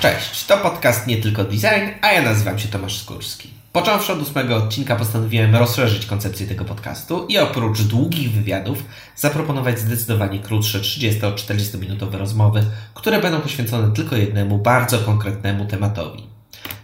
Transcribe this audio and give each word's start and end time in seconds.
Cześć, 0.00 0.46
to 0.46 0.58
podcast 0.58 1.06
Nie 1.06 1.16
Tylko 1.16 1.44
Design, 1.44 1.90
a 2.02 2.12
ja 2.12 2.22
nazywam 2.22 2.58
się 2.58 2.68
Tomasz 2.68 2.98
Skórski. 2.98 3.50
Począwszy 3.72 4.12
od 4.12 4.22
ósmego 4.22 4.56
odcinka 4.56 4.96
postanowiłem 4.96 5.56
rozszerzyć 5.56 6.06
koncepcję 6.06 6.46
tego 6.46 6.64
podcastu 6.64 7.26
i 7.26 7.38
oprócz 7.38 7.82
długich 7.82 8.32
wywiadów 8.32 8.84
zaproponować 9.16 9.78
zdecydowanie 9.78 10.38
krótsze 10.38 10.80
30-40 10.80 11.78
minutowe 11.78 12.18
rozmowy, 12.18 12.64
które 12.94 13.20
będą 13.20 13.40
poświęcone 13.40 13.94
tylko 13.94 14.16
jednemu 14.16 14.58
bardzo 14.58 14.98
konkretnemu 14.98 15.64
tematowi. 15.64 16.26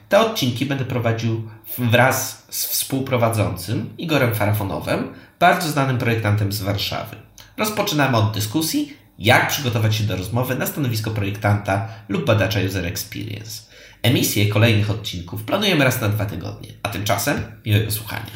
Te 0.09 0.21
odcinki 0.21 0.67
będę 0.67 0.85
prowadził 0.85 1.51
wraz 1.79 2.47
z 2.51 2.67
współprowadzącym 2.67 3.91
Igorem 3.99 4.35
Farafonowem, 4.35 5.13
bardzo 5.39 5.69
znanym 5.69 5.99
projektantem 5.99 6.53
z 6.53 6.63
Warszawy. 6.63 7.17
Rozpoczynamy 7.57 8.17
od 8.17 8.35
dyskusji, 8.35 9.06
jak 9.19 9.49
przygotować 9.49 9.97
się 9.97 10.05
do 10.05 10.17
rozmowy 10.17 10.55
na 10.55 10.67
stanowisko 10.67 11.11
projektanta 11.11 11.89
lub 12.09 12.25
badacza 12.25 12.61
user 12.61 12.87
experience. 12.87 13.63
Emisję 14.03 14.49
kolejnych 14.49 14.91
odcinków 14.91 15.43
planujemy 15.43 15.85
raz 15.85 16.01
na 16.01 16.09
dwa 16.09 16.27
tygodnie, 16.27 16.69
a 16.83 16.89
tymczasem 16.89 17.43
miłego 17.67 17.91
słuchania. 17.91 18.31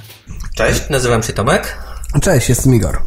Cześć, 0.57 0.83
nazywam 0.91 1.23
się 1.23 1.33
Tomek. 1.33 1.79
Cześć, 2.23 2.49
jestem 2.49 2.75
Igor. 2.75 3.03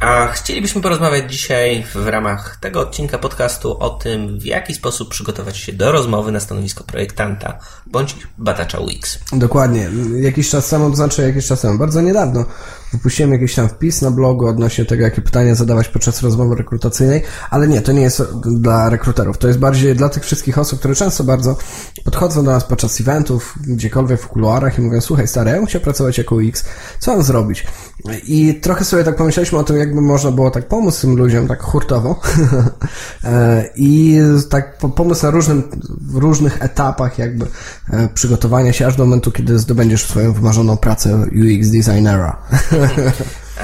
A 0.00 0.26
chcielibyśmy 0.26 0.82
porozmawiać 0.82 1.32
dzisiaj 1.32 1.84
w 1.94 2.08
ramach 2.08 2.56
tego 2.60 2.80
odcinka 2.80 3.18
podcastu 3.18 3.78
o 3.78 3.90
tym, 3.90 4.38
w 4.38 4.44
jaki 4.44 4.74
sposób 4.74 5.08
przygotować 5.08 5.56
się 5.56 5.72
do 5.72 5.92
rozmowy 5.92 6.32
na 6.32 6.40
stanowisko 6.40 6.84
projektanta 6.84 7.58
bądź 7.86 8.16
badacza 8.38 8.78
UX. 8.78 9.18
Dokładnie. 9.32 9.90
Jakiś 10.20 10.50
czas 10.50 10.68
temu, 10.68 10.90
to 10.90 10.96
znaczy 10.96 11.22
jakiś 11.22 11.46
czas 11.46 11.60
temu, 11.60 11.78
bardzo 11.78 12.00
niedawno, 12.00 12.44
wypuściłem 12.94 13.32
jakiś 13.32 13.54
tam 13.54 13.68
wpis 13.68 14.02
na 14.02 14.10
blogu 14.10 14.46
odnośnie 14.46 14.84
tego, 14.84 15.02
jakie 15.02 15.22
pytania 15.22 15.54
zadawać 15.54 15.88
podczas 15.88 16.22
rozmowy 16.22 16.54
rekrutacyjnej, 16.54 17.22
ale 17.50 17.68
nie, 17.68 17.80
to 17.80 17.92
nie 17.92 18.02
jest 18.02 18.22
dla 18.46 18.90
rekruterów. 18.90 19.38
To 19.38 19.48
jest 19.48 19.58
bardziej 19.58 19.96
dla 19.96 20.08
tych 20.08 20.22
wszystkich 20.22 20.58
osób, 20.58 20.78
które 20.78 20.94
często 20.94 21.24
bardzo 21.24 21.56
podchodzą 22.04 22.44
do 22.44 22.50
nas 22.50 22.64
podczas 22.64 23.00
eventów, 23.00 23.54
gdziekolwiek 23.66 24.20
w 24.20 24.28
kuluarach 24.28 24.78
i 24.78 24.82
mówią, 24.82 25.00
słuchaj 25.00 25.28
stary, 25.28 25.50
ja 25.50 25.56
bym 25.56 25.66
chciał 25.66 25.80
pracować 25.80 26.18
jako 26.18 26.34
UX, 26.34 26.64
co 26.98 27.12
mam 27.12 27.22
zrobić? 27.22 27.66
I 28.26 28.54
trochę 28.54 28.84
sobie 28.84 29.04
tak 29.04 29.16
pomyśleliśmy 29.16 29.58
o 29.58 29.64
tym, 29.64 29.76
jakby 29.76 30.00
można 30.00 30.30
było 30.30 30.50
tak 30.50 30.68
pomóc 30.68 31.00
tym 31.00 31.16
ludziom, 31.16 31.48
tak 31.48 31.62
hurtowo 31.62 32.20
i 33.76 34.20
tak 34.50 34.78
pomóc 34.78 35.22
na 35.22 35.30
różnym, 35.30 35.62
różnych 36.14 36.62
etapach 36.62 37.18
jakby 37.18 37.46
przygotowania 38.14 38.72
się 38.72 38.86
aż 38.86 38.96
do 38.96 39.04
momentu, 39.04 39.32
kiedy 39.32 39.58
zdobędziesz 39.58 40.06
swoją 40.08 40.32
wymarzoną 40.32 40.76
pracę 40.76 41.16
UX 41.16 41.70
designera. 41.70 42.42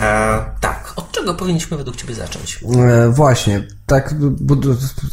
E, 0.01 0.45
tak, 0.61 0.93
od 0.97 1.13
czego 1.13 1.35
powinniśmy 1.35 1.77
według 1.77 1.97
Ciebie 1.97 2.15
zacząć? 2.15 2.65
E, 2.79 3.09
właśnie, 3.09 3.67
tak, 3.87 4.15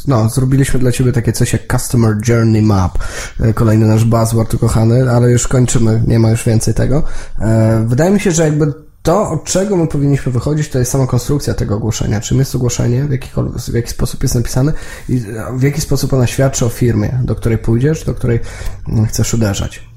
no, 0.08 0.30
zrobiliśmy 0.30 0.80
dla 0.80 0.92
Ciebie 0.92 1.12
takie 1.12 1.34
coś 1.34 1.54
jak 1.54 1.72
Customer 1.72 2.16
Journey 2.28 2.62
Map, 2.62 2.98
e, 3.40 3.54
kolejny 3.54 3.86
nasz 3.86 4.06
buzzword 4.06 4.54
ukochany, 4.54 5.12
ale 5.12 5.32
już 5.32 5.48
kończymy, 5.48 6.04
nie 6.08 6.20
ma 6.20 6.30
już 6.30 6.44
więcej 6.44 6.74
tego. 6.74 7.04
E, 7.40 7.86
wydaje 7.88 8.12
mi 8.12 8.20
się, 8.20 8.32
że 8.32 8.44
jakby 8.44 8.74
to, 9.02 9.30
od 9.30 9.44
czego 9.44 9.78
my 9.78 9.88
powinniśmy 9.88 10.32
wychodzić, 10.32 10.70
to 10.70 10.80
jest 10.80 10.92
sama 10.92 11.08
konstrukcja 11.08 11.54
tego 11.54 11.76
ogłoszenia. 11.76 12.22
Czym 12.22 12.40
jest 12.40 12.56
ogłoszenie, 12.56 13.06
w, 13.06 13.72
w 13.72 13.74
jaki 13.74 13.90
sposób 13.90 14.24
jest 14.24 14.36
napisane 14.36 14.74
i 15.10 15.22
w 15.54 15.62
jaki 15.62 15.82
sposób 15.82 16.14
ona 16.14 16.28
świadczy 16.28 16.66
o 16.66 16.70
firmie, 16.70 17.20
do 17.24 17.36
której 17.36 17.58
pójdziesz, 17.58 18.04
do 18.04 18.14
której 18.14 18.40
chcesz 19.08 19.34
uderzać. 19.34 19.88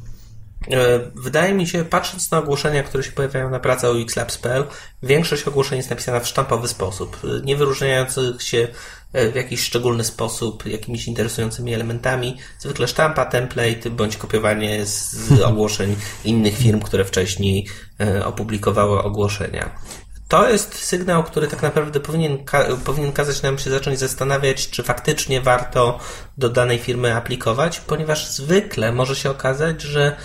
E, 0.68 1.10
wydaje 1.14 1.54
mi 1.54 1.66
się, 1.66 1.84
patrząc 1.84 2.30
na 2.30 2.38
ogłoszenia, 2.38 2.82
które 2.82 3.02
się 3.02 3.12
pojawiają 3.12 3.50
na 3.50 3.60
pracy 3.60 3.88
o 3.88 4.00
xlabs.pl, 4.00 4.64
większość 5.02 5.48
ogłoszeń 5.48 5.76
jest 5.76 5.90
napisana 5.90 6.20
w 6.20 6.28
sztampowy 6.28 6.68
sposób, 6.68 7.16
e, 7.24 7.44
nie 7.44 7.56
wyróżniających 7.56 8.42
się 8.42 8.68
e, 9.12 9.30
w 9.30 9.34
jakiś 9.34 9.60
szczególny 9.62 10.04
sposób 10.04 10.66
jakimiś 10.66 11.06
interesującymi 11.06 11.74
elementami. 11.74 12.36
Zwykle 12.58 12.88
sztampa, 12.88 13.26
template 13.26 13.90
bądź 13.90 14.16
kopiowanie 14.16 14.86
z 14.86 15.16
ogłoszeń 15.50 15.96
innych 16.24 16.56
firm, 16.56 16.80
które 16.80 17.04
wcześniej 17.04 17.66
opublikowały 18.24 19.02
ogłoszenia. 19.02 19.70
To 20.28 20.50
jest 20.50 20.74
sygnał, 20.74 21.24
który 21.24 21.48
tak 21.48 21.62
naprawdę 21.62 22.00
powinien, 22.00 22.44
ka 22.44 22.64
powinien 22.84 23.12
kazać 23.12 23.42
nam 23.42 23.58
się 23.58 23.70
zacząć 23.70 23.98
zastanawiać, 23.98 24.70
czy 24.70 24.82
faktycznie 24.82 25.40
warto 25.40 25.98
do 26.38 26.48
danej 26.48 26.78
firmy 26.78 27.16
aplikować, 27.16 27.80
ponieważ 27.80 28.30
zwykle 28.30 28.92
może 28.92 29.16
się 29.16 29.30
okazać, 29.30 29.82
że 29.82 30.16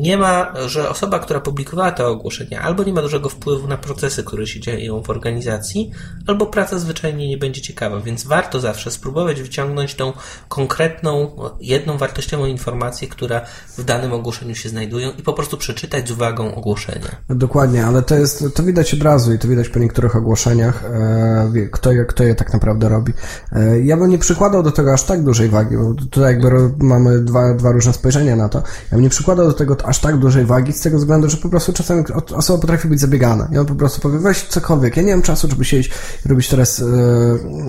nie 0.00 0.16
ma, 0.16 0.52
że 0.66 0.88
osoba, 0.88 1.18
która 1.18 1.40
publikowała 1.40 1.92
te 1.92 2.06
ogłoszenia, 2.06 2.60
albo 2.60 2.84
nie 2.84 2.92
ma 2.92 3.02
dużego 3.02 3.28
wpływu 3.28 3.68
na 3.68 3.76
procesy, 3.76 4.24
które 4.24 4.46
się 4.46 4.60
dzieją 4.60 5.02
w 5.02 5.10
organizacji, 5.10 5.90
albo 6.26 6.46
praca 6.46 6.78
zwyczajnie 6.78 7.28
nie 7.28 7.38
będzie 7.38 7.60
ciekawa, 7.60 8.00
więc 8.00 8.24
warto 8.24 8.60
zawsze 8.60 8.90
spróbować 8.90 9.42
wyciągnąć 9.42 9.94
tą 9.94 10.12
konkretną, 10.48 11.30
jedną 11.60 11.98
wartościową 11.98 12.46
informację, 12.46 13.08
która 13.08 13.40
w 13.78 13.84
danym 13.84 14.12
ogłoszeniu 14.12 14.54
się 14.54 14.68
znajduje 14.68 15.08
i 15.18 15.22
po 15.22 15.32
prostu 15.32 15.56
przeczytać 15.56 16.08
z 16.08 16.10
uwagą 16.10 16.54
ogłoszenia. 16.54 17.16
Dokładnie, 17.28 17.86
ale 17.86 18.02
to 18.02 18.14
jest, 18.14 18.44
to 18.54 18.62
widać 18.62 18.94
od 18.94 19.02
razu 19.02 19.32
i 19.32 19.38
to 19.38 19.48
widać 19.48 19.68
po 19.68 19.78
niektórych 19.78 20.16
ogłoszeniach, 20.16 20.84
e, 20.84 21.68
kto, 21.72 21.92
je, 21.92 22.04
kto 22.04 22.24
je 22.24 22.34
tak 22.34 22.52
naprawdę 22.52 22.88
robi. 22.88 23.12
E, 23.52 23.80
ja 23.80 23.96
bym 23.96 24.10
nie 24.10 24.18
przykładał 24.18 24.62
do 24.62 24.70
tego 24.70 24.92
aż 24.92 25.02
tak 25.02 25.24
dużej 25.24 25.48
wagi, 25.48 25.76
bo 25.76 25.94
tutaj 25.94 26.24
jakby 26.24 26.48
mamy 26.78 27.18
dwa, 27.18 27.54
dwa 27.54 27.72
różne 27.72 27.92
spojrzenia 27.92 28.36
na 28.36 28.48
to. 28.48 28.62
Ja 28.90 28.96
bym 28.96 29.02
nie 29.02 29.10
przykładał 29.10 29.46
do 29.46 29.52
tego 29.52 29.76
aż 29.84 29.98
tak 29.98 30.18
dużej 30.18 30.44
wagi 30.44 30.72
z 30.72 30.80
tego 30.80 30.98
względu, 30.98 31.30
że 31.30 31.36
po 31.36 31.48
prostu 31.48 31.72
czasami 31.72 32.04
osoba 32.34 32.60
potrafi 32.60 32.88
być 32.88 33.00
zabiegana 33.00 33.48
i 33.52 33.58
on 33.58 33.66
po 33.66 33.74
prostu 33.74 34.00
powie, 34.00 34.18
weź 34.18 34.42
cokolwiek, 34.42 34.96
ja 34.96 35.02
nie 35.02 35.12
mam 35.12 35.22
czasu, 35.22 35.50
żeby 35.50 35.64
siedzieć 35.64 35.92
i 36.26 36.28
robić 36.28 36.48
teraz 36.48 36.82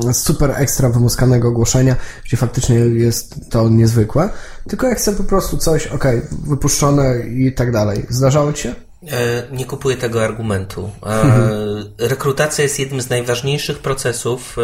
e, 0.08 0.14
super 0.14 0.52
ekstra 0.56 0.90
wymuskanego 0.90 1.48
ogłoszenia, 1.48 1.96
gdzie 2.26 2.38
faktycznie 2.38 2.76
jest 2.76 3.36
to 3.50 3.70
niezwykłe, 3.70 4.30
tylko 4.68 4.88
ja 4.88 4.96
chcę 4.96 5.14
po 5.14 5.24
prostu 5.24 5.58
coś, 5.58 5.88
ok, 5.88 6.06
wypuszczone 6.48 7.20
i 7.20 7.54
tak 7.54 7.72
dalej. 7.72 8.06
Zdarzało 8.10 8.54
Ci 8.54 8.64
się? 8.64 8.76
E, 9.08 9.44
nie 9.52 9.66
kupuję 9.66 9.98
tego 9.98 10.24
argumentu. 10.24 10.90
E, 11.06 11.24
rekrutacja 12.10 12.64
jest 12.64 12.80
jednym 12.80 13.02
z 13.02 13.10
najważniejszych 13.10 13.80
procesów 13.80 14.56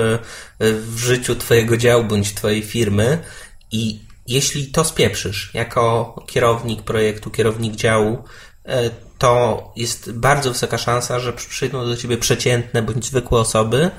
w 0.60 0.98
życiu 0.98 1.36
Twojego 1.36 1.78
działu 1.78 2.04
bądź 2.04 2.34
Twojej 2.34 2.62
firmy 2.62 3.20
i 3.72 4.05
jeśli 4.28 4.68
to 4.68 4.84
spieprzysz 4.86 5.52
jako 5.54 6.16
kierownik 6.28 6.82
projektu, 6.82 7.32
kierownik 7.32 7.76
działu, 7.76 8.24
e, 8.66 8.90
to 9.18 9.64
jest 9.76 10.12
bardzo 10.12 10.52
wysoka 10.52 10.78
szansa, 10.78 11.20
że 11.20 11.34
przyjdą 11.34 11.86
do 11.86 11.98
ciebie 11.98 12.18
przeciętne 12.18 12.82
bądź 12.82 13.06
zwykłe 13.06 13.40
osoby, 13.40 13.92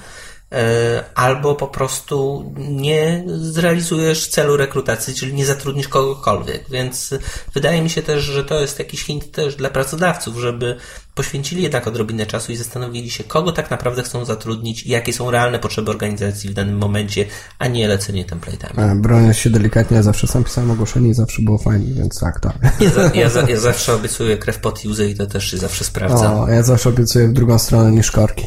e, 0.52 1.04
albo 1.14 1.54
po 1.54 1.68
prostu 1.68 2.44
nie 2.56 3.24
zrealizujesz 3.26 4.28
celu 4.28 4.56
rekrutacji, 4.56 5.14
czyli 5.14 5.34
nie 5.34 5.46
zatrudnisz 5.46 5.88
kogokolwiek. 5.88 6.70
Więc 6.70 7.14
wydaje 7.54 7.82
mi 7.82 7.90
się 7.90 8.02
też, 8.02 8.24
że 8.24 8.44
to 8.44 8.60
jest 8.60 8.78
jakiś 8.78 9.02
hint 9.02 9.32
też 9.32 9.56
dla 9.56 9.70
pracodawców, 9.70 10.36
żeby 10.36 10.76
poświęcili 11.16 11.62
jednak 11.62 11.86
odrobinę 11.86 12.26
czasu 12.26 12.52
i 12.52 12.56
zastanowili 12.56 13.10
się, 13.10 13.24
kogo 13.24 13.52
tak 13.52 13.70
naprawdę 13.70 14.02
chcą 14.02 14.24
zatrudnić 14.24 14.82
i 14.82 14.90
jakie 14.90 15.12
są 15.12 15.30
realne 15.30 15.58
potrzeby 15.58 15.90
organizacji 15.90 16.50
w 16.50 16.54
danym 16.54 16.78
momencie, 16.78 17.24
a 17.58 17.66
nie 17.66 17.88
lecenie 17.88 18.24
template'ami. 18.24 19.00
Broniąc 19.00 19.36
się 19.36 19.50
delikatnie, 19.50 19.96
ja 19.96 20.02
zawsze 20.02 20.26
sam 20.26 20.44
pisałem 20.44 20.70
ogłoszenie 20.70 21.08
i 21.08 21.14
zawsze 21.14 21.42
było 21.42 21.58
fajnie, 21.58 21.94
więc 21.94 22.20
tak, 22.20 22.40
tak. 22.40 22.56
Ja, 22.80 22.90
za, 22.90 23.10
ja, 23.14 23.28
za, 23.28 23.42
ja 23.42 23.60
zawsze 23.60 23.94
obiecuję 23.94 24.38
krew 24.38 24.58
pod 24.58 24.84
łzy 24.84 25.10
i 25.10 25.14
to 25.14 25.26
też 25.26 25.50
się 25.50 25.58
zawsze 25.58 25.84
sprawdza. 25.84 26.40
O, 26.40 26.48
ja 26.48 26.62
zawsze 26.62 26.88
obiecuję 26.88 27.28
w 27.28 27.32
drugą 27.32 27.58
stronę 27.58 27.92
niż 27.92 28.10
korki. 28.10 28.46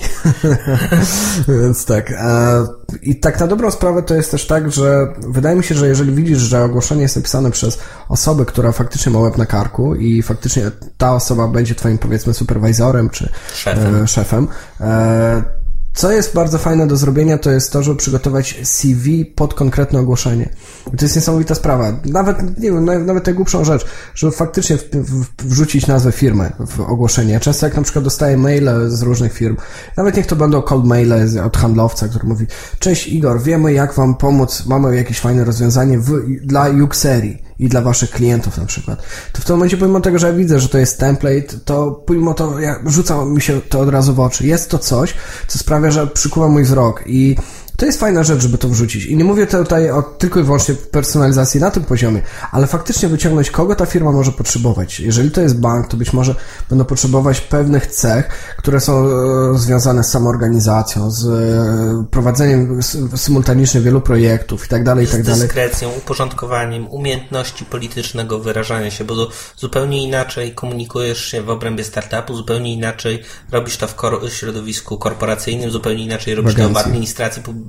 więc 1.61 1.85
tak. 1.85 2.11
E, 2.11 2.78
I 3.01 3.15
tak 3.15 3.39
na 3.39 3.47
dobrą 3.47 3.71
sprawę 3.71 4.03
to 4.03 4.15
jest 4.15 4.31
też 4.31 4.47
tak, 4.47 4.71
że 4.71 5.07
wydaje 5.17 5.55
mi 5.55 5.63
się, 5.63 5.75
że 5.75 5.87
jeżeli 5.87 6.11
widzisz, 6.11 6.37
że 6.37 6.63
ogłoszenie 6.63 7.01
jest 7.01 7.15
napisane 7.15 7.51
przez 7.51 7.79
osobę, 8.09 8.45
która 8.45 8.71
faktycznie 8.71 9.11
ma 9.11 9.19
łeb 9.19 9.37
na 9.37 9.45
karku 9.45 9.95
i 9.95 10.21
faktycznie 10.21 10.71
ta 10.97 11.13
osoba 11.15 11.47
będzie 11.47 11.75
twoim 11.75 11.97
powiedzmy 11.97 12.33
super 12.33 12.59
superwizorem 12.59 13.09
czy 13.09 13.29
szefem. 13.53 14.03
E, 14.03 14.07
szefem. 14.07 14.47
E, 14.81 15.58
co 15.93 16.11
jest 16.11 16.33
bardzo 16.33 16.57
fajne 16.57 16.87
do 16.87 16.97
zrobienia, 16.97 17.37
to 17.37 17.51
jest 17.51 17.71
to, 17.71 17.83
żeby 17.83 17.97
przygotować 17.97 18.59
CV 18.63 19.25
pod 19.25 19.53
konkretne 19.53 19.99
ogłoszenie. 19.99 20.49
I 20.93 20.97
to 20.97 21.05
jest 21.05 21.15
niesamowita 21.15 21.55
sprawa. 21.55 21.93
Nawet, 22.05 22.59
nie 22.59 22.71
wiem, 22.71 22.85
nawet 23.05 23.25
najgłupszą 23.25 23.65
rzecz, 23.65 23.85
żeby 24.15 24.31
faktycznie 24.31 24.77
w, 24.77 24.83
w, 24.91 25.25
wrzucić 25.43 25.87
nazwę 25.87 26.11
firmy 26.11 26.51
w 26.59 26.79
ogłoszenie. 26.79 27.39
Często 27.39 27.65
jak 27.65 27.75
na 27.75 27.81
przykład 27.81 28.03
dostaję 28.03 28.37
maile 28.37 28.69
z 28.87 29.01
różnych 29.01 29.33
firm, 29.33 29.57
nawet 29.97 30.17
niech 30.17 30.25
to 30.25 30.35
będą 30.35 30.61
cold 30.61 30.85
maile 30.85 31.13
od 31.45 31.57
handlowca, 31.57 32.07
który 32.07 32.27
mówi, 32.27 32.47
cześć 32.79 33.07
Igor, 33.07 33.41
wiemy 33.41 33.73
jak 33.73 33.93
wam 33.93 34.15
pomóc, 34.15 34.65
mamy 34.65 34.95
jakieś 34.95 35.19
fajne 35.19 35.43
rozwiązanie 35.43 35.99
w, 35.99 36.21
dla 36.41 36.69
Uxerii 36.83 37.48
i 37.59 37.67
dla 37.67 37.81
waszych 37.81 38.09
klientów 38.09 38.57
na 38.57 38.65
przykład, 38.65 39.03
to 39.33 39.41
w 39.41 39.45
tym 39.45 39.55
momencie 39.55 39.77
pomimo 39.77 40.01
tego, 40.01 40.19
że 40.19 40.27
ja 40.27 40.33
widzę, 40.33 40.59
że 40.59 40.69
to 40.69 40.77
jest 40.77 40.99
template, 40.99 41.59
to 41.65 41.91
pomimo 41.91 42.33
to 42.33 42.59
ja, 42.59 42.79
rzuca 42.85 43.25
mi 43.25 43.41
się 43.41 43.61
to 43.61 43.79
od 43.79 43.89
razu 43.89 44.13
w 44.13 44.19
oczy. 44.19 44.47
Jest 44.47 44.69
to 44.69 44.77
coś, 44.77 45.13
co 45.47 45.59
sprawia, 45.59 45.91
że 45.91 46.07
przykuwa 46.07 46.47
mój 46.47 46.63
wzrok 46.63 47.03
i 47.05 47.35
To 47.79 47.85
jest 47.85 47.99
fajna 47.99 48.23
rzecz, 48.23 48.41
żeby 48.41 48.57
to 48.57 48.69
wrzucić. 48.69 49.05
I 49.05 49.17
nie 49.17 49.23
mówię 49.23 49.47
tutaj 49.47 49.91
o 49.91 50.01
tylko 50.01 50.39
i 50.39 50.43
wyłącznie 50.43 50.75
personalizacji 50.75 51.59
na 51.59 51.71
tym 51.71 51.83
poziomie, 51.83 52.21
ale 52.51 52.67
faktycznie 52.67 53.09
wyciągnąć, 53.09 53.51
kogo 53.51 53.75
ta 53.75 53.85
firma 53.85 54.11
może 54.11 54.31
potrzebować. 54.31 54.99
Jeżeli 54.99 55.31
to 55.31 55.41
jest 55.41 55.59
bank, 55.59 55.87
to 55.87 55.97
być 55.97 56.13
może 56.13 56.35
będą 56.69 56.85
potrzebować 56.85 57.41
pewnych 57.41 57.87
cech, 57.87 58.27
które 58.57 58.79
są 58.79 59.07
e, 59.07 59.57
związane 59.57 60.03
z 60.03 60.09
samoorganizacją, 60.09 61.11
z 61.11 61.25
e, 61.25 62.05
prowadzeniem 62.11 62.79
symultanicznie 63.15 63.81
wielu 63.81 64.01
projektów 64.01 64.65
i 64.65 64.69
tak 64.69 64.83
dalej, 64.83 65.05
i 65.05 65.07
tak. 65.07 65.25
Z 65.25 65.39
dyskrecją, 65.39 65.91
uporządkowaniem, 65.97 66.87
umiejętności 66.87 67.65
politycznego 67.65 68.39
wyrażania 68.39 68.91
się, 68.91 69.03
bo 69.03 69.29
zupełnie 69.57 70.03
inaczej 70.03 70.55
komunikujesz 70.55 71.25
się 71.25 71.41
w 71.41 71.49
obrębie 71.49 71.83
startupu, 71.83 72.35
zupełnie 72.35 72.73
inaczej 72.73 73.23
robisz 73.51 73.77
to 73.77 73.87
w 73.87 73.95
środowisku 74.29 74.97
korporacyjnym, 74.97 75.71
zupełnie 75.71 76.03
inaczej 76.03 76.35
robisz 76.35 76.55
to 76.55 76.69
w 76.69 76.77
administracji 76.77 77.43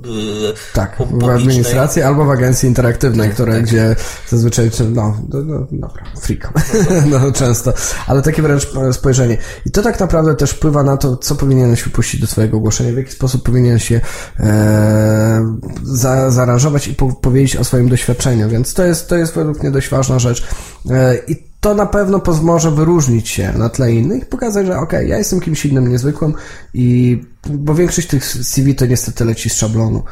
Tak, 0.73 0.97
w 1.11 1.23
administracji 1.23 2.01
albo 2.01 2.25
w 2.25 2.29
agencji 2.29 2.69
interaktywnej, 2.69 3.27
tak, 3.27 3.33
które, 3.33 3.53
tak. 3.53 3.63
gdzie 3.63 3.95
zazwyczaj, 4.29 4.71
no, 4.89 5.17
no, 5.29 5.41
no 5.41 5.67
dobra, 5.71 6.03
freak, 6.21 6.53
no 7.11 7.31
często, 7.31 7.73
ale 8.07 8.21
takie 8.21 8.41
wręcz 8.41 8.67
spojrzenie. 8.91 9.37
I 9.65 9.71
to 9.71 9.81
tak 9.81 9.99
naprawdę 9.99 10.35
też 10.35 10.51
wpływa 10.51 10.83
na 10.83 10.97
to, 10.97 11.17
co 11.17 11.35
powinieneś 11.35 11.83
wypuścić 11.83 12.21
do 12.21 12.27
swojego 12.27 12.57
ogłoszenia, 12.57 12.93
w 12.93 12.97
jaki 12.97 13.11
sposób 13.11 13.43
powinien 13.43 13.79
się 13.79 14.01
e, 14.39 15.55
za, 15.83 16.31
zaaranżować 16.31 16.87
i 16.87 16.95
po, 16.95 17.13
powiedzieć 17.13 17.55
o 17.55 17.63
swoim 17.63 17.89
doświadczeniu, 17.89 18.49
więc 18.49 18.73
to 18.73 18.85
jest, 18.85 19.09
to 19.09 19.15
jest 19.15 19.33
według 19.33 19.61
mnie 19.61 19.71
dość 19.71 19.89
ważna 19.89 20.19
rzecz. 20.19 20.47
E, 20.89 21.17
I 21.27 21.50
to 21.61 21.75
na 21.75 21.85
pewno 21.85 22.21
może 22.41 22.71
wyróżnić 22.71 23.29
się 23.29 23.53
na 23.53 23.69
tle 23.69 23.91
innych, 23.91 24.29
pokazać, 24.29 24.65
że 24.65 24.77
okej, 24.77 24.83
okay, 24.83 25.07
ja 25.07 25.17
jestem 25.17 25.39
kimś 25.39 25.65
innym 25.65 25.87
niezwykłym 25.87 26.33
i 26.73 27.17
bo 27.49 27.75
większość 27.75 28.07
tych 28.07 28.25
CV 28.25 28.75
to 28.75 28.85
niestety 28.85 29.25
leci 29.25 29.49
z 29.49 29.55
szablonu. 29.55 30.03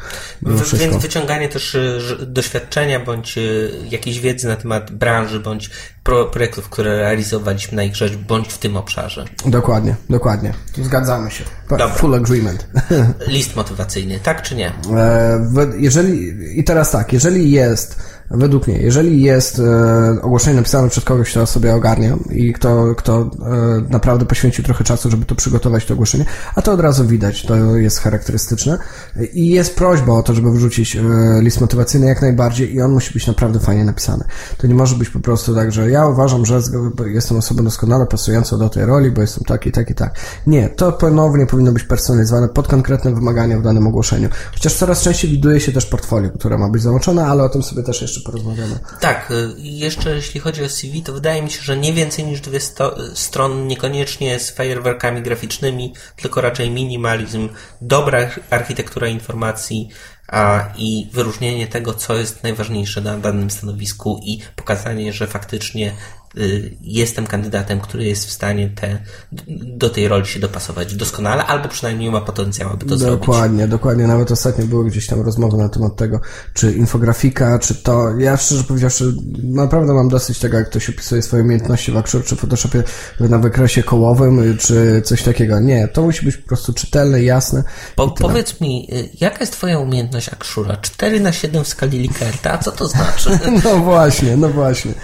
Więc 0.42 0.96
wyciąganie 1.02 1.48
też 1.48 1.74
y, 1.74 2.00
doświadczenia 2.26 3.00
bądź 3.00 3.38
y, 3.38 3.70
jakiejś 3.90 4.20
wiedzy 4.20 4.48
na 4.48 4.56
temat 4.56 4.92
branży 4.92 5.40
bądź 5.40 5.70
projektów, 6.32 6.68
które 6.68 6.96
realizowaliśmy 6.96 7.76
na 7.76 7.82
ich 7.82 7.96
rzecz, 7.96 8.16
bądź 8.16 8.48
w 8.48 8.58
tym 8.58 8.76
obszarze. 8.76 9.24
Dokładnie, 9.46 9.96
dokładnie. 10.10 10.54
Zgadzamy 10.82 11.30
się. 11.30 11.44
Dobra. 11.68 11.88
Full 11.88 12.14
agreement. 12.14 12.66
List 13.26 13.56
motywacyjny, 13.56 14.20
tak 14.22 14.42
czy 14.42 14.54
nie? 14.54 14.72
E, 14.96 15.46
jeżeli, 15.78 16.30
I 16.58 16.64
teraz 16.64 16.90
tak, 16.90 17.12
jeżeli 17.12 17.50
jest 17.50 18.02
Według 18.30 18.66
mnie, 18.66 18.78
jeżeli 18.78 19.22
jest 19.22 19.58
e, 19.58 20.22
ogłoszenie 20.22 20.56
napisane 20.56 20.88
przez 20.88 21.04
kogoś, 21.04 21.30
kto 21.30 21.46
sobie 21.46 21.74
ogarnia 21.74 22.16
i 22.30 22.52
kto, 22.52 22.94
kto 22.94 23.20
e, 23.20 23.28
naprawdę 23.90 24.26
poświęcił 24.26 24.64
trochę 24.64 24.84
czasu, 24.84 25.10
żeby 25.10 25.24
to 25.24 25.34
przygotować, 25.34 25.86
to 25.86 25.94
ogłoszenie, 25.94 26.24
a 26.54 26.62
to 26.62 26.72
od 26.72 26.80
razu 26.80 27.06
widać, 27.06 27.46
to 27.46 27.76
jest 27.76 27.98
charakterystyczne 27.98 28.78
i 29.32 29.48
jest 29.48 29.76
prośba 29.76 30.12
o 30.12 30.22
to, 30.22 30.34
żeby 30.34 30.52
wrzucić 30.52 30.96
e, 30.96 31.02
list 31.40 31.60
motywacyjny 31.60 32.06
jak 32.06 32.22
najbardziej 32.22 32.74
i 32.74 32.82
on 32.82 32.92
musi 32.92 33.12
być 33.14 33.26
naprawdę 33.26 33.60
fajnie 33.60 33.84
napisany. 33.84 34.24
To 34.58 34.66
nie 34.66 34.74
może 34.74 34.96
być 34.96 35.08
po 35.08 35.20
prostu 35.20 35.54
tak, 35.54 35.72
że 35.72 35.90
ja 35.90 36.06
uważam, 36.06 36.46
że 36.46 36.60
jestem 37.06 37.36
osobą 37.36 37.64
doskonale 37.64 38.06
pasującą 38.06 38.58
do 38.58 38.68
tej 38.68 38.84
roli, 38.84 39.10
bo 39.10 39.20
jestem 39.20 39.44
taki, 39.44 39.72
taki, 39.72 39.94
tak. 39.94 40.14
Nie, 40.46 40.68
to 40.68 40.92
ponownie 40.92 41.46
powinno 41.46 41.72
być 41.72 41.84
personalizowane 41.84 42.48
pod 42.48 42.68
konkretne 42.68 43.14
wymagania 43.14 43.58
w 43.58 43.62
danym 43.62 43.86
ogłoszeniu. 43.86 44.28
Chociaż 44.52 44.74
coraz 44.74 45.02
częściej 45.02 45.30
widuje 45.30 45.60
się 45.60 45.72
też 45.72 45.86
portfolio, 45.86 46.30
które 46.30 46.58
ma 46.58 46.68
być 46.68 46.82
załączone, 46.82 47.26
ale 47.26 47.42
o 47.42 47.48
tym 47.48 47.62
sobie 47.62 47.82
też 47.82 48.02
jeszcze 48.02 48.19
porozmawiamy. 48.20 48.78
Tak, 49.00 49.30
y, 49.30 49.54
jeszcze 49.58 50.14
jeśli 50.16 50.40
chodzi 50.40 50.64
o 50.64 50.68
CV, 50.68 51.02
to 51.02 51.12
wydaje 51.12 51.42
mi 51.42 51.50
się, 51.50 51.62
że 51.62 51.76
nie 51.76 51.92
więcej 51.92 52.24
niż 52.24 52.40
dwie 52.40 52.60
sto- 52.60 52.96
stron, 53.14 53.66
niekoniecznie 53.66 54.40
z 54.40 54.50
fajerwerkami 54.50 55.22
graficznymi, 55.22 55.94
tylko 56.16 56.40
raczej 56.40 56.70
minimalizm, 56.70 57.48
dobra 57.80 58.30
architektura 58.50 59.08
informacji, 59.08 59.88
a, 60.28 60.68
i 60.76 61.08
wyróżnienie 61.12 61.66
tego, 61.66 61.94
co 61.94 62.16
jest 62.16 62.42
najważniejsze 62.42 63.00
na 63.00 63.18
danym 63.18 63.50
stanowisku 63.50 64.20
i 64.22 64.40
pokazanie, 64.56 65.12
że 65.12 65.26
faktycznie 65.26 65.86
Y, 65.88 66.19
jestem 66.82 67.26
kandydatem, 67.26 67.80
który 67.80 68.04
jest 68.04 68.26
w 68.26 68.30
stanie 68.30 68.70
te, 68.70 68.98
do 69.78 69.90
tej 69.90 70.08
roli 70.08 70.26
się 70.26 70.40
dopasować 70.40 70.94
doskonale, 70.94 71.46
albo 71.46 71.68
przynajmniej 71.68 72.10
ma 72.10 72.20
potencjał, 72.20 72.70
aby 72.70 72.78
to 72.78 72.84
dokładnie, 72.84 73.06
zrobić. 73.06 73.26
Dokładnie, 73.26 73.68
dokładnie. 73.68 74.06
Nawet 74.06 74.30
ostatnio 74.30 74.66
były 74.66 74.90
gdzieś 74.90 75.06
tam 75.06 75.20
rozmowy 75.20 75.56
na 75.56 75.68
temat 75.68 75.96
tego, 75.96 76.20
czy 76.54 76.72
infografika, 76.72 77.58
czy 77.58 77.74
to. 77.74 78.18
Ja 78.18 78.36
szczerze 78.36 78.64
powiedziawszy, 78.64 79.14
naprawdę 79.42 79.94
mam 79.94 80.08
dosyć 80.08 80.38
tego, 80.38 80.58
jak 80.58 80.70
ktoś 80.70 80.90
opisuje 80.90 81.22
swoje 81.22 81.42
umiejętności 81.42 81.92
w 81.92 81.96
Axure 81.96 82.24
czy 82.24 82.36
Photoshopie 82.36 82.82
na 83.20 83.38
wykresie 83.38 83.82
kołowym, 83.82 84.58
czy 84.58 85.02
coś 85.04 85.22
takiego. 85.22 85.60
Nie, 85.60 85.88
to 85.88 86.02
musi 86.02 86.24
być 86.24 86.36
po 86.36 86.48
prostu 86.48 86.72
czytelne, 86.72 87.22
jasne. 87.22 87.64
Po, 87.96 88.10
powiedz 88.10 88.60
mi, 88.60 88.88
y, 88.92 89.08
jaka 89.20 89.38
jest 89.40 89.52
Twoja 89.52 89.78
umiejętność 89.78 90.28
Axura? 90.28 90.76
4 90.76 91.20
na 91.20 91.32
7 91.32 91.64
w 91.64 91.68
skali 91.68 91.98
Likerta, 91.98 92.52
a 92.52 92.58
co 92.58 92.72
to 92.72 92.88
znaczy? 92.88 93.38
no 93.64 93.76
właśnie, 93.76 94.36
no 94.36 94.48
właśnie. 94.48 94.94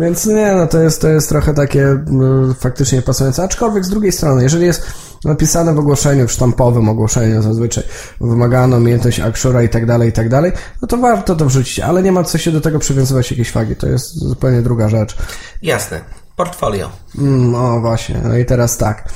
Więc 0.00 0.26
nie, 0.26 0.57
no 0.58 0.66
to 0.66 0.78
jest, 0.78 1.00
to 1.00 1.08
jest 1.08 1.28
trochę 1.28 1.54
takie 1.54 1.98
no, 2.06 2.54
faktycznie 2.54 3.02
pasujące. 3.02 3.42
Aczkolwiek 3.42 3.84
z 3.84 3.90
drugiej 3.90 4.12
strony, 4.12 4.42
jeżeli 4.42 4.66
jest 4.66 4.86
napisane 5.24 5.74
w 5.74 5.78
ogłoszeniu, 5.78 6.28
w 6.28 6.32
sztampowym 6.32 6.88
ogłoszeniu 6.88 7.42
zazwyczaj 7.42 7.84
wymagano 8.20 8.76
umiejętność 8.76 9.20
Akshura 9.20 9.62
i 9.62 9.68
tak 9.68 9.86
dalej, 9.86 10.08
i 10.08 10.12
tak 10.12 10.28
dalej, 10.28 10.52
no 10.82 10.88
to 10.88 10.96
warto 10.96 11.36
to 11.36 11.46
wrzucić, 11.46 11.80
ale 11.80 12.02
nie 12.02 12.12
ma 12.12 12.24
co 12.24 12.38
się 12.38 12.52
do 12.52 12.60
tego 12.60 12.78
przywiązywać 12.78 13.30
jakieś 13.30 13.50
fagi. 13.50 13.76
To 13.76 13.86
jest 13.86 14.14
zupełnie 14.14 14.62
druga 14.62 14.88
rzecz. 14.88 15.16
Jasne. 15.62 16.00
Portfolio. 16.36 16.90
Mm, 17.18 17.54
o, 17.54 17.80
właśnie. 17.80 18.20
No 18.24 18.36
i 18.36 18.44
teraz 18.44 18.76
tak. 18.76 19.08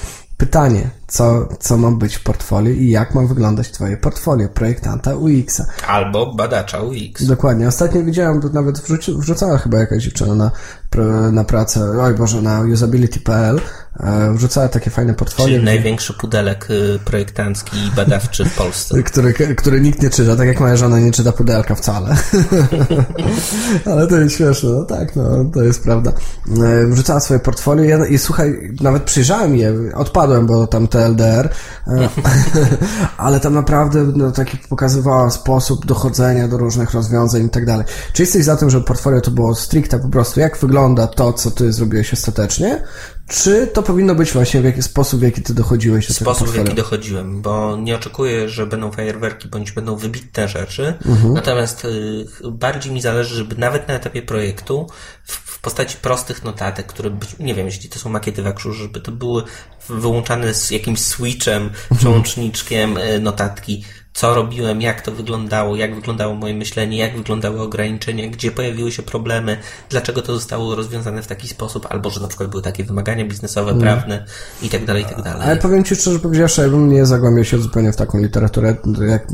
Pytanie, 0.42 0.90
co, 1.06 1.48
co 1.60 1.76
ma 1.76 1.90
być 1.90 2.16
w 2.16 2.22
portfolio 2.22 2.70
i 2.74 2.90
jak 2.90 3.14
ma 3.14 3.22
wyglądać 3.22 3.70
Twoje 3.70 3.96
portfolio 3.96 4.48
projektanta 4.48 5.14
UX-a. 5.14 5.64
Albo 5.86 6.34
badacza 6.34 6.80
UX. 6.80 7.24
Dokładnie. 7.26 7.68
Ostatnio 7.68 8.02
widziałem, 8.02 8.40
nawet 8.52 8.78
wrzuci, 8.78 9.14
wrzucała 9.18 9.58
chyba 9.58 9.78
jakaś 9.78 10.02
dziewczyna 10.02 10.34
na, 10.34 10.50
na 11.32 11.44
pracę, 11.44 11.80
oj 12.00 12.14
Boże, 12.14 12.42
na 12.42 12.60
usability.pl 12.60 13.60
wrzucała 14.34 14.68
takie 14.68 14.90
fajne 14.90 15.14
portfolio. 15.14 15.48
Czyli 15.48 15.64
największy 15.64 16.14
pudelek 16.14 16.70
y, 16.70 16.98
projektancki 17.04 17.76
i 17.76 17.90
badawczy 17.96 18.44
w 18.44 18.56
Polsce. 18.56 19.02
który, 19.12 19.32
który 19.32 19.80
nikt 19.80 20.02
nie 20.02 20.10
czyta, 20.10 20.36
tak 20.36 20.46
jak 20.46 20.60
moja 20.60 20.76
żona 20.76 20.98
nie 20.98 21.12
czyta 21.12 21.32
pudelka 21.32 21.74
wcale. 21.74 22.16
Ale 23.92 24.06
to 24.06 24.16
jest 24.16 24.36
śmieszne, 24.36 24.70
no 24.70 24.84
tak, 24.84 25.16
no, 25.16 25.44
to 25.54 25.62
jest 25.62 25.82
prawda. 25.82 26.12
E, 26.64 26.86
wrzucała 26.86 27.20
swoje 27.20 27.40
portfolio 27.40 28.04
i 28.04 28.18
słuchaj, 28.18 28.74
nawet 28.80 29.02
przyjrzałem 29.02 29.56
je, 29.56 29.74
odpadłem, 29.94 30.46
bo 30.46 30.66
tam 30.66 30.88
TLDR, 30.88 31.48
e, 31.86 32.08
ale 33.16 33.40
tam 33.40 33.54
naprawdę 33.54 34.04
no, 34.16 34.30
taki 34.30 34.58
pokazywała 34.58 35.30
sposób 35.30 35.86
dochodzenia 35.86 36.48
do 36.48 36.58
różnych 36.58 36.92
rozwiązań 36.92 37.44
i 37.46 37.50
tak 37.50 37.66
dalej. 37.66 37.86
Czy 38.12 38.22
jesteś 38.22 38.44
za 38.44 38.56
tym, 38.56 38.70
żeby 38.70 38.84
portfolio 38.84 39.20
to 39.20 39.30
było 39.30 39.54
stricte 39.54 39.98
po 39.98 40.08
prostu, 40.08 40.40
jak 40.40 40.58
wygląda 40.58 41.06
to, 41.06 41.32
co 41.32 41.50
ty 41.50 41.72
zrobiłeś 41.72 42.12
ostatecznie, 42.12 42.82
czy 43.28 43.66
to 43.66 43.82
powinno 43.82 44.14
być 44.14 44.32
właśnie 44.32 44.60
w 44.60 44.64
jaki 44.64 44.82
sposób, 44.82 45.20
w 45.20 45.22
jaki 45.22 45.42
ty 45.42 45.54
dochodziłeś 45.54 46.08
do 46.08 46.14
Sposób, 46.14 46.48
w 46.48 46.54
jaki 46.54 46.74
dochodziłem, 46.74 47.42
bo 47.42 47.76
nie 47.76 47.96
oczekuję, 47.96 48.48
że 48.48 48.66
będą 48.66 48.90
fajerwerki 48.90 49.48
bądź 49.48 49.72
będą 49.72 49.96
wybitne 49.96 50.48
rzeczy, 50.48 50.94
mhm. 51.06 51.34
natomiast 51.34 51.84
y, 51.84 52.26
bardziej 52.50 52.92
mi 52.92 53.00
zależy, 53.00 53.34
żeby 53.34 53.56
nawet 53.56 53.88
na 53.88 53.94
etapie 53.94 54.22
projektu 54.22 54.86
w, 55.24 55.52
postaci 55.62 55.96
prostych 55.96 56.44
notatek, 56.44 56.86
które, 56.86 57.10
być, 57.10 57.38
nie 57.38 57.54
wiem, 57.54 57.66
jeśli 57.66 57.88
to 57.88 57.98
są 57.98 58.10
makiety 58.10 58.42
w 58.42 58.46
Akrzu, 58.46 58.72
żeby 58.72 59.00
to 59.00 59.12
były 59.12 59.42
wyłączane 59.88 60.54
z 60.54 60.70
jakimś 60.70 61.00
switchem, 61.00 61.62
mhm. 61.62 61.98
przełącznikiem 61.98 62.96
y, 62.96 63.20
notatki, 63.20 63.84
co 64.14 64.34
robiłem, 64.34 64.80
jak 64.80 65.00
to 65.00 65.12
wyglądało, 65.12 65.76
jak 65.76 65.94
wyglądało 65.94 66.34
moje 66.34 66.54
myślenie, 66.54 66.96
jak 66.96 67.16
wyglądały 67.16 67.60
ograniczenia, 67.60 68.28
gdzie 68.28 68.50
pojawiły 68.50 68.92
się 68.92 69.02
problemy, 69.02 69.56
dlaczego 69.90 70.22
to 70.22 70.34
zostało 70.34 70.74
rozwiązane 70.74 71.22
w 71.22 71.26
taki 71.26 71.48
sposób, 71.48 71.86
albo 71.90 72.10
że 72.10 72.20
na 72.20 72.28
przykład 72.28 72.50
były 72.50 72.62
takie 72.62 72.84
wymagania 72.84 73.24
biznesowe, 73.24 73.70
mm. 73.70 73.82
prawne 73.82 74.24
i 74.62 74.68
tak 74.68 74.84
dalej, 74.84 75.02
i 75.02 75.06
tak 75.06 75.22
dalej. 75.22 75.42
Ale 75.42 75.56
powiem 75.56 75.84
Ci 75.84 75.96
szczerze 75.96 76.18
powiedziawszy, 76.18 76.62
ja 76.62 76.68
bym 76.68 76.88
nie 76.88 77.06
zagłębiał 77.06 77.44
się 77.44 77.58
zupełnie 77.58 77.92
w 77.92 77.96
taką 77.96 78.18
literaturę, 78.18 78.76
jak, 79.08 79.26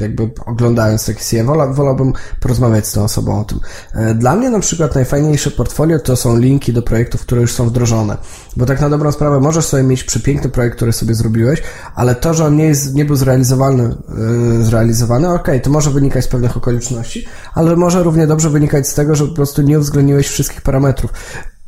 jakby 0.00 0.30
oglądając 0.46 1.06
takie 1.06 1.24
CV, 1.24 1.42
wola, 1.42 1.66
wolałbym 1.66 2.12
porozmawiać 2.40 2.86
z 2.86 2.92
tą 2.92 3.04
osobą 3.04 3.40
o 3.40 3.44
tym. 3.44 3.60
E, 3.94 4.14
dla 4.14 4.36
mnie 4.36 4.50
na 4.50 4.60
przykład 4.60 4.94
najfajniejsze 4.94 5.50
portfolio 5.50 5.98
to 5.98 6.16
są 6.16 6.38
linki 6.38 6.72
do 6.72 6.82
projektów, 6.82 7.20
które 7.20 7.40
już 7.40 7.52
są 7.52 7.68
wdrożone, 7.68 8.16
bo 8.56 8.66
tak 8.66 8.80
na 8.80 8.90
dobrą 8.90 9.12
sprawę 9.12 9.40
możesz 9.40 9.64
sobie 9.64 9.82
mieć 9.82 10.04
przepiękny 10.04 10.50
projekt, 10.50 10.76
który 10.76 10.92
sobie 10.92 11.14
zrobiłeś, 11.14 11.62
ale 11.94 12.14
to, 12.14 12.34
że 12.34 12.44
on 12.44 12.56
nie, 12.56 12.64
jest, 12.64 12.94
nie 12.94 13.04
był 13.04 13.16
zrealizowany 13.16 13.65
Y, 13.74 14.64
zrealizowany, 14.64 15.28
okej, 15.28 15.40
okay, 15.40 15.60
to 15.60 15.70
może 15.70 15.90
wynikać 15.90 16.24
z 16.24 16.28
pewnych 16.28 16.56
okoliczności, 16.56 17.26
ale 17.54 17.76
może 17.76 18.02
równie 18.02 18.26
dobrze 18.26 18.50
wynikać 18.50 18.88
z 18.88 18.94
tego, 18.94 19.16
że 19.16 19.26
po 19.26 19.34
prostu 19.34 19.62
nie 19.62 19.78
uwzględniłeś 19.78 20.28
wszystkich 20.28 20.62
parametrów. 20.62 21.12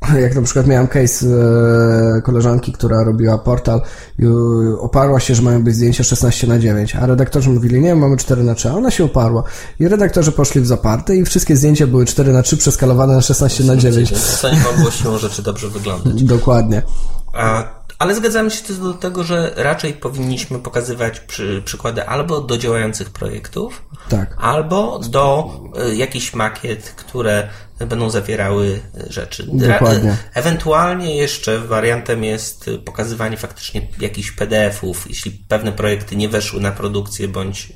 Jak 0.22 0.34
na 0.34 0.42
przykład 0.42 0.66
miałem 0.66 0.88
case 0.88 1.26
e, 1.26 2.22
koleżanki, 2.22 2.72
która 2.72 3.04
robiła 3.04 3.38
portal 3.38 3.80
i 4.18 4.26
oparła 4.78 5.20
się, 5.20 5.34
że 5.34 5.42
mają 5.42 5.64
być 5.64 5.74
zdjęcia 5.74 6.04
16 6.04 6.46
na 6.46 6.58
9, 6.58 6.96
a 6.96 7.06
redaktorzy 7.06 7.50
mówili, 7.50 7.80
nie, 7.80 7.94
mamy 7.94 8.16
4 8.16 8.42
na 8.42 8.54
3, 8.54 8.70
a 8.70 8.74
ona 8.74 8.90
się 8.90 9.04
oparła. 9.04 9.42
I 9.80 9.88
redaktorzy 9.88 10.32
poszli 10.32 10.60
w 10.60 10.66
zaparte 10.66 11.16
i 11.16 11.24
wszystkie 11.24 11.56
zdjęcia 11.56 11.86
były 11.86 12.06
4 12.06 12.32
na 12.32 12.42
3 12.42 12.56
przeskalowane 12.56 13.14
na 13.14 13.20
16 13.20 13.64
na 13.64 13.76
9. 13.76 14.12
Co 14.40 14.50
nie 14.50 14.60
mogło 14.72 14.90
siłą 14.90 15.18
rzeczy 15.18 15.42
dobrze 15.42 15.68
wyglądać. 15.68 16.24
Dokładnie. 16.38 16.82
A 17.32 17.77
Ale 17.98 18.14
zgadzamy 18.14 18.50
się 18.50 18.64
też 18.64 18.76
do 18.76 18.94
tego, 18.94 19.24
że 19.24 19.52
raczej 19.56 19.92
powinniśmy 19.92 20.58
pokazywać 20.58 21.20
przy, 21.20 21.62
przykłady 21.64 22.06
albo 22.06 22.40
do 22.40 22.58
działających 22.58 23.10
projektów, 23.10 23.82
Tak. 24.08 24.36
albo 24.40 24.98
do 24.98 25.50
y, 25.90 25.96
jakichś 25.96 26.34
makiet, 26.34 26.94
które 26.96 27.48
będą 27.86 28.10
zawierały 28.10 28.80
y, 29.08 29.12
rzeczy. 29.12 29.46
Dokładnie. 29.52 30.16
Ewentualnie 30.34 31.16
jeszcze 31.16 31.58
wariantem 31.58 32.24
jest 32.24 32.70
pokazywanie 32.84 33.36
faktycznie 33.36 33.88
jakichś 34.00 34.30
PDF-ów, 34.30 35.06
jeśli 35.08 35.30
pewne 35.30 35.72
projekty 35.72 36.16
nie 36.16 36.28
weszły 36.28 36.60
na 36.60 36.72
produkcję 36.72 37.28
bądź 37.28 37.72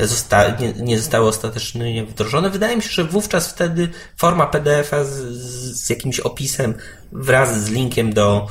y, 0.00 0.06
zosta- 0.06 0.60
nie, 0.60 0.72
nie 0.72 0.98
zostały 0.98 1.28
ostatecznie 1.28 2.04
wdrożone. 2.04 2.50
Wydaje 2.50 2.76
mi 2.76 2.82
się, 2.82 2.90
że 2.90 3.04
wówczas 3.04 3.48
wtedy 3.48 3.88
forma 4.16 4.46
PDF-a 4.46 5.04
z, 5.04 5.10
z 5.84 5.90
jakimś 5.90 6.20
opisem 6.20 6.74
wraz 7.12 7.64
z 7.64 7.70
linkiem 7.70 8.12
do, 8.12 8.46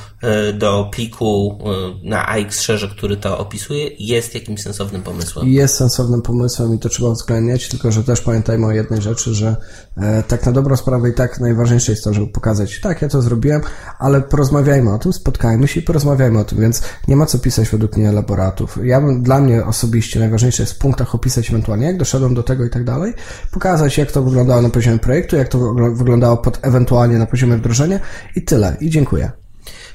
y, 0.50 0.54
do 0.54 0.90
pliku 0.94 1.60
na 2.04 2.28
AX-szerze, 2.28 2.88
który 2.88 3.18
to 3.18 3.38
opisuje, 3.38 3.90
jest 4.00 4.36
jakimś 4.36 4.62
sensownym 4.62 5.02
pomysłem. 5.02 5.48
Jest 5.48 5.76
sensownym 5.76 6.22
pomysłem 6.22 6.76
i 6.76 6.80
to 6.80 6.90
trzeba 6.90 7.10
uwzględniać, 7.10 7.68
tylko 7.68 7.92
że 7.92 8.04
też 8.04 8.22
pamiętajmy 8.22 8.68
o 8.68 8.72
jednej 8.72 9.02
rzeczy, 9.02 9.34
że 9.34 9.56
e, 9.98 10.24
tak 10.24 10.46
na 10.46 10.52
dobrą 10.52 10.67
sprawę 10.76 11.10
i 11.10 11.14
tak 11.14 11.40
najważniejsze 11.40 11.92
jest 11.92 12.04
to, 12.04 12.14
żeby 12.14 12.28
pokazać, 12.28 12.80
tak, 12.82 13.02
ja 13.02 13.10
to 13.10 13.22
zrobiłem, 13.22 13.62
ale 14.00 14.22
porozmawiajmy 14.22 14.94
o 14.94 14.98
tym, 15.00 15.14
spotkajmy 15.14 15.68
się 15.68 15.80
i 15.80 15.84
porozmawiajmy 15.84 16.40
o 16.40 16.44
tym, 16.44 16.62
więc 16.62 16.82
nie 17.08 17.16
ma 17.16 17.26
co 17.26 17.40
pisać 17.40 17.70
według 17.70 17.98
mnie 17.98 18.10
elaboratów. 18.10 18.78
Ja 18.84 19.02
bym, 19.02 19.24
dla 19.24 19.40
mnie 19.40 19.66
osobiście 19.66 20.20
najważniejsze 20.20 20.64
jest 20.64 20.74
w 20.74 20.78
punktach 20.78 21.16
opisać 21.16 21.50
ewentualnie, 21.50 21.86
jak 21.86 21.98
doszedłem 21.98 22.34
do 22.36 22.44
tego 22.44 22.66
i 22.66 22.70
tak 22.70 22.84
dalej, 22.84 23.14
pokazać, 23.52 23.98
jak 23.98 24.12
to 24.12 24.22
wyglądało 24.24 24.62
na 24.62 24.70
poziomie 24.70 25.00
projektu, 25.00 25.36
jak 25.36 25.48
to 25.48 25.58
wygl- 25.58 25.98
wyglądało 25.98 26.38
pod 26.38 26.60
ewentualnie 26.62 27.18
na 27.18 27.26
poziomie 27.26 27.58
wdrożenia 27.58 28.00
i 28.36 28.42
tyle. 28.42 28.78
I 28.80 28.90
dziękuję. 28.90 29.32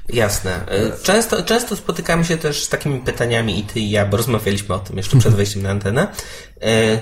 Jasne. 0.09 0.50
Y, 0.99 1.02
Często, 1.02 1.43
często 1.43 1.76
spotykamy 1.76 2.25
się 2.25 2.37
też 2.37 2.64
z 2.64 2.69
takimi 2.69 3.00
pytaniami 3.00 3.59
i 3.59 3.64
ty 3.64 3.81
i 3.81 3.91
ja, 3.91 4.07
bo 4.07 4.17
rozmawialiśmy 4.17 4.75
o 4.75 4.79
tym 4.79 4.97
jeszcze 4.97 5.19
przed 5.19 5.35
wejściem 5.35 5.62
na 5.62 5.71
antenę. 5.71 6.07
Y, 6.57 6.99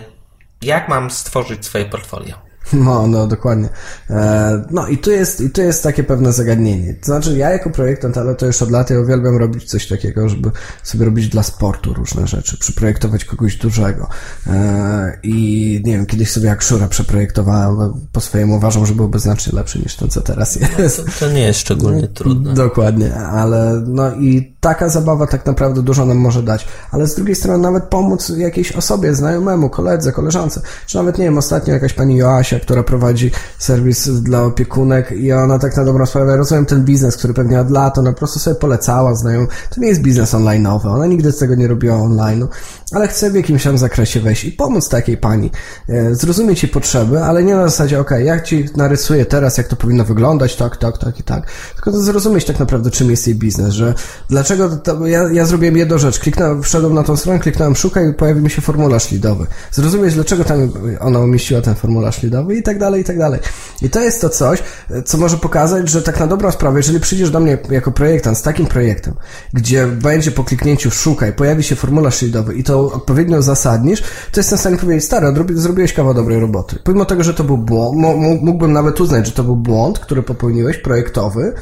Jak 0.62 0.88
mam 0.88 1.10
stworzyć 1.10 1.64
swoje 1.66 1.84
portfolio? 1.84 2.34
No, 2.72 3.06
no, 3.06 3.26
dokładnie. 3.26 3.68
E, 4.10 4.64
no 4.70 4.86
i 4.86 4.98
tu 4.98 5.10
jest, 5.10 5.40
i 5.40 5.50
tu 5.50 5.60
jest 5.60 5.82
takie 5.82 6.04
pewne 6.04 6.32
zagadnienie. 6.32 6.94
To 6.94 7.06
znaczy, 7.06 7.36
ja 7.36 7.50
jako 7.50 7.70
projektant, 7.70 8.18
ale 8.18 8.34
to 8.34 8.46
już 8.46 8.62
od 8.62 8.70
lat 8.70 8.90
ja 8.90 9.00
uwielbiam 9.00 9.36
robić 9.36 9.64
coś 9.64 9.88
takiego, 9.88 10.28
żeby 10.28 10.50
sobie 10.82 11.04
robić 11.04 11.28
dla 11.28 11.42
sportu 11.42 11.94
różne 11.94 12.26
rzeczy, 12.26 12.58
przyprojektować 12.58 13.24
kogoś 13.24 13.56
dużego. 13.56 14.08
E, 14.46 15.18
I 15.22 15.82
nie 15.84 15.92
wiem, 15.92 16.06
kiedyś 16.06 16.30
sobie 16.30 16.50
Akshura 16.50 16.88
przeprojektowałem, 16.88 17.76
bo 17.76 17.98
po 18.12 18.20
swojemu 18.20 18.56
uważam, 18.56 18.86
że 18.86 18.94
byłby 18.94 19.18
znacznie 19.18 19.52
lepszy 19.52 19.78
niż 19.78 19.96
ten, 19.96 20.08
co 20.08 20.20
teraz 20.20 20.58
jest. 20.78 20.96
To, 20.96 21.02
to 21.20 21.32
nie 21.32 21.40
jest 21.40 21.60
szczególnie 21.60 22.08
trudne. 22.08 22.54
Dokładnie, 22.54 23.14
ale 23.14 23.82
no 23.86 24.14
i 24.14 24.54
taka 24.60 24.88
zabawa 24.88 25.26
tak 25.26 25.46
naprawdę 25.46 25.82
dużo 25.82 26.06
nam 26.06 26.16
może 26.16 26.42
dać, 26.42 26.66
ale 26.90 27.06
z 27.06 27.14
drugiej 27.14 27.34
strony 27.34 27.58
nawet 27.58 27.84
pomóc 27.84 28.32
jakiejś 28.36 28.72
osobie, 28.72 29.14
znajomemu, 29.14 29.70
koledze, 29.70 30.12
koleżance, 30.12 30.60
czy 30.86 30.96
nawet 30.96 31.18
nie 31.18 31.24
wiem, 31.24 31.38
ostatnio 31.38 31.74
jakaś 31.74 31.92
pani 31.92 32.16
Joasia, 32.16 32.60
która 32.60 32.82
prowadzi 32.82 33.30
serwis 33.58 34.08
dla 34.08 34.42
opiekunek 34.42 35.12
i 35.12 35.32
ona 35.32 35.58
tak 35.58 35.76
na 35.76 35.84
dobrą 35.84 36.06
sprawę, 36.06 36.36
rozumiem 36.36 36.66
ten 36.66 36.84
biznes, 36.84 37.16
który 37.16 37.34
pewnie 37.34 37.60
od 37.60 37.70
lat, 37.70 37.98
ona 37.98 38.12
po 38.12 38.18
prostu 38.18 38.38
sobie 38.38 38.56
polecała 38.56 39.14
znajom, 39.14 39.46
to 39.74 39.80
nie 39.80 39.88
jest 39.88 40.00
biznes 40.00 40.34
online'owy, 40.34 40.88
ona 40.88 41.06
nigdy 41.06 41.32
z 41.32 41.38
tego 41.38 41.54
nie 41.54 41.68
robiła 41.68 41.96
online'u, 41.96 42.46
ale 42.92 43.08
chce 43.08 43.30
w 43.30 43.34
jakimś 43.34 43.64
tam 43.64 43.78
zakresie 43.78 44.20
wejść 44.20 44.44
i 44.44 44.52
pomóc 44.52 44.88
takiej 44.88 45.16
pani, 45.16 45.50
e, 45.88 46.14
zrozumieć 46.14 46.62
jej 46.62 46.72
potrzeby, 46.72 47.22
ale 47.22 47.42
nie 47.42 47.54
na 47.54 47.68
zasadzie, 47.68 48.00
ok, 48.00 48.10
ja 48.24 48.40
ci 48.40 48.68
narysuję 48.76 49.26
teraz, 49.26 49.58
jak 49.58 49.68
to 49.68 49.76
powinno 49.76 50.04
wyglądać, 50.04 50.56
tak, 50.56 50.76
tak, 50.76 50.98
tak 50.98 51.20
i 51.20 51.22
tak, 51.22 51.46
tylko 51.74 51.92
to 51.92 52.00
zrozumieć 52.00 52.44
tak 52.44 52.58
naprawdę, 52.58 52.90
czym 52.90 53.10
jest 53.10 53.26
jej 53.26 53.36
biznes, 53.36 53.74
że 53.74 53.94
dlaczego, 54.28 54.49
to, 54.84 55.06
ja, 55.06 55.22
ja 55.32 55.46
zrobiłem 55.46 55.76
jedną 55.76 55.98
rzecz, 55.98 56.18
kliknąłem, 56.18 56.62
wszedłem 56.62 56.94
na 56.94 57.02
tą 57.02 57.16
stronę, 57.16 57.38
kliknąłem 57.38 57.76
szukaj 57.76 58.10
i 58.10 58.14
pojawił 58.14 58.42
mi 58.42 58.50
się 58.50 58.62
formularz 58.62 59.10
lidowy. 59.10 59.46
Zrozumieć, 59.72 60.14
dlaczego 60.14 60.44
tam 60.44 60.72
ona 61.00 61.18
umieściła 61.18 61.60
ten 61.60 61.74
formularz 61.74 62.22
lidowy 62.22 62.54
i 62.54 62.62
tak 62.62 62.78
dalej, 62.78 63.00
i 63.00 63.04
tak 63.04 63.18
dalej. 63.18 63.40
I 63.82 63.90
to 63.90 64.00
jest 64.00 64.20
to 64.20 64.28
coś, 64.28 64.62
co 65.04 65.18
może 65.18 65.36
pokazać, 65.36 65.88
że 65.88 66.02
tak 66.02 66.20
na 66.20 66.26
dobrą 66.26 66.50
sprawę, 66.50 66.78
jeżeli 66.78 67.00
przyjdziesz 67.00 67.30
do 67.30 67.40
mnie 67.40 67.58
jako 67.70 67.92
projektant 67.92 68.38
z 68.38 68.42
takim 68.42 68.66
projektem, 68.66 69.14
gdzie 69.52 69.86
będzie 69.86 70.30
po 70.30 70.44
kliknięciu 70.44 70.90
szukaj, 70.90 71.32
pojawi 71.32 71.62
się 71.62 71.76
formularz 71.76 72.22
lidowy 72.22 72.54
i 72.54 72.64
to 72.64 72.92
odpowiednio 72.92 73.38
uzasadnisz, 73.38 74.00
to 74.32 74.40
jestem 74.40 74.58
w 74.58 74.60
stanie 74.60 74.76
powiedzieć, 74.76 75.04
stary, 75.04 75.26
zrobiłeś 75.54 75.92
kawał 75.92 76.14
dobrej 76.14 76.40
roboty. 76.40 76.78
Pomimo 76.84 77.04
tego, 77.04 77.22
że 77.22 77.34
to 77.34 77.44
był 77.44 77.58
błąd, 77.58 77.98
mógłbym 78.42 78.72
nawet 78.72 79.00
uznać, 79.00 79.26
że 79.26 79.32
to 79.32 79.44
był 79.44 79.56
błąd, 79.56 79.98
który 79.98 80.22
popełniłeś, 80.22 80.78
projektowy, 80.78 81.54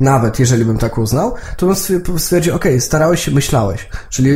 nawet 0.00 0.38
jeżeli 0.38 0.64
bym 0.64 0.78
tak 0.78 0.98
uznał, 0.98 1.34
to 1.56 1.66
bym 1.66 1.74
stwier- 1.74 2.18
stwierdził, 2.18 2.54
okej, 2.54 2.80
starałeś 2.80 3.24
się, 3.24 3.30
myślałeś. 3.30 3.88
Czyli 4.10 4.30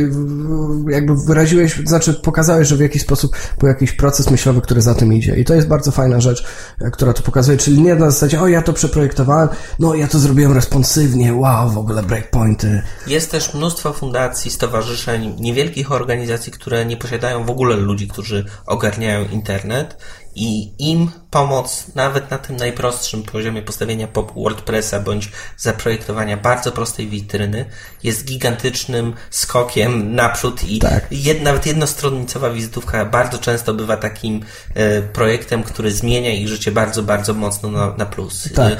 jakby 0.89 1.13
wyraziłeś, 1.25 1.81
znaczy 1.85 2.13
pokazałeś, 2.13 2.67
że 2.67 2.75
w 2.75 2.79
jakiś 2.79 3.01
sposób 3.01 3.35
był 3.59 3.69
jakiś 3.69 3.91
proces 3.91 4.31
myślowy, 4.31 4.61
który 4.61 4.81
za 4.81 4.95
tym 4.95 5.13
idzie. 5.13 5.35
I 5.35 5.45
to 5.45 5.53
jest 5.53 5.67
bardzo 5.67 5.91
fajna 5.91 6.21
rzecz, 6.21 6.45
e, 6.81 6.91
która 6.91 7.13
to 7.13 7.23
pokazuje. 7.23 7.57
Czyli 7.57 7.81
nie 7.81 7.95
na 7.95 8.11
zasadzie, 8.11 8.41
o 8.41 8.47
ja 8.47 8.61
to 8.61 8.73
przeprojektowałem, 8.73 9.49
no 9.79 9.95
ja 9.95 10.07
to 10.07 10.19
zrobiłem 10.19 10.53
responsywnie, 10.53 11.33
wow, 11.33 11.69
w 11.69 11.77
ogóle 11.77 12.03
breakpointy. 12.03 12.81
Jest 13.07 13.31
też 13.31 13.53
mnóstwo 13.53 13.93
fundacji, 13.93 14.51
stowarzyszeń, 14.51 15.35
niewielkich 15.39 15.91
organizacji, 15.91 16.51
które 16.51 16.85
nie 16.85 16.97
posiadają 16.97 17.45
w 17.45 17.49
ogóle 17.49 17.75
ludzi, 17.75 18.07
którzy 18.07 18.45
ogarniają 18.65 19.25
internet 19.27 19.97
i 20.37 20.71
im 20.79 21.11
pomoc 21.31 21.85
nawet 21.95 22.31
na 22.31 22.37
tym 22.37 22.55
najprostszym 22.55 23.23
poziomie 23.23 23.61
postawienia 23.61 24.07
pop 24.07 24.31
WordPressa 24.35 24.99
bądź 24.99 25.31
zaprojektowania 25.57 26.37
bardzo 26.37 26.71
prostej 26.71 27.07
witryny 27.07 27.65
jest 28.03 28.25
gigantycznym 28.25 29.13
skokiem 29.29 30.15
naprzód 30.15 30.63
i 30.63 30.79
Tak. 30.79 31.07
jed, 31.11 31.41
nawet 31.43 31.65
jednostronnicowa 31.65 32.49
wizytówka 32.49 33.05
bardzo 33.05 33.37
często 33.37 33.73
bywa 33.73 33.97
takim 33.97 34.41
e, 34.73 35.01
projektem, 35.01 35.63
który 35.63 35.91
zmienia 35.91 36.33
ich 36.33 36.47
życie 36.47 36.71
bardzo, 36.71 37.03
bardzo 37.03 37.33
mocno 37.33 37.71
na, 37.71 37.93
na 37.97 38.05
plus. 38.05 38.49
Tak. 38.55 38.77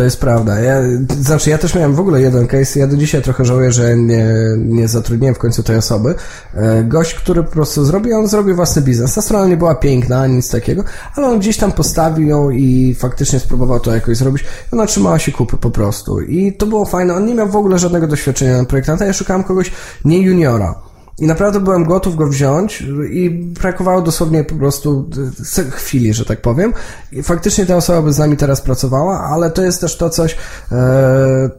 To 0.00 0.04
jest 0.04 0.20
prawda. 0.20 0.60
Ja, 0.60 0.82
znaczy, 1.20 1.50
ja 1.50 1.58
też 1.58 1.74
miałem 1.74 1.94
w 1.94 2.00
ogóle 2.00 2.20
jeden 2.20 2.46
case. 2.46 2.80
Ja 2.80 2.86
do 2.86 2.96
dzisiaj 2.96 3.22
trochę 3.22 3.44
żałuję, 3.44 3.72
że 3.72 3.96
nie, 3.96 4.26
nie 4.56 4.88
zatrudniłem 4.88 5.34
w 5.34 5.38
końcu 5.38 5.62
tej 5.62 5.76
osoby. 5.76 6.14
E, 6.54 6.84
Gość, 6.84 7.14
który 7.14 7.42
po 7.42 7.50
prostu 7.50 7.84
zrobił, 7.84 8.16
on 8.16 8.28
zrobił 8.28 8.56
własny 8.56 8.82
biznes. 8.82 9.14
Ta 9.14 9.22
strona 9.22 9.46
nie 9.46 9.56
była 9.56 9.74
piękna, 9.74 10.26
nic 10.26 10.50
takiego, 10.50 10.84
ale 11.16 11.26
on 11.26 11.38
gdzieś 11.38 11.56
tam 11.56 11.72
postawił 11.72 12.28
ją 12.28 12.50
i 12.50 12.94
faktycznie 12.98 13.40
spróbował 13.40 13.80
to 13.80 13.94
jakoś 13.94 14.16
zrobić. 14.16 14.44
Ona 14.72 14.86
trzymała 14.86 15.18
się 15.18 15.32
kupy 15.32 15.56
po 15.56 15.70
prostu. 15.70 16.20
I 16.20 16.52
to 16.52 16.66
było 16.66 16.84
fajne. 16.84 17.14
On 17.14 17.26
nie 17.26 17.34
miał 17.34 17.48
w 17.48 17.56
ogóle 17.56 17.78
żadnego 17.78 18.06
doświadczenia 18.06 18.58
na 18.58 18.64
projektanta. 18.64 19.04
Ja 19.04 19.12
szukałem 19.12 19.44
kogoś 19.44 19.72
nie 20.04 20.22
juniora. 20.22 20.89
I 21.20 21.26
naprawdę 21.26 21.60
byłem 21.60 21.84
gotów 21.84 22.16
go 22.16 22.26
wziąć 22.26 22.84
i 23.10 23.30
brakowało 23.30 24.02
dosłownie 24.02 24.44
po 24.44 24.54
prostu 24.54 25.10
e, 25.58 25.70
chwili, 25.70 26.14
że 26.14 26.24
tak 26.24 26.40
powiem. 26.40 26.72
I 27.12 27.22
faktycznie 27.22 27.66
ta 27.66 27.76
osoba 27.76 28.02
by 28.02 28.12
z 28.12 28.18
nami 28.18 28.36
teraz 28.36 28.60
pracowała, 28.60 29.20
ale 29.20 29.50
to 29.50 29.62
jest 29.62 29.80
też 29.80 29.96
to 29.96 30.10
coś 30.10 30.36
e, 30.72 31.50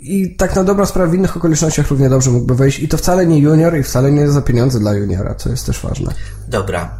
i 0.00 0.36
tak 0.36 0.56
na 0.56 0.64
dobrą 0.64 0.86
sprawę 0.86 1.10
w 1.10 1.14
innych 1.14 1.36
okolicznościach 1.36 1.88
równie 1.88 2.08
dobrze 2.08 2.30
mógłby 2.30 2.54
wejść 2.54 2.80
i 2.80 2.88
to 2.88 2.96
wcale 2.96 3.26
nie 3.26 3.38
junior 3.38 3.76
i 3.76 3.82
wcale 3.82 4.12
nie 4.12 4.30
za 4.30 4.42
pieniądze 4.42 4.80
dla 4.80 4.94
juniora, 4.94 5.34
co 5.34 5.50
jest 5.50 5.66
też 5.66 5.80
ważne. 5.80 6.12
Dobra. 6.48 6.98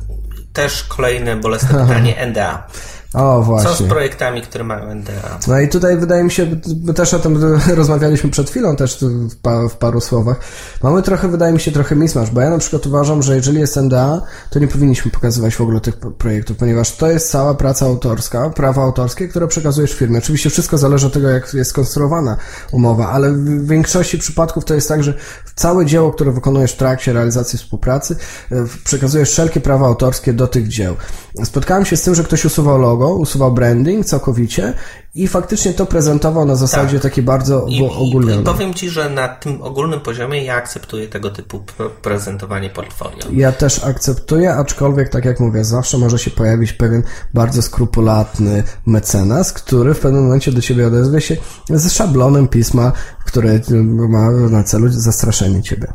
Też 0.53 0.85
kolejne 0.85 1.37
bolesne 1.37 1.69
pytanie 1.69 2.17
NDA. 2.27 2.67
O, 3.15 3.39
Co 3.39 3.43
z 3.43 3.47
właśnie. 3.47 3.87
projektami, 3.87 4.43
które 4.43 4.65
mają 4.65 4.95
NDA? 4.95 5.39
No 5.49 5.61
i 5.61 5.69
tutaj 5.69 5.97
wydaje 5.97 6.25
mi 6.25 6.31
się, 6.31 6.47
my 6.85 6.95
też 6.95 7.15
o 7.15 7.19
tym 7.19 7.39
rozmawialiśmy 7.75 8.31
przed 8.31 8.51
chwilą 8.51 8.77
też 8.77 8.99
w, 9.31 9.37
pa, 9.37 9.69
w 9.69 9.77
paru 9.77 10.01
słowach. 10.01 10.41
Mamy 10.83 11.03
trochę, 11.03 11.29
wydaje 11.29 11.53
mi 11.53 11.61
się, 11.61 11.73
trochę 11.73 11.97
mismasz, 11.97 12.31
bo 12.31 12.41
ja 12.41 12.51
na 12.51 12.59
przykład 12.59 12.87
uważam, 12.87 13.23
że 13.23 13.37
jeżeli 13.37 13.61
jest 13.61 13.77
NDA, 13.77 14.23
to 14.51 14.59
nie 14.59 14.69
powinniśmy 14.69 15.11
pokazywać 15.11 15.57
w 15.57 15.61
ogóle 15.61 15.81
tych 15.81 15.97
projektów, 15.97 16.57
ponieważ 16.57 16.97
to 16.97 17.11
jest 17.11 17.31
cała 17.31 17.55
praca 17.55 17.87
autorska, 17.87 18.51
prawa 18.51 18.83
autorskie, 18.83 19.29
które 19.29 19.49
przekazujesz 19.49 19.93
firmie. 19.93 20.19
Oczywiście 20.19 20.51
wszystko 20.51 20.79
zależy 20.79 21.07
od 21.07 21.13
tego, 21.13 21.29
jak 21.29 21.55
jest 21.55 21.71
skonstruowana 21.71 22.37
umowa, 22.73 23.09
ale 23.09 23.33
w 23.33 23.67
większości 23.67 24.19
przypadków 24.19 24.65
to 24.65 24.75
jest 24.75 24.89
tak, 24.89 25.05
że 25.05 25.15
całe 25.55 25.87
dzieło, 25.87 26.13
które 26.13 26.33
wykonujesz 26.33 26.73
w 26.73 26.77
trakcie 26.77 27.13
realizacji 27.13 27.59
współpracy, 27.59 28.17
e, 28.53 28.65
przekazujesz 28.85 29.31
wszelkie 29.31 29.61
prawa 29.61 29.87
autorskie 29.87 30.33
do 30.33 30.47
tych 30.47 30.69
dzieł. 30.69 30.97
Spotkałem 31.45 31.85
się 31.85 31.97
z 31.97 32.03
tym, 32.03 32.15
że 32.15 32.25
ktoś 32.25 32.45
usuwał 32.45 32.79
logo, 32.79 33.04
usuwał 33.09 33.53
branding 33.53 34.07
całkowicie 34.07 34.73
i 35.15 35.29
faktycznie 35.29 35.73
to 35.75 35.87
prezentował 35.87 36.45
na 36.45 36.57
zasadzie 36.57 36.93
Tak. 36.93 37.03
takiej 37.03 37.25
bardzo 37.25 37.67
I, 37.69 37.79
i, 37.79 37.83
ogólnej. 37.83 38.41
I 38.41 38.43
powiem 38.43 38.75
Ci, 38.75 38.91
że 38.91 39.11
na 39.11 39.29
tym 39.29 39.63
ogólnym 39.63 40.01
poziomie 40.01 40.45
ja 40.45 40.55
akceptuję 40.55 41.09
tego 41.09 41.31
typu 41.31 41.65
prezentowanie 42.03 42.71
portfolio. 42.71 43.27
Ja 43.33 43.53
też 43.53 43.85
akceptuję, 43.85 44.55
aczkolwiek, 44.55 45.09
tak 45.09 45.25
jak 45.25 45.41
mówię, 45.41 45.65
zawsze 45.65 45.99
może 45.99 46.19
się 46.19 46.31
pojawić 46.31 46.73
pewien 46.73 47.03
bardzo 47.35 47.63
skrupulatny 47.63 48.63
mecenas, 48.87 49.53
który 49.53 49.95
w 49.95 50.01
pewnym 50.01 50.23
momencie 50.23 50.53
do 50.53 50.61
ciebie 50.61 50.87
odezwie 50.87 51.21
się 51.21 51.37
z 51.71 51.93
szablonem 51.93 52.49
pisma, 52.49 52.93
które 53.25 53.61
ma 54.09 54.31
na 54.31 54.63
celu 54.63 54.89
zastraszenie 54.89 55.63
ciebie. 55.63 55.87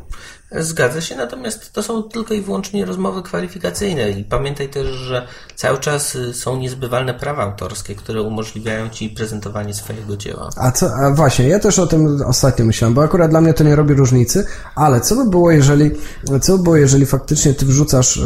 Zgadza 0.51 1.01
się, 1.01 1.15
natomiast 1.15 1.73
to 1.73 1.83
są 1.83 2.03
tylko 2.03 2.33
i 2.33 2.41
wyłącznie 2.41 2.85
rozmowy 2.85 3.23
kwalifikacyjne 3.23 4.11
i 4.11 4.23
pamiętaj 4.23 4.69
też, 4.69 4.87
że 4.87 5.27
cały 5.55 5.77
czas 5.77 6.15
y, 6.15 6.33
są 6.33 6.57
niezbywalne 6.57 7.13
prawa 7.13 7.43
autorskie, 7.43 7.95
które 7.95 8.21
umożliwiają 8.21 8.89
Ci 8.89 9.09
prezentowanie 9.09 9.73
swojego 9.73 10.17
dzieła. 10.17 10.49
A 10.57 10.71
co, 10.71 10.95
a 10.95 11.11
właśnie, 11.11 11.47
ja 11.47 11.59
też 11.59 11.79
o 11.79 11.87
tym 11.87 12.21
ostatnio 12.25 12.65
myślałem, 12.65 12.93
bo 12.93 13.03
akurat 13.03 13.29
dla 13.29 13.41
mnie 13.41 13.53
to 13.53 13.63
nie 13.63 13.75
robi 13.75 13.93
różnicy, 13.93 14.45
ale 14.75 15.01
co 15.01 15.15
by 15.15 15.29
było, 15.29 15.51
jeżeli, 15.51 15.91
co 16.41 16.57
by 16.57 16.63
było, 16.63 16.75
jeżeli 16.75 17.05
faktycznie 17.05 17.53
ty 17.53 17.65
wrzucasz 17.65 18.17
e, 18.17 18.21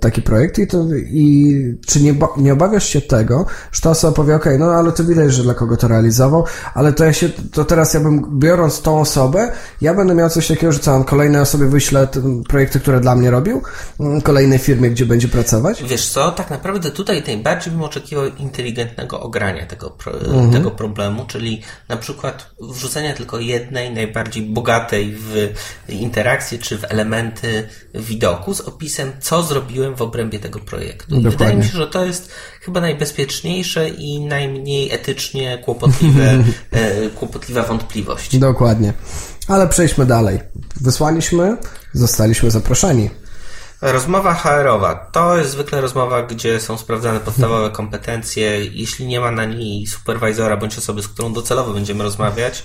taki 0.00 0.22
projekt 0.22 0.58
i, 0.58 0.66
to, 0.66 0.84
i 0.94 1.54
czy 1.86 2.02
nie, 2.02 2.14
nie 2.36 2.52
obawiasz 2.52 2.88
się 2.88 3.00
tego, 3.00 3.46
że 3.72 3.80
ta 3.80 3.90
osoba 3.90 4.12
powie, 4.16 4.36
okej, 4.36 4.58
no 4.58 4.66
ale 4.66 4.92
to 4.92 5.04
widać, 5.04 5.32
że 5.32 5.42
dla 5.42 5.54
kogo 5.54 5.76
to 5.76 5.88
realizował, 5.88 6.44
ale 6.74 6.92
to 6.92 7.04
ja 7.04 7.12
się, 7.12 7.28
to 7.52 7.64
teraz 7.64 7.94
ja 7.94 8.00
bym, 8.00 8.38
biorąc 8.38 8.82
tą 8.82 9.00
osobę, 9.00 9.52
ja 9.80 9.94
będę 9.94 10.14
miał 10.14 10.30
coś 10.30 10.48
takiego, 10.48 10.72
że 10.72 10.78
co, 10.78 10.92
on 10.94 11.04
kolejnej 11.44 11.66
osobie 11.66 11.66
wyślę 11.68 12.06
te 12.06 12.42
projekty, 12.48 12.80
które 12.80 13.00
dla 13.00 13.14
mnie 13.14 13.30
robił, 13.30 13.62
mm, 14.00 14.20
kolejnej 14.20 14.58
firmie, 14.58 14.90
gdzie 14.90 15.06
będzie 15.06 15.28
pracować. 15.28 15.82
Wiesz 15.82 16.06
co, 16.08 16.32
tak 16.32 16.50
naprawdę 16.50 16.90
tutaj 16.90 17.22
najbardziej 17.26 17.72
bym 17.72 17.82
oczekiwał 17.82 18.24
inteligentnego 18.38 19.20
ogrania 19.20 19.66
tego, 19.66 19.90
pro, 19.90 20.12
Mhm. 20.12 20.52
tego 20.52 20.70
problemu, 20.70 21.24
czyli 21.26 21.62
na 21.88 21.96
przykład 21.96 22.50
wrzucenia 22.60 23.14
tylko 23.14 23.38
jednej, 23.38 23.94
najbardziej 23.94 24.42
bogatej 24.42 25.14
w 25.18 25.52
interakcje 25.88 26.58
czy 26.58 26.78
w 26.78 26.84
elementy 26.84 27.68
widoku 27.94 28.54
z 28.54 28.60
opisem, 28.60 29.12
co 29.20 29.42
zrobiłem 29.42 29.94
w 29.96 30.02
obrębie 30.02 30.38
tego 30.38 30.60
projektu. 30.60 31.14
I 31.14 31.22
Dokładnie. 31.22 31.30
wydaje 31.30 31.56
mi 31.56 31.64
się, 31.64 31.78
że 31.78 31.86
to 31.86 32.04
jest 32.04 32.30
chyba 32.60 32.80
najbezpieczniejsze 32.80 33.88
i 33.88 34.20
najmniej 34.20 34.92
etycznie 34.92 35.58
kłopotliwe, 35.58 36.30
e, 36.70 37.10
kłopotliwa 37.10 37.62
wątpliwość. 37.62 38.38
Dokładnie. 38.38 38.92
Ale 39.48 39.68
przejdźmy 39.68 40.06
dalej. 40.06 40.40
Wysłaliśmy, 40.80 41.56
zostaliśmy 41.92 42.50
zaproszeni. 42.50 43.10
Rozmowa 43.80 44.34
HR-owa 44.34 44.94
to 44.94 45.36
jest 45.36 45.50
zwykle 45.50 45.80
rozmowa, 45.80 46.22
gdzie 46.22 46.60
są 46.60 46.78
sprawdzane 46.78 47.20
podstawowe 47.20 47.70
kompetencje. 47.70 48.64
Jeśli 48.64 49.06
nie 49.06 49.20
ma 49.20 49.30
na 49.30 49.44
niej 49.44 49.86
superwizora 49.86 50.56
bądź 50.56 50.78
osoby, 50.78 51.02
z 51.02 51.08
którą 51.08 51.32
docelowo 51.32 51.72
będziemy 51.72 52.04
rozmawiać, 52.04 52.64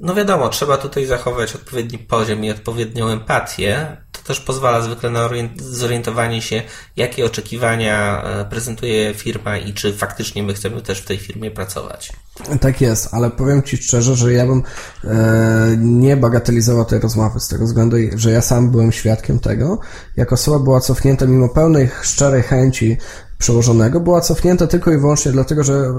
no 0.00 0.14
wiadomo, 0.14 0.48
trzeba 0.48 0.76
tutaj 0.76 1.06
zachować 1.06 1.54
odpowiedni 1.54 1.98
poziom 1.98 2.44
i 2.44 2.50
odpowiednią 2.50 3.08
empatię. 3.08 3.96
To 4.12 4.22
też 4.22 4.40
pozwala 4.40 4.80
zwykle 4.80 5.10
na 5.10 5.20
orient- 5.28 5.62
zorientowanie 5.62 6.42
się, 6.42 6.62
jakie 6.96 7.24
oczekiwania 7.24 8.22
e, 8.22 8.44
prezentuje 8.44 9.14
firma 9.14 9.56
i 9.56 9.72
czy 9.72 9.92
faktycznie 9.92 10.42
my 10.42 10.54
chcemy 10.54 10.82
też 10.82 11.00
w 11.00 11.06
tej 11.06 11.18
firmie 11.18 11.50
pracować. 11.50 12.12
Tak 12.60 12.80
jest, 12.80 13.14
ale 13.14 13.30
powiem 13.30 13.62
Ci 13.62 13.76
szczerze, 13.76 14.16
że 14.16 14.32
ja 14.32 14.46
bym 14.46 14.62
e, 15.04 15.76
nie 15.78 16.16
bagatelizował 16.16 16.84
tej 16.84 17.00
rozmowy 17.00 17.40
z 17.40 17.48
tego 17.48 17.64
względu, 17.64 17.96
że 18.14 18.30
ja 18.30 18.42
sam 18.42 18.70
byłem 18.70 18.92
świadkiem 18.92 19.38
tego, 19.38 19.78
jak 20.16 20.32
osoba 20.32 20.58
była 20.58 20.80
cofnięta 20.80 21.26
mimo 21.26 21.48
pełnej 21.48 21.90
szczerej 22.02 22.42
chęci 22.42 22.96
przełożonego, 23.40 24.00
była 24.00 24.20
cofnięta 24.20 24.66
tylko 24.66 24.92
i 24.92 24.98
wyłącznie 24.98 25.32
dlatego, 25.32 25.64
że 25.64 25.94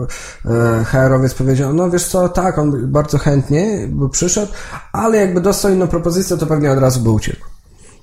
e, 0.46 0.84
HR-owiec 0.84 1.34
powiedział, 1.34 1.74
no 1.74 1.90
wiesz 1.90 2.08
co, 2.08 2.30
tak, 2.30 2.60
on 2.60 2.92
bardzo 2.92 3.18
chętnie 3.18 3.88
by 3.92 4.10
przyszedł, 4.10 4.52
ale 4.94 5.18
jakby 5.18 5.42
dostał 5.42 5.72
inną 5.72 5.88
propozycję, 5.88 6.38
to 6.38 6.46
pewnie 6.46 6.72
od 6.72 6.80
razu 6.80 7.00
by 7.00 7.10
uciekł. 7.10 7.52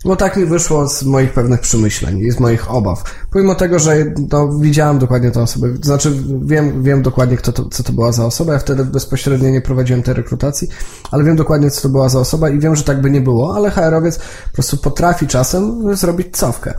No 0.04 0.16
tak 0.16 0.36
mi 0.36 0.46
wyszło 0.46 0.88
z 0.88 1.02
moich 1.02 1.32
pewnych 1.32 1.60
przemyśleń 1.60 2.18
i 2.18 2.30
z 2.30 2.40
moich 2.40 2.70
obaw. 2.70 3.04
Pomimo 3.32 3.54
tego, 3.54 3.78
że 3.78 3.96
no, 4.32 4.48
widziałem 4.48 4.98
dokładnie 4.98 5.30
tę 5.30 5.42
osobę, 5.42 5.68
znaczy 5.82 6.12
wiem, 6.42 6.82
wiem 6.82 7.02
dokładnie, 7.02 7.36
kto 7.36 7.52
to, 7.52 7.68
co 7.68 7.82
to 7.82 7.92
była 7.92 8.12
za 8.12 8.26
osoba. 8.26 8.52
Ja 8.52 8.58
wtedy 8.58 8.84
bezpośrednio 8.84 9.50
nie 9.50 9.60
prowadziłem 9.60 10.02
tej 10.02 10.14
rekrutacji, 10.14 10.68
ale 11.10 11.24
wiem 11.24 11.36
dokładnie, 11.36 11.70
co 11.70 11.82
to 11.82 11.88
była 11.88 12.08
za 12.08 12.20
osoba 12.20 12.50
i 12.50 12.58
wiem, 12.58 12.76
że 12.76 12.84
tak 12.84 13.00
by 13.00 13.10
nie 13.10 13.20
było, 13.20 13.56
ale 13.56 13.70
HR-owiec 13.70 14.18
po 14.18 14.52
prostu 14.54 14.76
potrafi 14.76 15.26
czasem 15.26 15.96
zrobić 15.96 16.36
cofkę. 16.36 16.74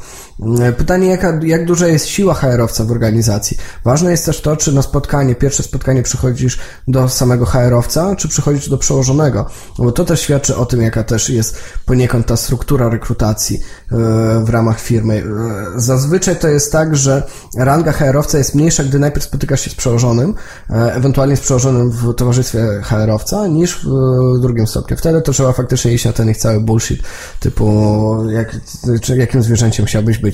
Pytanie, 0.78 1.08
jaka, 1.08 1.40
jak 1.44 1.66
duża 1.66 1.88
jest 1.88 2.08
siła 2.08 2.34
HR-owca 2.34 2.84
w 2.84 2.92
organizacji. 2.92 3.58
Ważne 3.84 4.12
jest 4.12 4.26
też 4.26 4.42
to, 4.42 4.58
czy 4.58 4.74
na 4.74 4.82
spotkanie, 4.82 5.36
pierwsze 5.36 5.64
spotkanie 5.64 6.04
przychodzisz 6.04 6.60
do 6.88 7.10
samego 7.10 7.46
HR-owca, 7.46 8.16
czy 8.16 8.28
przychodzisz 8.28 8.70
do 8.70 8.78
przełożonego. 8.78 9.46
No 9.80 9.86
bo 9.86 9.92
to 9.92 10.06
też 10.06 10.22
świadczy 10.22 10.56
o 10.56 10.66
tym, 10.66 10.82
jaka 10.82 11.04
też 11.04 11.30
jest 11.30 11.58
poniekąd 11.86 12.26
ta 12.26 12.38
struktura 12.38 12.90
rekrutacji 12.90 13.60
e, 13.60 13.96
w 14.44 14.50
ramach 14.50 14.80
firmy. 14.80 15.24
E, 15.76 15.80
Zazwyczaj 15.80 16.36
to 16.36 16.48
jest 16.48 16.72
tak, 16.72 16.96
że 16.96 17.24
ranga 17.58 17.92
HR-owca 17.92 18.38
jest 18.38 18.56
mniejsza, 18.56 18.84
gdy 18.84 19.00
najpierw 19.00 19.26
spotykasz 19.26 19.62
się 19.62 19.70
z 19.70 19.76
przełożonym, 19.76 20.36
e, 20.70 20.94
ewentualnie 20.94 21.38
z 21.38 21.42
przełożonym 21.42 21.90
w 21.90 22.14
towarzystwie 22.16 22.82
HR-owca, 22.84 23.48
niż 23.48 23.86
w 23.86 24.40
drugim 24.42 24.68
stopniu. 24.68 24.98
Wtedy 24.98 25.22
to 25.22 25.32
trzeba 25.32 25.54
faktycznie 25.54 25.94
iść 25.94 26.06
na 26.06 26.14
ten 26.14 26.30
ich 26.30 26.38
cały 26.38 26.60
bullshit, 26.60 27.02
typu 27.40 28.18
jak, 28.30 28.56
czy 29.02 29.18
jakim 29.18 29.44
zwierzęciem 29.44 29.86
chciałbyś 29.86 30.18
być. 30.18 30.29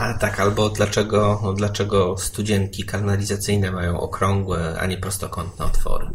A 0.00 0.14
tak, 0.14 0.40
albo 0.40 0.68
dlaczego, 0.68 1.54
dlaczego 1.56 2.16
studzienki 2.18 2.84
kanalizacyjne 2.84 3.70
mają 3.70 4.00
okrągłe, 4.00 4.76
a 4.80 4.86
nie 4.86 4.98
prostokątne 4.98 5.64
otwory. 5.64 6.06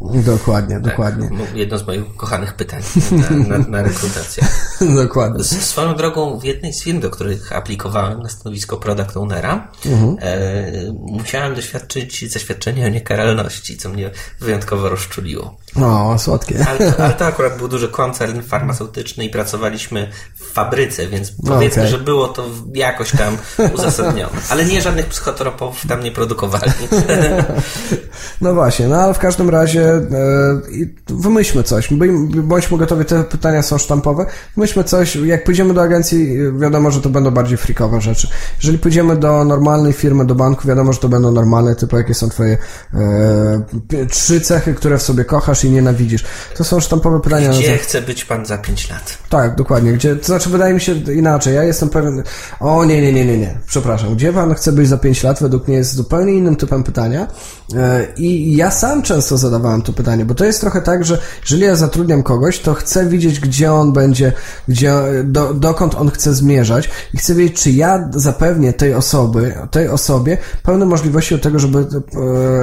dokładnie, 0.80 0.80
dokładnie. 0.80 1.28
Tak, 1.28 1.56
jedno 1.56 1.78
z 1.78 1.86
moich 1.86 2.10
ukochanych 2.10 2.54
pytań 2.54 2.82
na, 3.10 3.58
na, 3.58 3.68
na 3.68 3.82
rekrutację. 3.82 4.46
dokładnie. 5.02 5.44
Z, 5.44 5.62
swoją 5.62 5.94
drogą, 5.94 6.38
w 6.38 6.44
jednej 6.44 6.72
z 6.72 6.82
firm, 6.82 7.00
do 7.00 7.10
których 7.10 7.52
aplikowałem 7.52 8.22
na 8.22 8.28
stanowisko 8.28 8.76
product 8.76 9.16
ownera, 9.16 9.68
e, 10.20 10.72
musiałem 10.92 11.54
doświadczyć 11.54 12.32
zaświadczenia 12.32 12.86
o 12.86 12.88
niekaralności, 12.88 13.76
co 13.76 13.88
mnie 13.88 14.10
wyjątkowo 14.40 14.88
rozczuliło. 14.88 15.56
O, 15.82 16.18
słodkie. 16.18 16.64
Ale, 16.68 16.92
to- 16.92 17.04
ale 17.04 17.14
to 17.14 17.26
akurat 17.26 17.58
był 17.58 17.68
duży 17.68 17.88
koncern 17.88 18.42
farmaceutyczny 18.42 19.24
i 19.24 19.30
pracowaliśmy 19.30 20.10
w 20.34 20.52
fabryce, 20.52 21.06
więc 21.06 21.32
powiedzmy, 21.46 21.82
okej. 21.82 21.92
że 21.92 21.98
było 21.98 22.28
to 22.28 22.46
jakoś 22.74 23.10
tam 23.10 23.36
uzasadnione. 23.74 24.32
Ale 24.50 24.64
nie 24.64 24.80
żadnych 24.80 25.06
psychotropów 25.06 25.86
tam 25.88 26.02
nie 26.04 26.12
produkowali. 26.12 26.72
No 28.40 28.54
właśnie, 28.54 28.88
no 28.88 28.96
ale 28.96 29.14
w 29.14 29.18
każdym 29.18 29.50
razie 29.50 29.92
e, 29.92 30.02
i 30.70 30.94
wymyślmy 31.08 31.62
coś. 31.62 31.88
Bądźmy 32.42 32.78
gotowi, 32.78 33.04
te 33.04 33.24
pytania 33.24 33.62
są 33.62 33.78
sztampowe. 33.78 34.26
Wymyślmy 34.56 34.84
coś, 34.84 35.16
jak 35.16 35.44
pójdziemy 35.44 35.74
do 35.74 35.82
agencji, 35.82 36.36
wiadomo, 36.58 36.90
że 36.90 37.00
to 37.00 37.08
będą 37.08 37.30
bardziej 37.30 37.58
frikowe 37.58 38.00
rzeczy. 38.00 38.28
Jeżeli 38.62 38.78
pójdziemy 38.78 39.16
do 39.16 39.44
normalnej 39.44 39.92
firmy, 39.92 40.26
do 40.26 40.34
banku, 40.34 40.68
wiadomo, 40.68 40.92
że 40.92 40.98
to 40.98 41.08
będą 41.08 41.32
normalne, 41.32 41.76
typu 41.76 41.96
jakie 41.96 42.14
są 42.14 42.28
twoje 42.28 42.58
e, 42.94 44.06
trzy 44.10 44.40
cechy, 44.40 44.74
które 44.74 44.98
w 44.98 45.02
sobie 45.02 45.24
kochasz 45.24 45.64
i 45.66 45.70
nienawidzisz. 45.70 46.24
To 46.56 46.64
są 46.64 46.80
sztampowe 46.80 47.20
pytania. 47.20 47.48
na 47.48 47.54
Gdzie 47.54 47.78
chce 47.78 48.02
być 48.02 48.24
pan 48.24 48.46
za 48.46 48.58
5 48.58 48.90
lat? 48.90 49.18
Tak, 49.28 49.56
dokładnie. 49.56 49.92
Gdzie, 49.92 50.16
to 50.16 50.26
znaczy, 50.26 50.50
wydaje 50.50 50.74
mi 50.74 50.80
się 50.80 50.92
inaczej. 50.92 51.54
Ja 51.54 51.62
jestem 51.62 51.88
pewien. 51.88 52.22
O, 52.60 52.84
nie, 52.84 53.02
nie, 53.02 53.12
nie, 53.12 53.24
nie, 53.24 53.38
nie. 53.38 53.58
Przepraszam. 53.66 54.14
Gdzie 54.14 54.32
pan 54.32 54.54
chce 54.54 54.72
być 54.72 54.88
za 54.88 54.98
5 54.98 55.22
lat? 55.22 55.42
Według 55.42 55.68
mnie 55.68 55.76
jest 55.76 55.94
zupełnie 55.94 56.32
innym 56.32 56.56
typem 56.56 56.84
pytania. 56.84 57.26
E, 57.74 58.06
I 58.16 58.56
ja 58.56 58.70
sam 58.70 59.02
często 59.02 59.38
zadawałem 59.38 59.82
to 59.82 59.92
pytanie, 59.92 60.24
bo 60.24 60.34
to 60.34 60.44
jest 60.44 60.60
trochę 60.60 60.82
tak, 60.82 61.04
że 61.04 61.18
jeżeli 61.40 61.62
ja 61.62 61.76
zatrudniam 61.76 62.22
kogoś, 62.22 62.58
to 62.58 62.74
chcę 62.74 63.06
widzieć, 63.06 63.40
gdzie 63.40 63.72
on 63.72 63.92
będzie, 63.92 64.32
gdzie, 64.68 64.94
do, 65.24 65.54
dokąd 65.54 65.94
on 65.94 66.10
chce 66.10 66.34
zmierzać 66.34 66.90
i 67.14 67.18
chcę 67.18 67.34
wiedzieć, 67.34 67.62
czy 67.62 67.70
ja 67.70 68.08
zapewnię 68.14 68.72
tej 68.72 68.94
osoby, 68.94 69.54
tej 69.70 69.88
osobie 69.88 70.38
pełne 70.62 70.86
możliwości 70.86 71.34
do 71.34 71.40
tego, 71.40 71.58
żeby 71.58 71.78
e, 71.78 71.84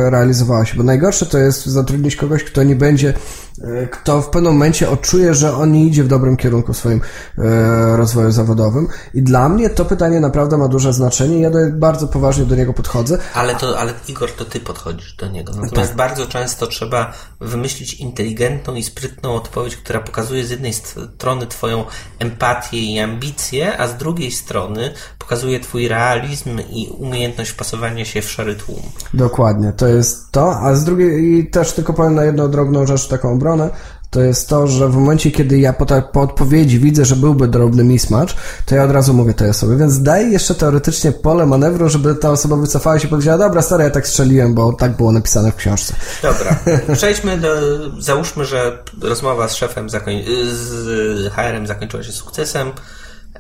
realizowała 0.10 0.66
się. 0.66 0.78
Bo 0.78 0.84
najgorsze 0.84 1.26
to 1.26 1.38
jest 1.38 1.66
zatrudnić 1.66 2.16
kogoś, 2.16 2.44
kto 2.44 2.64
nie 2.64 2.76
będzie 2.76 2.93
e, 2.96 3.16
kto 3.92 4.22
w 4.22 4.30
pewnym 4.30 4.54
momencie 4.54 4.90
odczuje, 4.90 5.34
że 5.34 5.56
on 5.56 5.72
nie 5.72 5.86
idzie 5.86 6.04
w 6.04 6.08
dobrym 6.08 6.38
kierunku 6.38 6.74
w 6.74 6.78
swoim 6.78 7.02
e, 7.38 7.98
rozwoju 7.98 8.32
zawodowym. 8.32 8.88
I 9.14 9.24
dla 9.24 9.50
mnie 9.50 9.70
to 9.70 9.86
pytanie 9.86 10.20
naprawdę 10.20 10.58
ma 10.58 10.68
duże 10.68 10.94
znaczenie. 10.94 11.42
Ja 11.42 11.50
bardzo 11.72 12.08
poważnie 12.08 12.46
do 12.46 12.56
niego 12.56 12.74
podchodzę. 12.74 13.18
Ale 13.34 13.56
to, 13.56 13.80
ale 13.80 13.94
Igor, 14.08 14.32
to 14.32 14.46
ty 14.46 14.60
podchodzisz 14.60 15.16
do 15.16 15.28
niego. 15.28 15.54
Natomiast 15.54 15.90
Tak. 15.90 15.98
bardzo 15.98 16.26
często 16.26 16.68
trzeba 16.68 17.14
wymyślić 17.42 17.94
inteligentną 17.94 18.76
i 18.76 18.84
sprytną 18.84 19.34
odpowiedź, 19.36 19.78
która 19.78 20.00
pokazuje 20.00 20.46
z 20.46 20.50
jednej 20.50 20.74
strony 20.74 21.48
twoją 21.48 21.86
empatię 22.20 22.78
i 22.78 23.00
ambicję, 23.00 23.78
a 23.78 23.88
z 23.88 23.98
drugiej 23.98 24.32
strony 24.32 24.94
pokazuje 25.20 25.60
twój 25.60 25.88
realizm 25.88 26.60
i 26.70 26.88
umiejętność 26.98 27.52
wpasowania 27.52 28.06
się 28.06 28.22
w 28.22 28.32
szary 28.32 28.56
tłum. 28.56 28.82
Dokładnie, 29.14 29.74
to 29.78 29.88
jest 29.88 30.32
to. 30.32 30.56
A 30.60 30.76
z 30.76 30.84
drugiej, 30.84 31.24
i 31.24 31.48
też 31.50 31.72
tylko 31.74 31.94
powiem 31.94 32.16
na 32.16 32.26
jedną 32.26 32.52
drobną 32.52 32.88
rzecz, 32.88 33.08
taką 33.08 33.40
obronę. 33.44 33.70
To 34.10 34.22
jest 34.22 34.50
to, 34.50 34.68
że 34.68 34.90
w 34.90 34.96
momencie, 34.96 35.32
kiedy 35.32 35.60
ja 35.60 35.74
po, 35.74 35.86
ta, 35.86 36.02
po 36.02 36.22
odpowiedzi 36.22 36.80
widzę, 36.80 37.06
że 37.06 37.16
byłby 37.16 37.48
drobny 37.48 37.84
mismatch, 37.84 38.34
to 38.66 38.76
ja 38.76 38.84
od 38.84 38.92
razu 38.92 39.14
mówię 39.14 39.34
tej 39.34 39.50
osobie, 39.50 39.78
więc 39.78 40.02
daj 40.02 40.32
jeszcze 40.32 40.56
teoretycznie 40.56 41.12
pole 41.12 41.46
manewru, 41.46 41.90
żeby 41.90 42.16
ta 42.16 42.32
osoba 42.32 42.56
wycofała 42.56 43.00
się 43.00 43.08
i 43.08 43.10
powiedziała, 43.10 43.38
dobra, 43.38 43.62
stary, 43.62 43.84
ja 43.84 43.90
tak 43.90 44.08
strzeliłem, 44.08 44.54
bo 44.54 44.74
tak 44.74 44.98
było 44.98 45.12
napisane 45.12 45.52
w 45.52 45.56
książce. 45.56 45.94
Dobra, 46.22 46.60
przejdźmy 46.96 47.38
do. 47.38 47.50
Załóżmy, 48.02 48.46
że 48.46 48.84
rozmowa 49.02 49.48
z 49.48 49.56
szefem 49.56 49.90
zakoń, 49.90 50.24
z 50.52 51.34
HR-em 51.34 51.68
zakończyła 51.68 52.04
się 52.04 52.12
sukcesem. 52.12 52.72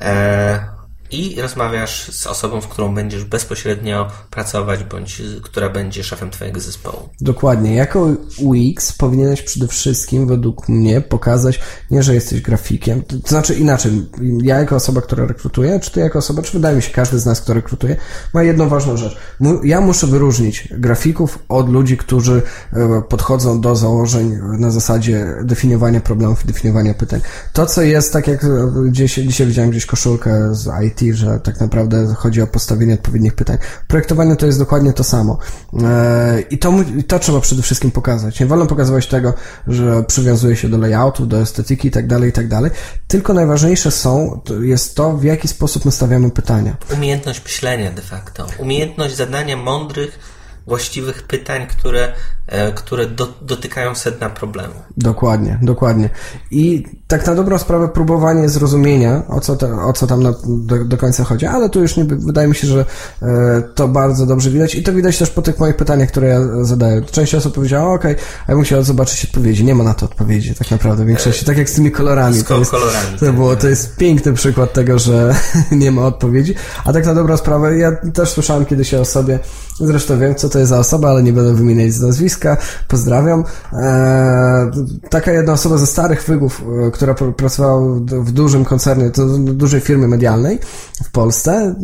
E, 0.01 0.82
i 1.13 1.41
rozmawiasz 1.41 2.11
z 2.11 2.27
osobą, 2.27 2.61
z 2.61 2.65
którą 2.65 2.95
będziesz 2.95 3.23
bezpośrednio 3.23 4.07
pracować, 4.29 4.83
bądź 4.83 5.21
która 5.43 5.69
będzie 5.69 6.03
szefem 6.03 6.29
Twojego 6.29 6.59
zespołu. 6.59 7.09
Dokładnie. 7.21 7.75
Jako 7.75 8.09
UX 8.37 8.93
powinieneś 8.93 9.41
przede 9.41 9.67
wszystkim, 9.67 10.27
według 10.27 10.69
mnie, 10.69 11.01
pokazać 11.01 11.59
nie, 11.91 12.03
że 12.03 12.13
jesteś 12.13 12.41
grafikiem, 12.41 13.01
to 13.01 13.15
znaczy 13.27 13.53
inaczej. 13.53 13.91
Ja 14.41 14.59
jako 14.59 14.75
osoba, 14.75 15.01
która 15.01 15.25
rekrutuje, 15.25 15.79
czy 15.79 15.91
ty 15.91 15.99
jako 15.99 16.19
osoba, 16.19 16.41
czy 16.41 16.53
wydaje 16.53 16.75
mi 16.75 16.81
się, 16.81 16.91
każdy 16.91 17.19
z 17.19 17.25
nas, 17.25 17.41
kto 17.41 17.53
rekrutuje, 17.53 17.95
ma 18.33 18.43
jedną 18.43 18.69
ważną 18.69 18.97
rzecz. 18.97 19.17
Ja 19.63 19.81
muszę 19.81 20.07
wyróżnić 20.07 20.67
grafików 20.71 21.39
od 21.49 21.69
ludzi, 21.69 21.97
którzy 21.97 22.41
e, 22.73 23.01
podchodzą 23.09 23.61
do 23.61 23.75
założeń 23.75 24.39
na 24.59 24.71
zasadzie 24.71 25.35
definiowania 25.43 26.01
problemów, 26.01 26.45
definiowania 26.45 26.93
pytań. 26.93 27.21
To, 27.53 27.65
co 27.65 27.81
jest, 27.81 28.13
tak 28.13 28.27
jak 28.27 28.45
gdzieś, 28.85 29.15
dzisiaj 29.15 29.47
widziałem 29.47 29.71
gdzieś 29.71 29.85
koszulkę 29.85 30.55
z 30.55 30.69
IT, 30.85 31.02
że 31.11 31.39
tak 31.39 31.59
naprawdę 31.59 32.13
chodzi 32.17 32.41
o 32.41 32.47
postawienie 32.47 32.93
odpowiednich 32.93 33.33
pytań. 33.33 33.57
Projektowanie 33.87 34.35
to 34.35 34.45
jest 34.45 34.59
dokładnie 34.59 34.93
to 34.93 35.03
samo. 35.03 35.37
E, 35.83 36.41
I 36.41 36.57
to, 36.57 36.73
to 37.07 37.19
trzeba 37.19 37.39
przede 37.39 37.61
wszystkim 37.61 37.91
pokazać. 37.91 38.39
Nie 38.39 38.45
wolno 38.45 38.65
pokazywać 38.65 39.07
tego, 39.07 39.33
że 39.67 40.03
przywiązuje 40.03 40.55
się 40.55 40.69
do 40.69 40.77
layoutu, 40.77 41.25
do 41.25 41.41
estetyki 41.41 41.87
i 41.87 41.91
tak 41.91 42.07
dalej, 42.07 42.29
i 42.29 42.33
tak. 42.33 42.45
Tylko 43.07 43.33
najważniejsze 43.33 43.91
są, 43.91 44.41
jest 44.61 44.95
to, 44.95 45.17
w 45.17 45.23
jaki 45.23 45.47
sposób 45.47 45.85
my 45.85 45.91
stawiamy 45.91 46.31
pytania. 46.31 46.75
Umiejętność 46.93 47.43
myślenia 47.43 47.91
de 47.91 48.01
facto. 48.01 48.47
Umiejętność 48.57 49.15
zadania 49.15 49.57
mądrych, 49.57 50.19
właściwych 50.67 51.23
pytań, 51.23 51.67
które, 51.67 52.13
które 52.75 53.07
do, 53.07 53.27
dotykają 53.41 53.95
sedna 53.95 54.29
problemu. 54.29 54.73
Dokładnie, 54.97 55.59
dokładnie. 55.61 56.09
I 56.51 56.85
tak 57.07 57.27
na 57.27 57.35
dobrą 57.35 57.57
sprawę 57.57 57.87
próbowanie 57.87 58.49
zrozumienia, 58.49 59.23
o 59.27 59.39
co, 59.39 59.55
te, 59.55 59.81
o 59.81 59.93
co 59.93 60.07
tam 60.07 60.23
na, 60.23 60.33
do, 60.47 60.85
do, 60.85 60.97
końca 60.97 61.23
chodzi, 61.23 61.45
ale 61.45 61.69
tu 61.69 61.81
już 61.81 61.97
nie, 61.97 62.05
wydaje 62.05 62.47
mi 62.47 62.55
się, 62.55 62.67
że 62.67 62.85
e, 63.21 63.61
to 63.75 63.87
bardzo 63.87 64.25
dobrze 64.25 64.49
widać 64.49 64.75
i 64.75 64.83
to 64.83 64.93
widać 64.93 65.17
też 65.17 65.29
po 65.29 65.41
tych 65.41 65.59
moich 65.59 65.75
pytaniach, 65.75 66.09
które 66.09 66.27
ja 66.27 66.39
zadaję. 66.61 67.01
Część 67.01 67.35
osób 67.35 67.55
powiedziała, 67.55 67.93
ok, 67.93 68.03
a 68.47 68.53
ja 68.53 68.61
chciał 68.61 68.83
zobaczyć 68.83 69.25
odpowiedzi. 69.25 69.65
Nie 69.65 69.75
ma 69.75 69.83
na 69.83 69.93
to 69.93 70.05
odpowiedzi 70.05 70.55
tak 70.55 70.71
naprawdę 70.71 71.03
w 71.03 71.07
większości, 71.07 71.45
tak 71.45 71.57
jak 71.57 71.69
z 71.69 71.73
tymi 71.73 71.91
kolorami. 71.91 72.35
Z 72.35 72.43
to 72.43 72.59
jest, 72.59 72.71
kolorami. 72.71 73.17
To, 73.19 73.33
było, 73.33 73.55
to 73.55 73.67
jest 73.67 73.95
piękny 73.95 74.33
przykład 74.33 74.73
tego, 74.73 74.99
że 74.99 75.35
nie 75.71 75.91
ma 75.91 76.05
odpowiedzi, 76.05 76.55
a 76.85 76.93
tak 76.93 77.05
na 77.05 77.13
dobrą 77.13 77.37
sprawę, 77.37 77.77
ja 77.77 77.91
też 78.13 78.29
słyszałem 78.29 78.65
kiedyś 78.65 78.93
o 78.93 79.05
sobie, 79.05 79.39
zresztą 79.79 80.19
wiem, 80.19 80.35
co 80.35 80.49
to 80.49 80.59
jest 80.59 80.69
za 80.69 80.79
osoba, 80.79 81.09
ale 81.09 81.23
nie 81.23 81.33
będę 81.33 81.53
wymieniać 81.53 81.93
z 81.93 82.01
nazwiska, 82.01 82.42
pozdrawiam. 82.87 83.43
E, 83.73 84.71
taka 85.09 85.31
jedna 85.31 85.53
osoba 85.53 85.77
ze 85.77 85.87
starych 85.87 86.23
wygów, 86.23 86.61
która 86.93 87.13
która 87.13 87.31
pracowała 87.31 87.99
w 88.09 88.31
dużym 88.31 88.65
koncernie, 88.65 89.09
to 89.09 89.25
dużej 89.37 89.81
firmie 89.81 90.07
medialnej 90.07 90.59
w 91.03 91.11
Polsce 91.11 91.75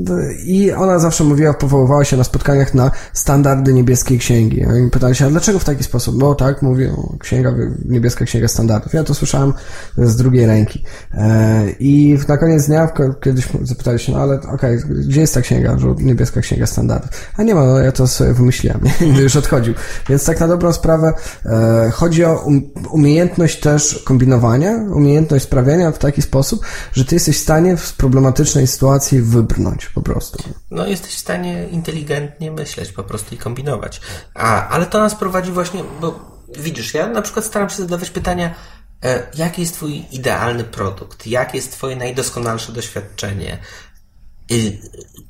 i 0.45 0.71
ona 0.71 0.99
zawsze 0.99 1.23
mówiła, 1.23 1.53
powoływała 1.53 2.05
się 2.05 2.17
na 2.17 2.23
spotkaniach 2.23 2.73
na 2.73 2.91
standardy 3.13 3.73
niebieskiej 3.73 4.19
księgi. 4.19 4.65
I 4.87 4.91
pytali 4.91 5.15
się, 5.15 5.25
a 5.25 5.29
dlaczego 5.29 5.59
w 5.59 5.63
taki 5.63 5.83
sposób? 5.83 6.15
No 6.17 6.35
tak, 6.35 6.61
mówią, 6.61 7.17
księga, 7.19 7.53
niebieska 7.85 8.25
księga 8.25 8.47
standardów. 8.47 8.93
Ja 8.93 9.03
to 9.03 9.13
słyszałem 9.13 9.53
z 9.97 10.15
drugiej 10.15 10.45
ręki. 10.45 10.83
E, 11.13 11.69
I 11.79 12.19
na 12.27 12.37
koniec 12.37 12.67
dnia 12.67 12.89
kiedyś 13.21 13.47
zapytali 13.61 13.99
się, 13.99 14.11
no 14.11 14.19
ale 14.19 14.35
okej, 14.35 14.77
okay, 14.77 14.95
gdzie 15.07 15.21
jest 15.21 15.33
ta 15.33 15.41
księga, 15.41 15.77
niebieska 15.97 16.41
księga 16.41 16.65
standardów? 16.65 17.09
A 17.37 17.43
nie 17.43 17.55
ma, 17.55 17.65
no 17.65 17.79
ja 17.79 17.91
to 17.91 18.07
sobie 18.07 18.33
wymyśliłem, 18.33 18.79
już 19.23 19.35
odchodził. 19.35 19.73
Więc 20.09 20.25
tak 20.25 20.38
na 20.39 20.47
dobrą 20.47 20.73
sprawę 20.73 21.13
e, 21.45 21.91
chodzi 21.93 22.25
o 22.25 22.33
um, 22.33 22.61
umiejętność 22.91 23.59
też 23.59 24.03
kombinowania, 24.05 24.71
umiejętność 24.75 25.43
sprawiania 25.43 25.91
w 25.91 25.97
taki 25.97 26.21
sposób, 26.21 26.65
że 26.93 27.05
ty 27.05 27.15
jesteś 27.15 27.37
w 27.37 27.41
stanie 27.41 27.77
z 27.77 27.93
problematycznej 27.93 28.67
sytuacji 28.67 29.21
wybrnąć 29.21 29.85
po 29.85 30.01
prostu. 30.01 30.43
No, 30.71 30.87
jesteś 30.87 31.15
w 31.15 31.19
stanie 31.19 31.67
inteligentnie 31.67 32.51
myśleć 32.51 32.91
po 32.91 33.03
prostu 33.03 33.35
i 33.35 33.37
kombinować. 33.37 34.01
A, 34.33 34.67
ale 34.67 34.85
to 34.85 34.99
nas 34.99 35.15
prowadzi 35.15 35.51
właśnie, 35.51 35.83
bo 36.01 36.39
widzisz, 36.57 36.93
ja 36.93 37.07
na 37.07 37.21
przykład 37.21 37.45
staram 37.45 37.69
się 37.69 37.75
zadawać 37.75 38.09
pytania, 38.09 38.55
e, 39.03 39.23
jaki 39.35 39.61
jest 39.61 39.73
Twój 39.73 40.05
idealny 40.11 40.63
produkt? 40.63 41.27
Jakie 41.27 41.57
jest 41.57 41.71
Twoje 41.71 41.95
najdoskonalsze 41.95 42.71
doświadczenie? 42.71 43.57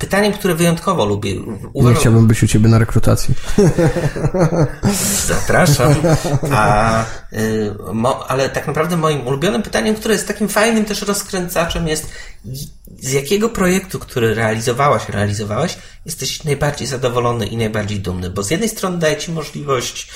Pytaniem, 0.00 0.32
które 0.32 0.54
wyjątkowo 0.54 1.04
lubię. 1.04 1.34
Uważam... 1.72 1.94
Nie 1.94 2.00
chciałbym 2.00 2.26
być 2.26 2.42
u 2.42 2.46
Ciebie 2.46 2.68
na 2.68 2.78
rekrutacji. 2.78 3.34
Zapraszam. 5.26 5.94
A, 6.52 7.04
y, 7.32 7.74
mo, 7.92 8.30
ale 8.30 8.48
tak 8.48 8.66
naprawdę 8.66 8.96
moim 8.96 9.26
ulubionym 9.26 9.62
pytaniem, 9.62 9.94
które 9.94 10.14
jest 10.14 10.28
takim 10.28 10.48
fajnym 10.48 10.84
też 10.84 11.02
rozkręcaczem 11.02 11.88
jest 11.88 12.10
z 12.98 13.12
jakiego 13.12 13.48
projektu, 13.48 13.98
który 13.98 14.34
realizowałaś, 14.34 15.08
realizowałeś, 15.08 15.78
jesteś 16.06 16.44
najbardziej 16.44 16.86
zadowolony 16.86 17.46
i 17.46 17.56
najbardziej 17.56 18.00
dumny? 18.00 18.30
Bo 18.30 18.42
z 18.42 18.50
jednej 18.50 18.68
strony 18.68 18.98
daje 18.98 19.16
Ci 19.16 19.32
możliwość, 19.32 20.10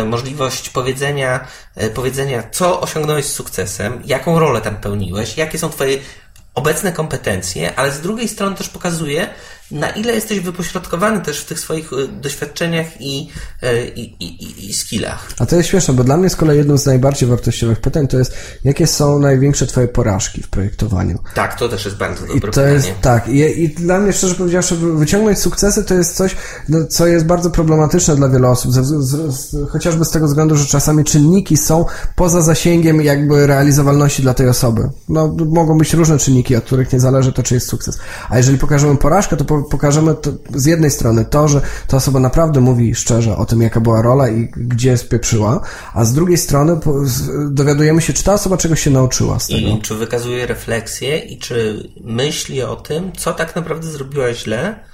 y, 0.00 0.04
możliwość 0.04 0.70
powiedzenia, 0.70 1.46
y, 1.82 1.90
powiedzenia, 1.90 2.42
co 2.50 2.80
osiągnąłeś 2.80 3.24
z 3.24 3.32
sukcesem, 3.32 4.02
jaką 4.04 4.38
rolę 4.38 4.60
tam 4.60 4.76
pełniłeś, 4.76 5.36
jakie 5.36 5.58
są 5.58 5.70
Twoje 5.70 5.98
obecne 6.54 6.92
kompetencje, 6.92 7.74
ale 7.76 7.92
z 7.92 8.00
drugiej 8.00 8.28
strony 8.28 8.56
też 8.56 8.68
pokazuje, 8.68 9.28
na 9.72 9.90
ile 9.90 10.12
jesteś 10.12 10.40
wypośrodkowany 10.40 11.20
też 11.20 11.40
w 11.40 11.44
tych 11.44 11.60
swoich 11.60 11.92
y, 11.92 12.08
doświadczeniach 12.08 13.00
i, 13.00 13.28
y, 13.62 13.92
i, 13.96 14.24
i, 14.24 14.70
i 14.70 14.74
skillach. 14.74 15.28
A 15.38 15.46
to 15.46 15.56
jest 15.56 15.68
śmieszne, 15.68 15.94
bo 15.94 16.04
dla 16.04 16.16
mnie 16.16 16.30
z 16.30 16.36
kolei 16.36 16.58
jedną 16.58 16.78
z 16.78 16.86
najbardziej 16.86 17.28
wartościowych 17.28 17.80
pytań 17.80 18.08
to 18.08 18.18
jest, 18.18 18.34
jakie 18.64 18.86
są 18.86 19.18
największe 19.18 19.66
twoje 19.66 19.88
porażki 19.88 20.42
w 20.42 20.48
projektowaniu? 20.48 21.18
Tak, 21.34 21.58
to 21.58 21.68
też 21.68 21.84
jest 21.84 21.96
bardzo 21.96 22.20
dobre 22.20 22.36
I 22.36 22.40
to 22.40 22.46
pytanie. 22.46 22.72
Jest, 22.72 22.92
tak, 23.00 23.28
I, 23.28 23.62
i 23.62 23.68
dla 23.68 24.00
mnie 24.00 24.12
szczerze 24.12 24.34
powiedziawszy, 24.34 24.76
wyciągnąć 24.76 25.38
sukcesy 25.38 25.84
to 25.84 25.94
jest 25.94 26.16
coś, 26.16 26.36
no, 26.68 26.78
co 26.86 27.06
jest 27.06 27.26
bardzo 27.26 27.50
problematyczne 27.50 28.16
dla 28.16 28.28
wielu 28.28 28.48
osób, 28.48 28.72
z, 28.72 28.86
z, 28.86 29.34
z, 29.34 29.70
chociażby 29.70 30.04
z 30.04 30.10
tego 30.10 30.26
względu, 30.26 30.56
że 30.56 30.66
czasami 30.66 31.04
czynniki 31.04 31.56
są 31.56 31.84
poza 32.16 32.42
zasięgiem 32.42 33.02
jakby 33.02 33.46
realizowalności 33.46 34.22
dla 34.22 34.34
tej 34.34 34.48
osoby. 34.48 34.90
No, 35.08 35.36
mogą 35.46 35.78
być 35.78 35.94
różne 35.94 36.18
czynniki, 36.18 36.56
od 36.56 36.64
których 36.64 36.92
nie 36.92 37.00
zależy 37.00 37.32
to, 37.32 37.42
czy 37.42 37.54
jest 37.54 37.68
sukces. 37.68 37.98
A 38.28 38.36
jeżeli 38.36 38.58
pokażemy 38.58 38.96
porażkę, 38.96 39.36
to 39.36 39.44
po, 39.44 39.61
pokażemy 39.62 40.14
to, 40.14 40.30
z 40.54 40.66
jednej 40.66 40.90
strony 40.90 41.24
to, 41.24 41.48
że 41.48 41.60
ta 41.86 41.96
osoba 41.96 42.20
naprawdę 42.20 42.60
mówi 42.60 42.94
szczerze 42.94 43.36
o 43.36 43.46
tym, 43.46 43.62
jaka 43.62 43.80
była 43.80 44.02
rola 44.02 44.28
i 44.28 44.50
gdzie 44.56 44.98
spieprzyła, 44.98 45.60
a 45.94 46.04
z 46.04 46.12
drugiej 46.12 46.38
strony 46.38 46.80
dowiadujemy 47.50 48.02
się, 48.02 48.12
czy 48.12 48.24
ta 48.24 48.34
osoba 48.34 48.56
czegoś 48.56 48.82
się 48.82 48.90
nauczyła 48.90 49.38
z 49.38 49.46
tego. 49.46 49.68
I 49.68 49.80
czy 49.82 49.94
wykazuje 49.94 50.46
refleksję 50.46 51.18
i 51.18 51.38
czy 51.38 51.88
myśli 52.04 52.62
o 52.62 52.76
tym, 52.76 53.12
co 53.12 53.32
tak 53.32 53.56
naprawdę 53.56 53.86
zrobiła 53.86 54.34
źle, 54.34 54.84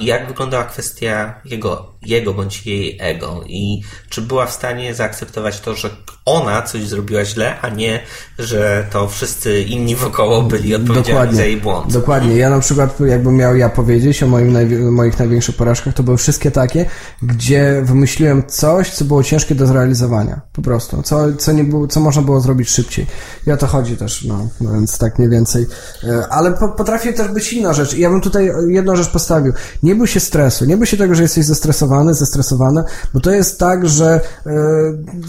i 0.00 0.06
jak 0.06 0.28
wyglądała 0.28 0.64
kwestia 0.64 1.40
jego, 1.44 1.95
jego 2.08 2.34
bądź 2.34 2.66
jej 2.66 2.98
ego 3.00 3.44
i 3.46 3.82
czy 4.08 4.22
była 4.22 4.46
w 4.46 4.52
stanie 4.52 4.94
zaakceptować 4.94 5.60
to, 5.60 5.74
że 5.74 5.90
ona 6.24 6.62
coś 6.62 6.88
zrobiła 6.88 7.24
źle, 7.24 7.60
a 7.60 7.68
nie, 7.68 8.00
że 8.38 8.86
to 8.90 9.08
wszyscy 9.08 9.60
inni 9.62 9.96
wokoło 9.96 10.42
byli 10.42 10.74
odpowiedzialni 10.74 11.04
dokładnie, 11.04 11.36
za 11.36 11.44
jej 11.44 11.56
błąd. 11.56 11.92
Dokładnie. 11.92 12.36
Ja 12.36 12.50
na 12.50 12.60
przykład, 12.60 13.00
jakbym 13.00 13.36
miał 13.36 13.56
ja 13.56 13.68
powiedzieć 13.68 14.22
o 14.22 14.26
moim 14.26 14.52
najwi- 14.52 14.90
moich 14.90 15.18
największych 15.18 15.56
porażkach, 15.56 15.94
to 15.94 16.02
były 16.02 16.16
wszystkie 16.16 16.50
takie, 16.50 16.86
gdzie 17.22 17.82
wymyśliłem 17.84 18.42
coś, 18.46 18.90
co 18.90 19.04
było 19.04 19.22
ciężkie 19.22 19.54
do 19.54 19.66
zrealizowania. 19.66 20.40
Po 20.52 20.62
prostu. 20.62 21.02
Co, 21.02 21.32
co, 21.38 21.52
nie 21.52 21.64
było, 21.64 21.86
co 21.86 22.00
można 22.00 22.22
było 22.22 22.40
zrobić 22.40 22.70
szybciej. 22.70 23.06
I 23.46 23.52
o 23.52 23.56
to 23.56 23.66
chodzi 23.66 23.96
też, 23.96 24.24
no, 24.24 24.48
no 24.60 24.72
więc 24.72 24.98
tak 24.98 25.18
mniej 25.18 25.30
więcej. 25.30 25.66
E, 26.04 26.28
ale 26.28 26.52
po, 26.52 26.68
potrafi 26.68 27.14
też 27.14 27.28
być 27.28 27.52
inna 27.52 27.72
rzecz. 27.72 27.94
Ja 27.94 28.10
bym 28.10 28.20
tutaj 28.20 28.50
jedną 28.68 28.96
rzecz 28.96 29.08
postawił. 29.08 29.52
Nie 29.82 29.94
bój 29.94 30.06
się 30.08 30.20
stresu. 30.20 30.64
Nie 30.64 30.76
bój 30.76 30.86
się 30.86 30.96
tego, 30.96 31.14
że 31.14 31.22
jesteś 31.22 31.44
zestresowany, 31.44 31.95
zestresowana, 32.14 32.84
bo 33.14 33.20
to 33.20 33.30
jest 33.30 33.58
tak, 33.58 33.88
że 33.88 34.20
e, 34.46 34.50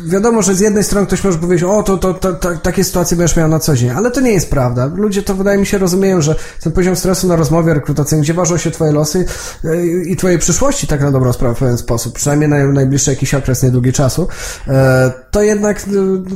wiadomo, 0.07 0.41
że 0.41 0.55
z 0.55 0.59
jednej 0.59 0.83
strony 0.83 1.07
ktoś 1.07 1.23
może 1.23 1.37
powiedzieć, 1.37 1.63
o, 1.63 1.83
to, 1.83 1.97
to, 1.97 2.13
to, 2.13 2.33
to 2.33 2.49
takie 2.55 2.83
sytuacje 2.83 3.17
będziesz 3.17 3.37
miał 3.37 3.47
na 3.47 3.59
co 3.59 3.75
dzień, 3.75 3.89
ale 3.89 4.11
to 4.11 4.21
nie 4.21 4.31
jest 4.31 4.49
prawda. 4.49 4.91
Ludzie 4.95 5.23
to 5.23 5.35
wydaje 5.35 5.57
mi 5.57 5.65
się 5.65 5.77
rozumieją, 5.77 6.21
że 6.21 6.35
ten 6.63 6.71
poziom 6.71 6.95
stresu 6.95 7.27
na 7.27 7.35
rozmowie 7.35 7.73
rekrutacyjnej, 7.73 8.23
gdzie 8.23 8.33
ważą 8.33 8.57
się 8.57 8.71
twoje 8.71 8.91
losy 8.91 9.25
e, 9.63 9.85
i 9.85 10.15
twoje 10.15 10.37
przyszłości, 10.37 10.87
tak 10.87 11.01
na 11.01 11.11
dobrą 11.11 11.33
sprawę 11.33 11.55
w 11.55 11.59
pewien 11.59 11.77
sposób, 11.77 12.13
przynajmniej 12.13 12.49
na 12.49 12.67
najbliższy 12.67 13.09
jakiś 13.09 13.33
okres 13.33 13.63
niedługi 13.63 13.93
czasu, 13.93 14.27
e, 14.67 15.11
to 15.37 15.43
jednak 15.43 15.85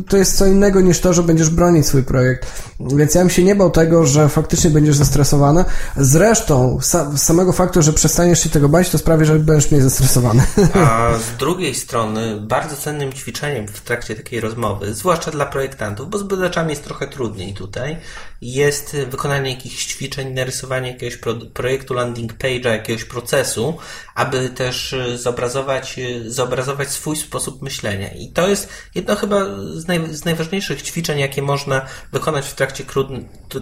to 0.10 0.18
jest 0.18 0.38
co 0.38 0.46
innego 0.46 0.82
niż 0.82 1.00
to, 1.00 1.14
że 1.14 1.24
będziesz 1.24 1.50
bronić 1.50 1.88
swój 1.88 2.04
projekt. 2.04 2.48
Więc 2.80 3.16
ja 3.16 3.22
bym 3.22 3.30
się 3.30 3.44
nie 3.44 3.56
bał 3.56 3.70
tego, 3.70 4.06
że 4.06 4.30
faktycznie 4.30 4.70
będziesz 4.70 4.96
zestresowana. 4.96 5.66
Zresztą, 5.98 6.78
sa, 6.82 7.18
samego 7.18 7.54
faktu, 7.54 7.82
że 7.82 7.94
przestaniesz 7.94 8.44
się 8.44 8.50
tego 8.50 8.70
bać, 8.70 8.90
to 8.90 8.98
sprawi, 8.98 9.26
że 9.26 9.40
będziesz 9.40 9.72
mniej 9.72 9.84
zestresowany. 9.84 10.44
A 10.74 11.14
z 11.34 11.38
drugiej 11.38 11.76
strony, 11.76 12.42
bardzo 12.42 12.76
cennym 12.76 13.14
ćwiczeniem 13.14 13.68
w 13.68 13.82
trakcie 13.82 14.16
takiej 14.16 14.42
rozmowy, 14.42 14.94
zwłaszcza 14.94 15.32
dla 15.32 15.46
projektantów, 15.46 16.10
bo 16.10 16.18
z 16.18 16.24
badaczami 16.24 16.70
jest 16.70 16.84
trochę 16.84 17.08
trudniej 17.08 17.54
tutaj, 17.54 17.98
jest 18.42 18.98
wykonanie 19.10 19.50
jakichś 19.50 19.86
ćwiczeń, 19.86 20.34
narysowanie 20.34 20.92
jakiegoś 20.92 21.20
projektu 21.54 21.94
landing 21.94 22.34
page'a, 22.34 22.68
jakiegoś 22.68 23.06
procesu, 23.06 23.78
aby 24.16 24.50
też 24.50 24.96
zobrazować, 25.16 26.00
zobrazować 26.28 26.90
swój 26.90 27.16
sposób 27.16 27.62
myślenia. 27.62 28.14
I 28.14 28.32
to 28.32 28.48
jest 28.48 28.70
jedno 28.96 29.16
chyba 29.16 29.46
z, 29.74 29.88
naj, 29.88 30.16
z 30.16 30.26
najważniejszych 30.26 30.82
ćwiczeń, 30.82 31.20
jakie 31.20 31.42
można 31.42 31.86
wykonać 32.12 32.46
w 32.48 32.56
trakcie 32.56 32.84
krót, 32.84 33.08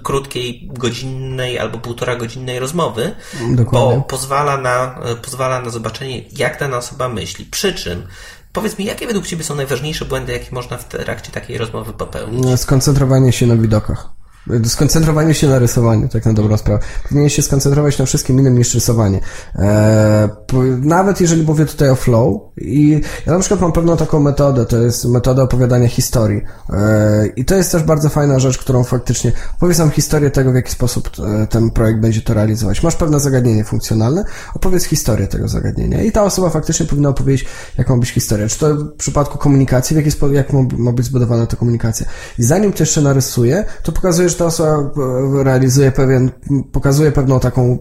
krótkiej, 0.03 0.69
godzinnej 0.73 1.59
albo 1.59 1.77
półtora 1.77 2.15
godzinnej 2.15 2.59
rozmowy, 2.59 3.15
Dokładnie. 3.51 3.95
bo 3.97 4.01
pozwala 4.01 4.57
na, 4.57 4.99
pozwala 5.21 5.61
na 5.61 5.69
zobaczenie, 5.69 6.21
jak 6.31 6.59
dana 6.59 6.77
osoba 6.77 7.09
myśli. 7.09 7.45
Przy 7.45 7.73
czym 7.73 8.07
Powiedz 8.53 8.77
mi, 8.77 8.85
jakie 8.85 9.07
według 9.07 9.27
Ciebie 9.27 9.43
są 9.43 9.55
najważniejsze 9.55 10.05
błędy, 10.05 10.33
jakie 10.33 10.47
można 10.51 10.77
w 10.77 10.87
trakcie 10.87 11.31
takiej 11.31 11.57
rozmowy 11.57 11.93
popełnić? 11.93 12.61
Skoncentrowanie 12.61 13.33
się 13.33 13.47
na 13.47 13.55
widokach. 13.55 14.18
Skoncentrowanie 14.63 15.33
się 15.33 15.47
na 15.47 15.59
rysowaniu, 15.59 16.07
tak 16.07 16.25
na 16.25 16.33
dobrą 16.33 16.57
sprawę. 16.57 16.79
Powinien 17.09 17.29
się 17.29 17.41
skoncentrować 17.41 17.99
na 17.99 18.05
wszystkim 18.05 18.39
innym 18.39 18.57
niż 18.57 18.73
rysowanie. 18.75 19.19
Eee, 19.55 20.29
nawet 20.81 21.21
jeżeli 21.21 21.43
mówię 21.43 21.65
tutaj 21.65 21.89
o 21.89 21.95
flow 21.95 22.41
i 22.57 23.01
ja 23.25 23.33
na 23.33 23.39
przykład 23.39 23.61
mam 23.61 23.71
pewną 23.71 23.97
taką 23.97 24.19
metodę, 24.19 24.65
to 24.65 24.77
jest 24.77 25.05
metoda 25.05 25.43
opowiadania 25.43 25.87
historii. 25.87 26.41
Eee, 26.69 27.31
I 27.35 27.45
to 27.45 27.55
jest 27.55 27.71
też 27.71 27.83
bardzo 27.83 28.09
fajna 28.09 28.39
rzecz, 28.39 28.57
którą 28.57 28.83
faktycznie 28.83 29.31
opowiedz 29.57 29.77
nam 29.77 29.89
historię 29.91 30.31
tego, 30.31 30.51
w 30.51 30.55
jaki 30.55 30.71
sposób 30.71 31.09
e, 31.19 31.47
ten 31.47 31.71
projekt 31.71 31.99
będzie 31.99 32.21
to 32.21 32.33
realizować. 32.33 32.83
Masz 32.83 32.95
pewne 32.95 33.19
zagadnienie 33.19 33.63
funkcjonalne, 33.63 34.23
opowiedz 34.55 34.83
historię 34.83 35.27
tego 35.27 35.47
zagadnienia 35.47 36.03
i 36.03 36.11
ta 36.11 36.23
osoba 36.23 36.49
faktycznie 36.49 36.85
powinna 36.85 37.09
opowiedzieć, 37.09 37.45
jak 37.77 37.89
ma 37.89 37.97
być 37.97 38.09
historia. 38.09 38.47
Czy 38.47 38.59
to 38.59 38.75
w 38.75 38.93
przypadku 38.97 39.37
komunikacji, 39.37 39.93
w 39.93 39.97
jaki 39.97 40.11
sposób, 40.11 40.35
jak 40.35 40.53
ma 40.53 40.91
być 40.91 41.05
zbudowana 41.05 41.45
ta 41.45 41.57
komunikacja. 41.57 42.05
I 42.39 42.43
zanim 42.43 42.73
to 42.73 42.83
jeszcze 42.83 43.01
narysuje, 43.01 43.65
to 43.83 43.91
pokazuje, 43.91 44.29
że 44.29 44.35
ta 44.39 44.45
osoba 44.45 44.91
realizuje 45.43 45.91
pewien, 45.91 46.31
pokazuje 46.71 47.11
pewną 47.11 47.39
taką 47.39 47.77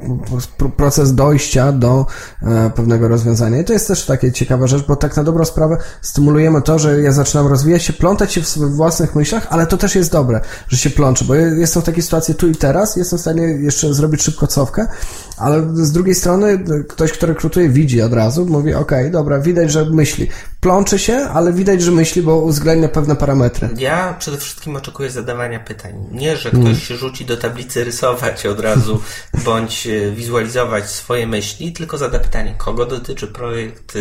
proces 0.76 1.14
dojścia 1.14 1.72
do 1.72 2.06
e, 2.42 2.70
pewnego 2.70 3.08
rozwiązania. 3.08 3.60
I 3.60 3.64
to 3.64 3.72
jest 3.72 3.88
też 3.88 4.06
takie 4.06 4.32
ciekawa 4.32 4.66
rzecz, 4.66 4.86
bo 4.86 4.96
tak 4.96 5.16
na 5.16 5.24
dobrą 5.24 5.44
sprawę 5.44 5.76
stymulujemy 6.02 6.62
to, 6.62 6.78
że 6.78 7.02
ja 7.02 7.12
zaczynam 7.12 7.46
rozwijać 7.46 7.82
się, 7.82 7.92
plątać 7.92 8.32
się 8.32 8.40
w 8.40 8.76
własnych 8.76 9.14
myślach, 9.14 9.46
ale 9.50 9.66
to 9.66 9.76
też 9.76 9.94
jest 9.94 10.12
dobre, 10.12 10.40
że 10.68 10.76
się 10.76 10.90
plączę, 10.90 11.24
bo 11.24 11.34
jestem 11.34 11.82
w 11.82 11.84
takiej 11.84 12.02
sytuacji 12.02 12.34
tu 12.34 12.48
i 12.48 12.54
teraz, 12.54 12.96
jestem 12.96 13.18
w 13.18 13.22
stanie 13.22 13.42
jeszcze 13.42 13.94
zrobić 13.94 14.22
szybko 14.22 14.46
cofkę, 14.46 14.86
ale 15.36 15.62
z 15.74 15.92
drugiej 15.92 16.14
strony 16.14 16.64
ktoś, 16.88 17.12
kto 17.12 17.26
rekrutuje, 17.26 17.68
widzi 17.68 18.02
od 18.02 18.12
razu, 18.12 18.46
mówi, 18.46 18.74
ok, 18.74 18.92
dobra, 19.10 19.40
widać, 19.40 19.72
że 19.72 19.84
myśli. 19.90 20.28
Plączy 20.60 20.98
się, 20.98 21.16
ale 21.34 21.52
widać, 21.52 21.82
że 21.82 21.90
myśli, 21.90 22.22
bo 22.22 22.36
uwzględnia 22.36 22.88
pewne 22.88 23.16
parametry. 23.16 23.68
Ja 23.76 24.16
przede 24.18 24.38
wszystkim 24.38 24.76
oczekuję 24.76 25.10
zadawania 25.10 25.60
pytań. 25.60 26.06
Nie, 26.12 26.36
że 26.36 26.50
ktoś 26.50 26.64
mm. 26.64 26.76
się 26.76 26.96
rzuci 26.96 27.24
do 27.24 27.36
tablicy 27.36 27.84
rysować 27.84 28.46
od 28.46 28.60
razu, 28.60 29.02
bądź 29.44 29.86
e, 29.86 30.10
wizualizować 30.10 30.90
swoje 30.90 31.26
myśli, 31.26 31.72
tylko 31.72 31.98
zada 31.98 32.18
pytanie, 32.18 32.54
kogo 32.58 32.86
dotyczy 32.86 33.26
projekt, 33.26 33.96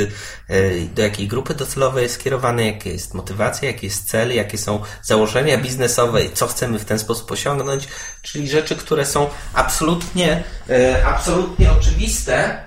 e, 0.50 0.58
do 0.96 1.02
jakiej 1.02 1.28
grupy 1.28 1.54
docelowej 1.54 2.04
jest 2.04 2.16
skierowany, 2.16 2.66
jakie 2.66 2.90
jest 2.90 3.14
motywacja, 3.14 3.68
jakie 3.68 3.88
jest 3.88 4.10
cel, 4.10 4.36
jakie 4.36 4.58
są 4.58 4.80
założenia 5.02 5.58
biznesowe 5.58 6.24
i 6.24 6.34
co 6.34 6.48
chcemy 6.48 6.80
w 6.80 6.86
ten 6.86 7.00
sposób 7.00 7.32
osiągnąć, 7.32 7.88
czyli 8.22 8.50
rzeczy, 8.50 8.76
które 8.76 9.06
są 9.06 9.30
absolutnie, 9.54 10.44
e, 10.70 11.06
absolutnie 11.06 11.72
oczywiste, 11.72 12.67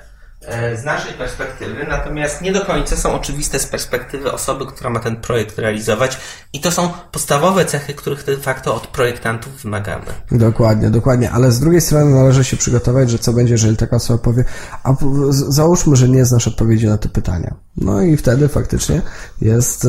z 0.75 0.85
naszej 0.85 1.15
perspektywy, 1.15 1.87
natomiast 1.89 2.43
nie 2.43 2.53
do 2.53 2.65
końca 2.65 2.97
są 2.97 3.13
oczywiste 3.13 3.59
z 3.59 3.67
perspektywy 3.67 4.33
osoby, 4.33 4.67
która 4.67 4.91
ma 4.91 5.01
ten 5.01 5.17
projekt 5.17 5.59
realizować 5.59 6.19
i 6.53 6.61
to 6.61 6.71
są 6.71 6.89
podstawowe 7.13 7.65
cechy, 7.65 7.95
których 7.95 8.25
de 8.25 8.37
facto 8.37 8.75
od 8.75 8.87
projektantów 8.87 9.63
wymagamy. 9.63 10.05
Dokładnie, 10.33 10.91
dokładnie, 10.91 11.31
ale 11.31 11.53
z 11.53 11.61
drugiej 11.61 11.81
strony 11.81 12.15
należy 12.15 12.45
się 12.45 12.57
przygotować, 12.57 13.11
że 13.11 13.19
co 13.19 13.33
będzie, 13.33 13.55
jeżeli 13.55 13.77
taka 13.77 13.97
osoba 13.97 14.19
powie, 14.19 14.45
a 14.85 14.95
załóżmy, 15.31 15.97
że 15.97 16.09
nie 16.09 16.25
znasz 16.25 16.49
odpowiedzi 16.49 16.87
na 16.87 16.99
te 16.99 17.09
pytania. 17.09 17.55
No 17.77 18.03
i 18.03 18.17
wtedy 18.17 18.49
faktycznie 18.49 19.03
jest, 19.41 19.85
e, 19.85 19.89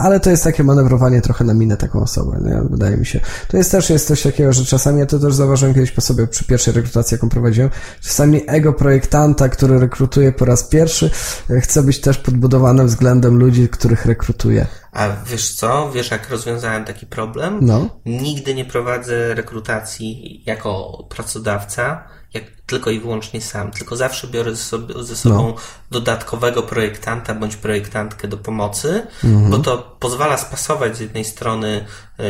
ale 0.00 0.20
to 0.20 0.30
jest 0.30 0.44
takie 0.44 0.64
manewrowanie 0.64 1.22
trochę 1.22 1.44
na 1.44 1.54
minę 1.54 1.76
taką 1.76 2.00
osobę, 2.00 2.40
nie? 2.42 2.62
wydaje 2.70 2.96
mi 2.96 3.06
się. 3.06 3.20
To 3.48 3.56
jest 3.56 3.70
też 3.70 3.90
jest 3.90 4.06
coś 4.06 4.22
takiego, 4.22 4.52
że 4.52 4.64
czasami, 4.64 5.00
ja 5.00 5.06
to 5.06 5.18
też 5.18 5.34
zauważyłem 5.34 5.74
kiedyś 5.74 5.90
po 5.90 6.00
sobie 6.00 6.26
przy 6.26 6.44
pierwszej 6.44 6.74
rekrutacji, 6.74 7.14
jaką 7.14 7.28
prowadziłem, 7.28 7.70
czasami 8.00 8.42
ego 8.46 8.72
projektanta, 8.72 9.48
który 9.48 9.87
rekrutuje 9.88 10.32
po 10.32 10.44
raz 10.44 10.64
pierwszy, 10.64 11.10
e, 11.50 11.60
chce 11.60 11.82
być 11.82 12.00
też 12.00 12.18
podbudowany 12.18 12.84
względem 12.84 13.38
ludzi, 13.38 13.68
których 13.68 14.06
rekrutuje. 14.06 14.66
A 14.92 15.08
wiesz 15.26 15.54
co? 15.54 15.90
Wiesz, 15.90 16.10
jak 16.10 16.30
rozwiązałem 16.30 16.84
taki 16.84 17.06
problem? 17.06 17.58
No. 17.60 17.88
Nigdy 18.06 18.54
nie 18.54 18.64
prowadzę 18.64 19.34
rekrutacji 19.34 20.42
jako 20.46 21.04
pracodawca, 21.08 22.04
jak 22.34 22.44
tylko 22.66 22.90
i 22.90 23.00
wyłącznie 23.00 23.40
sam, 23.40 23.70
tylko 23.70 23.96
zawsze 23.96 24.26
biorę 24.26 24.50
ze, 24.50 24.62
sobie, 24.62 25.04
ze 25.04 25.16
sobą 25.16 25.46
no. 25.46 25.54
dodatkowego 25.90 26.62
projektanta 26.62 27.34
bądź 27.34 27.56
projektantkę 27.56 28.28
do 28.28 28.36
pomocy, 28.36 29.06
mhm. 29.24 29.50
bo 29.50 29.58
to 29.58 29.96
pozwala 30.00 30.36
spasować 30.36 30.96
z 30.96 31.00
jednej 31.00 31.24
strony 31.24 31.84
e, 32.18 32.24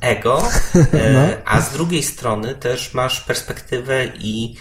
ego, 0.00 0.42
e, 0.74 1.12
no. 1.12 1.42
a 1.44 1.60
z 1.60 1.72
drugiej 1.72 2.02
strony 2.02 2.54
też 2.54 2.94
masz 2.94 3.20
perspektywę 3.20 4.06
i 4.06 4.56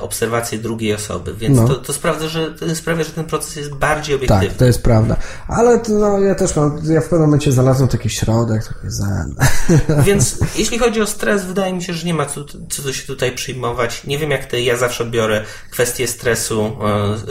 obserwację 0.00 0.58
drugiej 0.58 0.94
osoby, 0.94 1.34
więc 1.34 1.58
no. 1.58 1.68
to, 1.68 1.74
to, 1.74 1.92
sprawia, 1.92 2.28
że, 2.28 2.50
to 2.52 2.74
sprawia, 2.74 3.04
że 3.04 3.10
ten 3.10 3.24
proces 3.24 3.56
jest 3.56 3.74
bardziej 3.74 4.16
obiektywny. 4.16 4.48
Tak, 4.48 4.56
to 4.56 4.64
jest 4.64 4.82
prawda. 4.82 5.16
Ale 5.48 5.78
to, 5.78 5.92
no, 5.92 6.20
ja 6.20 6.34
też 6.34 6.56
mam, 6.56 6.80
ja 6.84 7.00
w 7.00 7.04
pewnym 7.04 7.20
momencie 7.20 7.52
znalazłem 7.52 7.88
taki 7.88 8.10
środek, 8.10 8.64
taki 8.68 8.90
zen. 8.90 9.34
Więc 10.06 10.38
jeśli 10.56 10.78
chodzi 10.78 11.00
o 11.00 11.06
stres, 11.06 11.44
wydaje 11.44 11.72
mi 11.72 11.82
się, 11.82 11.94
że 11.94 12.06
nie 12.06 12.14
ma 12.14 12.26
co, 12.26 12.44
co 12.70 12.92
się 12.92 13.06
tutaj 13.06 13.34
przyjmować. 13.34 14.04
Nie 14.06 14.18
wiem 14.18 14.30
jak 14.30 14.44
ty, 14.44 14.62
ja 14.62 14.76
zawsze 14.76 15.06
biorę 15.06 15.44
kwestię 15.70 16.06
stresu, 16.06 16.76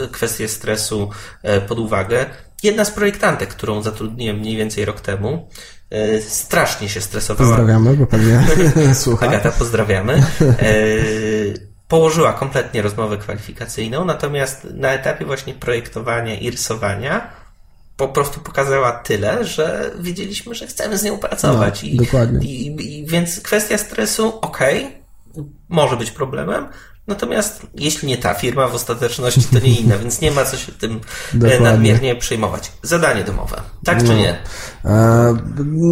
e, 0.02 0.08
kwestię 0.08 0.48
stresu 0.48 1.10
e, 1.42 1.60
pod 1.60 1.78
uwagę. 1.78 2.26
Jedna 2.62 2.84
z 2.84 2.90
projektantek, 2.90 3.48
którą 3.48 3.82
zatrudniłem 3.82 4.36
mniej 4.36 4.56
więcej 4.56 4.84
rok 4.84 5.00
temu, 5.00 5.48
strasznie 6.28 6.88
się 6.88 7.00
stresowała. 7.00 7.50
Pozdrawiamy, 7.50 7.96
bo 7.96 8.06
pewnie 8.06 8.44
słucha. 8.94 9.26
Agata, 9.26 9.52
pozdrawiamy 9.52 10.22
położyła 11.88 12.32
kompletnie 12.32 12.82
rozmowę 12.82 13.16
kwalifikacyjną, 13.16 14.04
natomiast 14.04 14.64
na 14.64 14.92
etapie 14.92 15.24
właśnie 15.24 15.54
projektowania 15.54 16.34
i 16.34 16.50
rysowania 16.50 17.30
po 17.96 18.08
prostu 18.08 18.40
pokazała 18.40 18.92
tyle, 18.92 19.44
że 19.44 19.90
wiedzieliśmy, 19.98 20.54
że 20.54 20.66
chcemy 20.66 20.98
z 20.98 21.02
nią 21.02 21.18
pracować. 21.18 21.82
No, 21.82 21.88
I, 21.88 21.96
dokładnie. 21.96 22.46
I, 22.46 22.98
I, 23.00 23.06
więc 23.06 23.40
kwestia 23.40 23.78
stresu, 23.78 24.38
okej, 24.40 24.86
okay, 25.32 25.44
może 25.68 25.96
być 25.96 26.10
problemem, 26.10 26.66
Natomiast 27.06 27.66
jeśli 27.74 28.08
nie 28.08 28.18
ta 28.18 28.34
firma 28.34 28.68
w 28.68 28.74
ostateczności, 28.74 29.42
to 29.52 29.58
nie 29.58 29.80
inna, 29.80 29.98
więc 29.98 30.20
nie 30.20 30.30
ma 30.30 30.44
co 30.44 30.56
się 30.56 30.72
tym 30.72 30.92
e, 30.92 31.38
Dokładnie. 31.38 31.60
nadmiernie 31.60 32.16
przejmować. 32.16 32.72
Zadanie 32.82 33.24
domowe, 33.24 33.62
tak 33.84 34.02
no. 34.02 34.08
czy 34.08 34.14
nie? 34.14 34.38
E, 34.84 35.36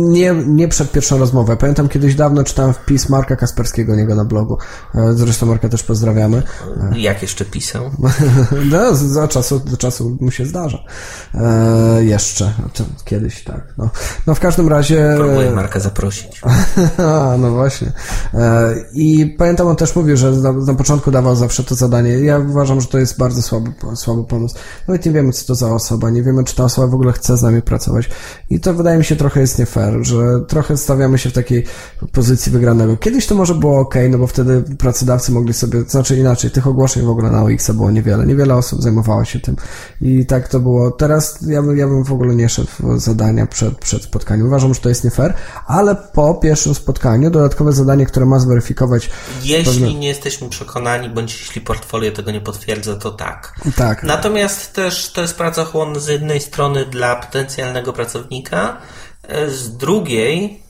nie? 0.09 0.35
Nie 0.47 0.69
przed 0.69 0.93
pierwszą 0.93 1.19
rozmową. 1.19 1.57
Pamiętam 1.57 1.89
kiedyś 1.89 2.15
dawno 2.15 2.45
czytałem 2.45 2.75
wpis 2.75 3.09
Marka 3.09 3.37
Kasperskiego 3.37 3.97
niego 3.97 4.15
na 4.15 4.25
blogu. 4.25 4.59
E, 4.95 5.13
zresztą 5.13 5.47
Marka 5.47 5.69
też 5.69 5.83
pozdrawiamy. 5.83 6.43
E. 6.93 6.99
Jak 6.99 7.23
jeszcze 7.23 7.45
pisał? 7.45 7.91
no, 8.73 8.95
za 8.95 9.29
czasu 9.29 9.61
do 9.61 9.77
czasu 9.77 10.17
mu 10.21 10.31
się 10.31 10.47
zdarza. 10.47 10.79
E, 11.35 12.05
jeszcze. 12.05 12.53
Kiedyś, 13.05 13.45
tak. 13.45 13.75
No, 13.79 13.91
no 14.27 14.35
w 14.35 14.41
każdym 14.41 14.69
razie... 14.69 15.15
Próbuję 15.17 15.51
Marka 15.51 15.81
zaprosić. 15.81 16.41
No 17.39 17.51
właśnie. 17.51 17.93
E, 18.35 18.75
I 18.95 19.27
pamiętam, 19.39 19.67
on 19.67 19.77
też 19.77 19.97
mówił, 19.97 20.17
że 20.17 20.31
na, 20.31 20.53
na 20.53 20.75
początku 20.75 21.02
początku 21.03 21.11
dawał 21.11 21.37
zawsze 21.37 21.65
to 21.65 21.75
zadanie. 21.75 22.11
Ja 22.11 22.39
uważam, 22.39 22.81
że 22.81 22.87
to 22.87 22.99
jest 22.99 23.19
bardzo 23.19 23.43
słaby, 23.43 23.71
słaby 23.95 24.25
pomysł. 24.25 24.55
Nawet 24.89 25.07
nie 25.07 25.13
wiemy, 25.13 25.33
co 25.33 25.47
to 25.47 25.55
za 25.55 25.75
osoba, 25.75 26.11
nie 26.11 26.23
wiemy, 26.23 26.45
czy 26.45 26.57
ta 26.57 26.65
osoba 26.65 26.87
w 26.87 26.95
ogóle 26.95 27.13
chce 27.13 27.37
z 27.37 27.43
nami 27.43 27.63
pracować. 27.63 28.11
I 28.51 28.61
to 28.61 28.75
wydaje 28.75 28.99
mi 28.99 29.05
się 29.05 29.17
trochę 29.17 29.41
jest 29.41 29.59
nie 29.59 29.67
fair, 29.67 29.95
że 30.03 30.41
trochę 30.49 30.77
stawiamy 30.77 31.19
się 31.19 31.31
w 31.31 31.33
takiej 31.33 31.65
pozycji 32.13 32.53
wygranego. 32.53 32.97
Kiedyś 32.97 33.27
to 33.27 33.35
może 33.35 33.55
było 33.55 33.81
ok, 33.81 33.95
no 34.11 34.19
bo 34.19 34.27
wtedy 34.27 34.63
pracodawcy 34.79 35.33
mogli 35.33 35.55
sobie, 35.55 35.85
to 35.85 35.91
znaczy 35.91 36.17
inaczej, 36.17 36.51
tych 36.51 36.67
ogłoszeń 36.67 37.05
w 37.05 37.11
ogóle 37.11 37.31
na 37.31 37.43
OX 37.43 37.71
było 37.71 37.91
niewiele. 37.91 38.27
Niewiele 38.27 38.55
osób 38.55 38.83
zajmowało 38.83 39.25
się 39.25 39.41
tym. 39.41 39.57
I 40.01 40.27
tak 40.27 40.49
to 40.49 40.61
było. 40.61 40.91
Teraz 40.91 41.39
ja 41.47 41.63
bym, 41.63 41.79
ja 41.79 41.89
bym 41.89 42.05
w 42.05 42.13
ogóle 42.13 42.35
nie 42.35 42.49
szedł 42.49 42.69
w 42.81 43.01
zadania 43.01 43.47
przed, 43.47 43.79
przed 43.79 44.03
spotkaniem. 44.03 44.47
Uważam, 44.47 44.75
że 44.75 44.81
to 44.81 44.89
jest 44.89 45.05
nie 45.05 45.11
fair, 45.11 45.35
ale 45.67 45.97
po 45.97 46.35
pierwszym 46.35 46.75
spotkaniu 46.75 47.31
dodatkowe 47.31 47.73
zadanie, 47.73 48.07
które 48.07 48.27
ma 48.27 48.39
zweryfikować. 48.39 49.11
Jeśli 49.43 49.65
pewne... 49.65 49.95
nie 49.95 50.09
jesteśmy 50.09 50.49
przekonani, 50.49 50.92
przekonani, 50.93 51.15
bądź 51.15 51.41
jeśli 51.41 51.61
portfolio 51.61 52.13
tego 52.13 52.31
nie 52.31 52.41
potwierdza, 52.41 52.97
to 52.97 53.11
tak. 53.11 53.55
Tak. 53.77 54.03
Natomiast 54.03 54.73
też 54.73 55.13
to 55.13 55.21
jest 55.21 55.37
praca 55.37 55.65
chłonna 55.65 56.01
z 56.01 56.09
jednej 56.09 56.41
strony 56.41 56.87
dla 56.87 57.17
potencjalnego 57.17 57.93
pracownika, 57.93 58.77
e, 59.23 59.51
z 59.51 59.77
drugiej 59.77 60.63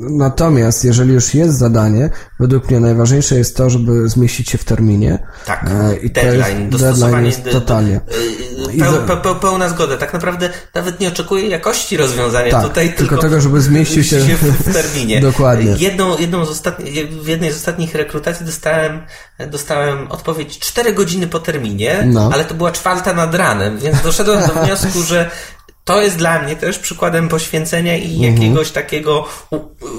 Natomiast 0.00 0.84
jeżeli 0.84 1.14
już 1.14 1.34
jest 1.34 1.58
zadanie, 1.58 2.10
według 2.40 2.70
mnie 2.70 2.80
najważniejsze 2.80 3.34
jest 3.34 3.56
to, 3.56 3.70
żeby 3.70 4.08
zmieścić 4.08 4.50
się 4.50 4.58
w 4.58 4.64
terminie. 4.64 5.18
Tak, 5.46 5.70
e, 5.70 5.96
I 5.96 6.10
deadline, 6.10 6.70
deadline 6.70 7.26
jest 7.26 7.44
totalnie. 7.44 8.00
Peł, 9.06 9.16
peł, 9.16 9.34
pełna 9.34 9.68
zgoda. 9.68 9.96
Tak 9.96 10.12
naprawdę 10.12 10.50
nawet 10.74 11.00
nie 11.00 11.08
oczekuję 11.08 11.48
jakości 11.48 11.96
rozwiązania 11.96 12.50
tak, 12.50 12.62
tutaj, 12.62 12.88
tylko, 12.88 12.98
tylko 12.98 13.16
tego, 13.16 13.40
żeby 13.40 13.60
zmieścił 13.60 14.04
się, 14.04 14.26
się 14.26 14.36
w 14.36 14.72
terminie. 14.72 15.20
Dokładnie. 15.30 15.74
Jedną, 15.78 16.18
jedną 16.18 16.44
z 16.44 16.50
ostatni, 16.50 17.04
w 17.04 17.28
jednej 17.28 17.52
z 17.52 17.56
ostatnich 17.56 17.94
rekrutacji 17.94 18.46
dostałem, 18.46 19.02
dostałem 19.50 20.10
odpowiedź 20.10 20.58
4 20.58 20.92
godziny 20.92 21.26
po 21.26 21.40
terminie, 21.40 22.02
no. 22.06 22.30
ale 22.32 22.44
to 22.44 22.54
była 22.54 22.72
czwarta 22.72 23.14
nad 23.14 23.34
ranem, 23.34 23.78
więc 23.78 24.02
doszedłem 24.02 24.40
do 24.46 24.62
wniosku, 24.64 25.02
że 25.02 25.30
to 25.90 26.02
jest 26.02 26.16
dla 26.16 26.42
mnie 26.42 26.56
też 26.56 26.78
przykładem 26.78 27.28
poświęcenia 27.28 27.96
i 27.96 28.14
Mhm. 28.14 28.34
jakiegoś 28.34 28.70
takiego, 28.70 29.24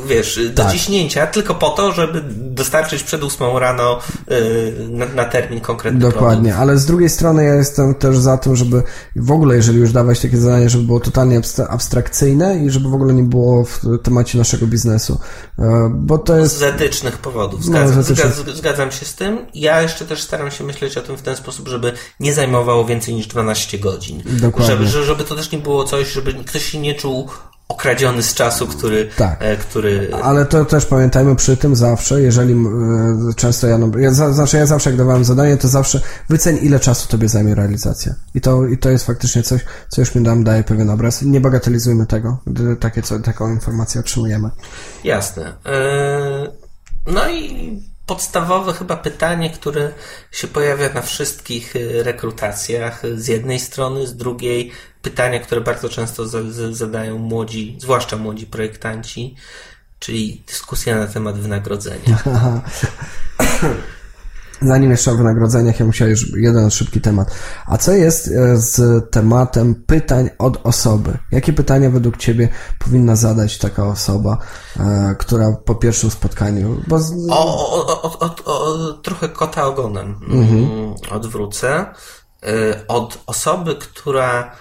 wiesz, 0.08 0.40
dociśnięcia, 0.54 1.28
tylko 1.28 1.56
po 1.56 1.70
to, 1.70 1.92
żeby 1.92 2.22
dostarczyć 2.38 3.04
przed 3.04 3.24
ósmą 3.24 3.60
rano 3.60 4.00
y, 4.32 4.88
na, 4.90 5.06
na 5.06 5.26
termin 5.26 5.60
konkretny 5.62 6.00
Dokładnie, 6.00 6.56
ale 6.56 6.78
z 6.78 6.86
drugiej 6.86 7.10
strony 7.10 7.44
ja 7.46 7.54
jestem 7.56 7.96
też 7.96 8.18
za 8.18 8.38
tym, 8.38 8.56
żeby 8.56 8.84
w 9.16 9.32
ogóle, 9.32 9.56
jeżeli 9.56 9.80
już 9.80 9.92
dawać 9.92 10.20
takie 10.20 10.38
zadanie, 10.38 10.70
żeby 10.70 10.84
było 10.84 11.00
totalnie 11.00 11.40
abstra- 11.40 11.68
abstrakcyjne 11.70 12.58
i 12.58 12.70
żeby 12.70 12.90
w 12.90 12.94
ogóle 12.94 13.14
nie 13.14 13.24
było 13.24 13.64
w 13.66 13.80
temacie 14.04 14.38
naszego 14.38 14.68
biznesu. 14.68 15.20
E, 15.60 15.92
Bo 15.96 16.18
to 16.18 16.24
produkt. 16.24 16.44
jest. 16.44 16.58
Z 16.58 16.64
etycznych 16.64 17.18
powodów. 17.18 17.60
No, 17.60 17.66
Zgadzam, 17.66 18.00
etycznych. 18.00 18.56
zgadzam, 18.58 18.92
się 18.92 19.06
z 19.06 19.16
tym. 19.16 19.46
Ja 19.54 19.82
jeszcze 19.82 20.06
też 20.06 20.22
staram 20.22 20.52
się 20.52 20.64
myśleć 20.64 20.98
o 20.98 21.02
tym 21.02 21.18
w 21.18 21.22
ten 21.22 21.36
sposób, 21.36 21.68
żeby 21.68 21.94
nie 22.20 22.34
zajmowało 22.34 22.86
więcej 22.86 23.14
niż 23.16 23.28
12 23.28 23.80
godzin. 23.80 24.24
Dokładnie. 24.26 24.76
Żeby, 24.76 24.88
że- 24.88 25.04
żeby 25.04 25.24
to 25.24 25.36
też 25.36 25.52
nie 25.52 25.58
było 25.58 25.81
coś, 25.84 26.12
żeby 26.12 26.34
ktoś 26.34 26.64
się 26.64 26.80
nie 26.80 26.96
czuł 26.96 27.30
okradziony 27.68 28.24
z 28.24 28.34
czasu, 28.34 28.68
który, 28.68 29.10
Tak. 29.18 29.38
e, 29.40 29.58
który 29.58 30.10
Ale 30.24 30.46
to 30.46 30.66
też 30.66 30.86
pamiętajmy 30.86 31.36
przy 31.36 31.58
tym 31.58 31.76
zawsze, 31.76 32.22
jeżeli 32.22 32.54
e, 32.54 33.34
często 33.36 33.68
ja, 33.68 33.78
no, 33.78 33.98
ja, 34.00 34.14
za- 34.14 34.34
znaczy 34.34 34.58
ja 34.58 34.66
zawsze 34.66 34.90
jak 34.90 34.98
dawałem 34.98 35.24
zadanie, 35.24 35.58
to 35.58 35.68
zawsze 35.68 36.02
wyceń 36.30 36.60
ile 36.62 36.80
czasu 36.80 37.08
tobie 37.08 37.30
zajmie 37.30 37.56
realizacja. 37.56 38.14
I 38.36 38.42
to, 38.42 38.66
i 38.68 38.78
to 38.78 38.90
jest 38.90 39.06
faktycznie 39.06 39.44
coś, 39.44 39.62
co 39.90 40.02
już 40.02 40.16
mi 40.16 40.22
nam 40.22 40.44
daje 40.44 40.64
pewien 40.64 40.90
obraz. 40.90 41.22
Nie 41.22 41.42
bagatelizujmy 41.42 42.06
tego, 42.06 42.38
gdy 42.48 42.76
takie, 42.76 43.02
co, 43.02 43.20
taką 43.20 43.50
informację 43.52 44.02
otrzymujemy. 44.02 44.50
Jasne. 45.04 45.54
E, 45.66 46.62
No 47.08 47.30
i 47.30 47.91
podstawowe 48.16 48.74
chyba 48.74 48.98
pytanie, 48.98 49.50
które 49.50 49.92
się 50.32 50.48
pojawia 50.48 50.94
na 50.94 51.02
wszystkich 51.02 51.76
e, 51.76 52.04
rekrutacjach 52.04 53.02
z 53.16 53.28
jednej 53.28 53.60
strony, 53.60 54.08
z 54.08 54.16
drugiej 54.16 54.72
pytania, 55.02 55.40
które 55.40 55.62
bardzo 55.62 55.90
często 55.90 56.28
za- 56.28 56.52
za- 56.52 56.74
zadają 56.74 57.18
młodzi, 57.18 57.78
zwłaszcza 57.80 58.18
młodzi 58.18 58.46
projektanci, 58.46 59.36
czyli 60.00 60.44
dyskusja 60.48 60.96
na 60.96 61.08
temat 61.08 61.40
wynagrodzenia. 61.40 62.18
Zanim 64.62 64.92
jeszcze 64.92 65.12
o 65.12 65.16
wynagrodzeniach, 65.16 65.80
ja 65.80 65.86
musiałem 65.86 66.12
już 66.12 66.38
jeden 66.38 66.72
szybki 66.72 67.02
temat. 67.02 67.36
A 67.66 67.78
co 67.78 67.92
jest 67.92 68.28
e, 68.28 68.58
z 68.58 69.04
tematem 69.12 69.76
pytań 69.76 70.30
od 70.38 70.60
osoby? 70.64 71.18
Jakie 71.32 71.54
pytania 71.54 71.90
według 71.90 72.18
Ciebie 72.18 72.50
powinna 72.80 73.16
zadać 73.16 73.58
taka 73.58 73.88
osoba, 73.88 74.38
e, 74.80 75.16
która 75.20 75.52
po 75.66 75.76
pierwszym 75.76 76.12
spotkaniu, 76.12 76.82
bo 76.88 77.00
O, 77.30 77.76
o, 78.02 78.20
o, 78.20 78.36
o, 78.46 78.94
trochę 78.94 79.30
kota 79.30 79.66
ogonem 79.66 80.20
mm, 80.30 80.94
odwrócę. 81.12 81.86
Y, 82.48 82.88
Od 82.88 83.20
osoby, 83.26 83.76
która 83.76 84.52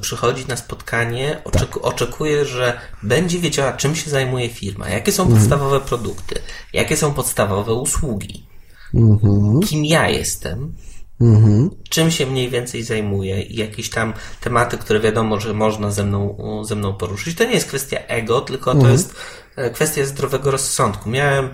przychodzi 0.00 0.44
na 0.48 0.56
spotkanie, 0.56 1.40
oczeku, 1.44 1.80
oczekuje, 1.82 2.44
że 2.44 2.80
będzie 3.02 3.38
wiedziała, 3.38 3.72
czym 3.72 3.96
się 3.96 4.10
zajmuje 4.10 4.48
firma, 4.48 4.88
jakie 4.88 5.12
są 5.12 5.28
podstawowe 5.28 5.80
produkty, 5.80 6.40
jakie 6.72 6.96
są 6.96 7.14
podstawowe 7.14 7.72
usługi, 7.74 8.45
kim 9.68 9.84
ja 9.84 10.08
jestem, 10.08 10.74
czym 11.90 12.10
się 12.10 12.26
mniej 12.26 12.50
więcej 12.50 12.82
zajmuję 12.82 13.42
i 13.42 13.56
jakieś 13.56 13.90
tam 13.90 14.12
tematy, 14.40 14.78
które 14.78 15.00
wiadomo, 15.00 15.40
że 15.40 15.54
można 15.54 15.90
ze 15.90 16.04
mną, 16.04 16.36
ze 16.64 16.74
mną 16.74 16.94
poruszyć. 16.94 17.36
To 17.36 17.44
nie 17.44 17.52
jest 17.52 17.68
kwestia 17.68 17.98
ego, 17.98 18.40
tylko 18.40 18.74
to 18.74 18.88
jest 18.88 19.14
e, 19.56 19.70
kwestia 19.70 20.04
zdrowego 20.04 20.50
rozsądku. 20.50 21.10
Miałem, 21.10 21.50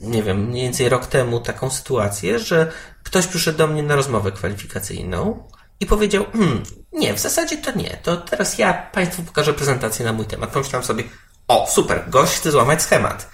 nie 0.00 0.22
wiem, 0.22 0.46
mniej 0.46 0.62
więcej 0.62 0.88
rok 0.88 1.06
temu 1.06 1.40
taką 1.40 1.70
sytuację, 1.70 2.38
że 2.38 2.72
ktoś 3.02 3.26
przyszedł 3.26 3.58
do 3.58 3.66
mnie 3.66 3.82
na 3.82 3.96
rozmowę 3.96 4.32
kwalifikacyjną 4.32 5.48
i 5.80 5.86
powiedział, 5.86 6.24
hmm, 6.32 6.62
nie, 6.92 7.14
w 7.14 7.18
zasadzie 7.20 7.56
to 7.56 7.78
nie, 7.78 7.98
to 8.02 8.16
teraz 8.16 8.58
ja 8.58 8.72
Państwu 8.92 9.22
pokażę 9.22 9.54
prezentację 9.54 10.04
na 10.04 10.12
mój 10.12 10.26
temat. 10.26 10.50
Pomyślałem 10.50 10.84
sobie, 10.86 11.04
o, 11.48 11.66
super, 11.70 12.04
gość 12.08 12.32
chce 12.32 12.50
złamać 12.50 12.82
schemat. 12.82 13.30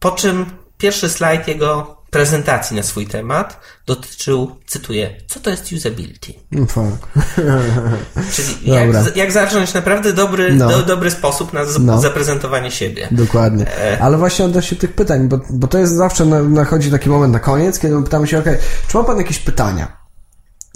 Po 0.00 0.10
czym 0.10 0.63
pierwszy 0.78 1.08
slajd 1.08 1.48
jego 1.48 1.96
prezentacji 2.10 2.76
na 2.76 2.82
swój 2.82 3.06
temat 3.06 3.60
dotyczył, 3.86 4.56
cytuję, 4.66 5.14
co 5.26 5.40
to 5.40 5.50
jest 5.50 5.72
usability? 5.72 6.32
Fuck. 6.68 7.08
Czyli 8.34 8.56
jak, 8.62 9.16
jak 9.16 9.32
zacząć 9.32 9.74
naprawdę 9.74 10.12
dobry, 10.12 10.54
No. 10.54 10.68
do, 10.68 10.82
dobry 10.82 11.10
sposób 11.10 11.52
na 11.52 11.64
z, 11.64 11.78
No. 11.78 12.00
zaprezentowanie 12.00 12.70
siebie. 12.70 13.08
Dokładnie. 13.10 13.66
Ale 14.00 14.18
właśnie 14.18 14.44
odnośnie 14.44 14.76
tych 14.78 14.92
pytań, 14.92 15.28
bo, 15.28 15.40
bo 15.50 15.66
to 15.66 15.78
jest 15.78 15.92
zawsze, 15.94 16.24
na- 16.26 16.42
nachodzi 16.42 16.90
taki 16.90 17.08
moment 17.10 17.32
na 17.32 17.38
koniec, 17.40 17.78
kiedy 17.78 17.94
my 17.94 18.02
pytamy 18.04 18.26
się, 18.26 18.38
ok, 18.38 18.44
czy 18.88 18.96
ma 18.96 19.04
pan 19.04 19.18
jakieś 19.18 19.38
pytania? 19.38 19.96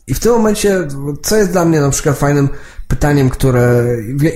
I 0.07 0.15
w 0.15 0.21
tym 0.21 0.33
momencie, 0.33 0.89
co 1.23 1.37
jest 1.37 1.51
dla 1.53 1.65
mnie 1.65 1.81
na 1.81 1.91
przykład 1.91 2.19
fajnym 2.19 2.49
pytaniem, 2.89 3.31
które, 3.31 3.85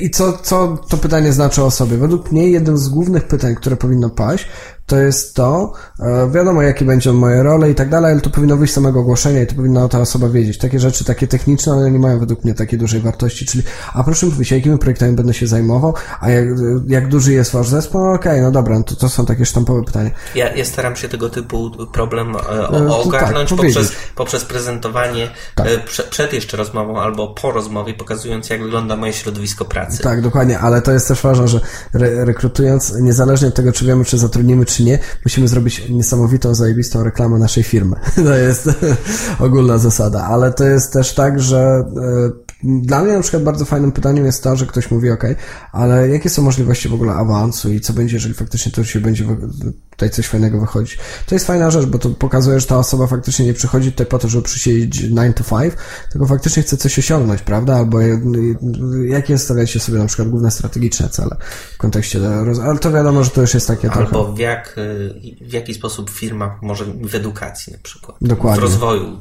i 0.01 0.11
co, 0.11 0.33
co 0.33 0.79
to 0.89 0.97
pytanie 0.97 1.33
znaczy 1.33 1.63
o 1.63 1.71
sobie? 1.71 1.97
Według 1.97 2.33
mnie 2.33 2.51
jednym 2.51 2.79
z 2.79 2.89
głównych 2.89 3.29
pytań, 3.29 3.55
które 3.55 3.77
powinno 3.77 4.11
paść, 4.11 4.49
to 4.87 4.97
jest 4.97 5.35
to, 5.37 5.73
e, 6.01 6.31
wiadomo 6.31 6.63
jakie 6.63 6.85
będą 6.85 7.13
moje 7.13 7.43
role 7.43 7.71
i 7.71 7.75
tak 7.75 7.89
dalej, 7.89 8.13
ale 8.13 8.21
to 8.21 8.31
powinno 8.31 8.57
wyjść 8.57 8.73
z 8.73 8.77
samego 8.77 9.01
ogłoszenia 9.01 9.43
i 9.43 9.47
to 9.47 9.55
powinna 9.55 9.89
ta 9.89 10.01
osoba 10.01 10.29
wiedzieć. 10.29 10.59
Takie 10.59 10.81
rzeczy, 10.81 11.05
takie 11.05 11.27
techniczne, 11.27 11.73
one 11.73 11.91
nie 11.91 11.99
mają 11.99 12.19
według 12.19 12.45
mnie 12.45 12.55
takiej 12.55 12.79
dużej 12.79 13.01
wartości, 13.01 13.47
czyli, 13.47 13.65
a 13.95 14.05
proszę 14.05 14.27
mi 14.27 14.33
powiedzieć, 14.33 14.53
jakimi 14.53 14.79
projektami 14.79 15.13
będę 15.13 15.35
się 15.35 15.47
zajmował, 15.47 15.95
a 16.21 16.31
jak, 16.31 16.45
jak 16.87 17.09
duży 17.09 17.33
jest 17.33 17.53
wasz 17.53 17.69
zespół? 17.69 18.01
No 18.01 18.13
okej, 18.13 18.41
no 18.41 18.51
dobra, 18.51 18.79
no 18.79 18.85
to, 18.85 18.97
to 18.97 19.09
są 19.09 19.27
takie 19.27 19.47
sztampowe 19.47 19.85
pytania. 19.85 20.11
Ja, 20.35 20.55
ja 20.55 20.65
staram 20.65 20.97
się 20.97 21.09
tego 21.09 21.31
typu 21.31 21.71
problem 21.93 22.37
e, 22.37 22.53
E, 22.63 22.69
o, 22.69 22.81
to 22.81 23.03
ogarnąć 23.03 23.51
tak, 23.51 23.59
poprzez, 23.59 23.93
poprzez 24.15 24.45
prezentowanie 24.45 25.31
Tak. 25.55 25.67
e, 25.67 25.79
prze, 25.79 26.03
przed 26.03 26.33
jeszcze 26.33 26.57
rozmową 26.57 27.01
albo 27.01 27.29
po 27.29 27.53
rozmowie, 27.53 27.95
pokazując 27.95 28.42
jak 28.51 28.63
wygląda 28.63 28.97
moje 28.97 29.13
środowisko 29.13 29.65
pracy. 29.65 30.03
Tak, 30.03 30.21
dokładnie, 30.21 30.59
ale 30.59 30.83
to 30.83 30.93
jest 30.93 31.09
też 31.09 31.23
ważne, 31.23 31.49
że 31.49 31.61
re 31.95 32.25
rekrutując, 32.25 32.95
niezależnie 33.01 33.49
od 33.49 33.55
tego, 33.55 33.73
czy 33.73 33.85
wiemy, 33.85 34.05
czy 34.05 34.19
zatrudnimy, 34.19 34.67
czy 34.67 34.85
nie, 34.85 34.99
musimy 35.25 35.49
zrobić 35.49 35.89
niesamowitą, 35.91 36.55
zajebistą 36.55 37.05
reklamę 37.05 37.39
naszej 37.39 37.63
firmy. 37.63 37.97
To 38.33 38.37
jest 38.37 38.71
ogólna 39.47 39.79
zasada, 39.79 40.25
ale 40.25 40.53
to 40.53 40.65
jest 40.65 40.93
też 40.93 41.15
tak, 41.15 41.41
że 41.41 41.59
e, 41.59 42.53
dla 42.65 43.03
mnie 43.03 43.13
na 43.13 43.21
przykład 43.21 43.43
bardzo 43.43 43.65
fajnym 43.65 43.93
pytaniem 43.93 44.25
jest 44.25 44.43
to, 44.43 44.57
że 44.57 44.67
ktoś 44.67 44.91
mówi, 44.91 45.11
ok, 45.11 45.25
ale 45.73 46.09
jakie 46.09 46.31
są 46.31 46.43
możliwości 46.43 46.89
w 46.89 46.95
ogóle 46.95 47.13
awansu 47.13 47.73
i 47.73 47.81
co 47.81 47.93
będzie, 47.93 48.17
jeżeli 48.17 48.35
faktycznie 48.35 48.73
to 48.73 48.85
się 48.85 49.01
będzie 49.01 49.25
tutaj 49.93 50.11
coś 50.11 50.27
fajnego 50.27 50.61
wychodzić. 50.61 50.99
To 51.27 51.35
jest 51.35 51.47
fajna 51.47 51.71
rzecz, 51.71 51.87
bo 51.87 51.99
to 51.99 52.11
pokazuje, 52.11 52.61
że 52.61 52.67
ta 52.67 52.79
osoba 52.79 53.07
faktycznie 53.07 53.47
nie 53.47 53.55
przychodzi 53.55 53.93
tutaj 53.93 54.07
po 54.07 54.19
to, 54.19 54.29
żeby 54.29 54.45
przysiedzieć 54.45 54.95
9 54.95 55.37
to 55.37 55.59
5, 55.59 55.75
tylko 56.13 56.27
faktycznie 56.27 56.63
chce 56.63 56.77
coś 56.77 56.99
osiągnąć, 56.99 57.43
prawda? 57.43 57.77
Albo 57.77 57.99
jakie 59.09 59.39
stawiacie 59.39 59.81
sobie 59.81 59.99
na 59.99 60.07
przykład 60.07 60.29
główne 60.29 60.51
strategiczne 60.51 61.09
cele 61.09 61.37
w 61.75 61.79
kontekście, 61.79 62.21
ale 62.65 62.79
to 62.79 62.93
wiadomo, 62.93 63.25
że 63.25 63.31
to 63.31 63.41
już 63.41 63.55
jest 63.55 63.67
takie 63.67 63.91
trochę... 63.91 64.07
Albo 64.07 64.33
w, 64.33 64.39
jak, 64.39 64.79
y, 64.79 65.15
w 65.41 65.53
jaki 65.53 65.75
sposób 65.75 66.11
firma 66.11 66.59
może 66.63 66.85
w 66.85 67.15
edukacji 67.15 67.73
na 67.73 67.79
przykład. 67.83 68.17
Dokładnie. 68.21 68.61
W 68.61 68.63
rozwoju 68.63 69.19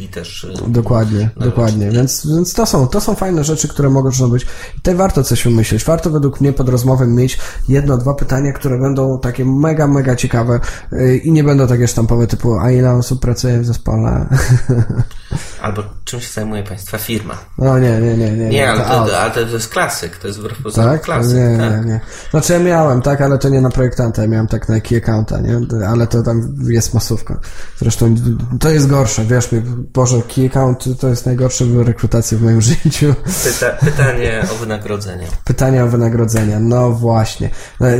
i 0.00 0.08
też. 0.08 0.44
y, 0.44 0.54
Dokładnie, 0.66 1.30
dokładnie. 1.36 1.90
Więc, 1.90 2.26
więc 2.26 2.52
to 2.52 2.66
są, 2.66 2.88
to 2.88 3.00
są 3.00 3.14
fajne 3.14 3.44
rzeczy, 3.44 3.68
które 3.68 3.90
mogą 3.90 4.10
być. 4.30 4.42
I 4.42 4.76
tutaj 4.76 4.94
warto 4.94 5.24
coś 5.24 5.44
wymyślić. 5.44 5.84
Warto 5.84 6.10
według 6.10 6.40
mnie 6.40 6.52
pod 6.52 6.68
rozmowę 6.68 7.06
mieć 7.06 7.38
jedno, 7.68 7.98
dwa 7.98 8.14
pytania, 8.14 8.52
które 8.52 8.78
będą 8.78 9.18
takie 9.18 9.44
mega, 9.44 9.86
mega 9.86 10.16
ciekawe 10.24 10.60
yy, 10.92 11.16
i 11.16 11.32
nie 11.32 11.44
będą 11.44 11.66
takie 11.66 11.88
sztampowe 11.88 12.26
typu, 12.26 12.58
a 12.58 12.70
ile 12.70 12.92
osób 12.92 13.20
pracuje 13.20 13.60
w 13.60 13.66
zespole? 13.66 14.26
Albo 15.64 15.82
czym 16.04 16.20
się 16.20 16.32
zajmuje 16.32 16.62
Państwa 16.62 16.98
firma. 16.98 17.38
No 17.58 17.78
nie, 17.78 18.00
nie, 18.00 18.16
nie, 18.16 18.30
nie. 18.32 18.48
Nie, 18.48 18.70
ale 18.70 18.80
to 19.06 19.18
ale 19.20 19.30
to 19.30 19.40
jest 19.40 19.68
klasyk, 19.68 20.16
to 20.16 20.26
jest 20.28 20.40
wbrew 20.40 20.62
pozorom 20.62 20.92
Tak? 20.92 21.02
klasyk. 21.02 21.34
nie, 21.36 21.58
tak. 21.58 21.84
nie, 21.86 21.92
nie. 21.92 22.00
Znaczy 22.30 22.52
ja 22.52 22.58
miałem, 22.58 23.02
tak, 23.02 23.20
ale 23.20 23.38
to 23.38 23.48
nie 23.48 23.60
na 23.60 23.70
projektanta, 23.70 24.22
ja 24.22 24.28
miałem 24.28 24.46
tak 24.46 24.68
na 24.68 24.80
key 24.80 24.98
accounta, 24.98 25.40
nie? 25.40 25.60
Ale 25.88 26.06
to 26.06 26.22
tam 26.22 26.54
jest 26.68 26.94
masówka. 26.94 27.40
Zresztą 27.78 28.14
to 28.60 28.70
jest 28.70 28.86
gorsze, 28.86 29.24
wiesz 29.24 29.52
mi, 29.52 29.60
Boże, 29.94 30.16
key 30.34 30.46
account 30.46 30.84
to 31.00 31.08
jest 31.08 31.26
najgorsza 31.26 31.64
rekrutacja 31.84 32.38
w 32.38 32.42
moim 32.42 32.60
życiu. 32.84 33.14
Pyta, 33.44 33.70
pytanie 33.70 34.42
o 34.52 34.54
wynagrodzenie. 34.54 35.26
Pytania 35.44 35.84
o 35.84 35.88
wynagrodzenia, 35.88 36.60
no 36.60 36.90
właśnie. 36.90 37.50
No, 37.80 37.88
e, 37.90 37.94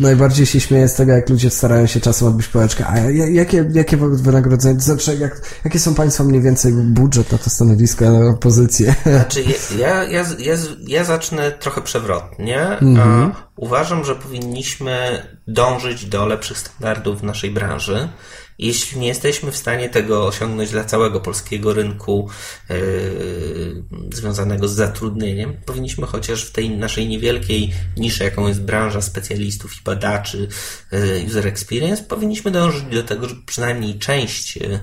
Najbardziej 0.00 0.46
się 0.46 0.60
śmieję 0.60 0.88
z 0.88 0.94
tego, 0.94 1.12
jak 1.12 1.28
ludzie 1.28 1.50
starają 1.50 1.86
się 1.86 2.00
czasem 2.00 2.28
odbić 2.28 2.48
pałeczkę. 2.48 2.86
A 2.86 2.98
ja- 2.98 3.28
jakie, 3.28 3.70
jakie 3.72 3.96
wynagrodzenie, 3.96 4.80
znaczy, 4.80 5.16
jak, 5.16 5.40
jakie 5.64 5.78
są 5.78 5.94
Państwa 5.94 6.24
mniej 6.24 6.40
więcej 6.42 6.57
budżet 6.84 7.32
na 7.32 7.38
to 7.38 7.50
stanowisko, 7.50 8.10
na 8.10 8.36
pozycję? 8.36 8.94
Znaczy, 9.06 9.44
ja, 9.78 10.04
ja, 10.04 10.24
ja, 10.38 10.54
ja 10.86 11.04
zacznę 11.04 11.52
trochę 11.52 11.82
przewrotnie. 11.82 12.78
Mhm. 12.78 13.32
Uważam, 13.56 14.04
że 14.04 14.14
powinniśmy 14.14 15.22
dążyć 15.46 16.06
do 16.06 16.26
lepszych 16.26 16.58
standardów 16.58 17.20
w 17.20 17.24
naszej 17.24 17.50
branży. 17.50 18.08
Jeśli 18.58 19.00
nie 19.00 19.08
jesteśmy 19.08 19.52
w 19.52 19.56
stanie 19.56 19.88
tego 19.88 20.26
osiągnąć 20.26 20.70
dla 20.70 20.84
całego 20.84 21.20
polskiego 21.20 21.74
rynku 21.74 22.28
yy, 22.70 23.84
związanego 24.12 24.68
z 24.68 24.72
zatrudnieniem, 24.72 25.56
powinniśmy 25.66 26.06
chociaż 26.06 26.44
w 26.44 26.52
tej 26.52 26.70
naszej 26.70 27.08
niewielkiej 27.08 27.72
niszy, 27.96 28.24
jaką 28.24 28.48
jest 28.48 28.62
branża 28.62 29.02
specjalistów 29.02 29.76
i 29.80 29.84
badaczy 29.84 30.48
yy, 30.92 31.24
user 31.26 31.46
experience, 31.46 32.02
powinniśmy 32.02 32.50
dążyć 32.50 32.82
do 32.82 33.02
tego, 33.02 33.28
żeby 33.28 33.42
przynajmniej 33.46 33.98
część 33.98 34.56
yy, 34.56 34.80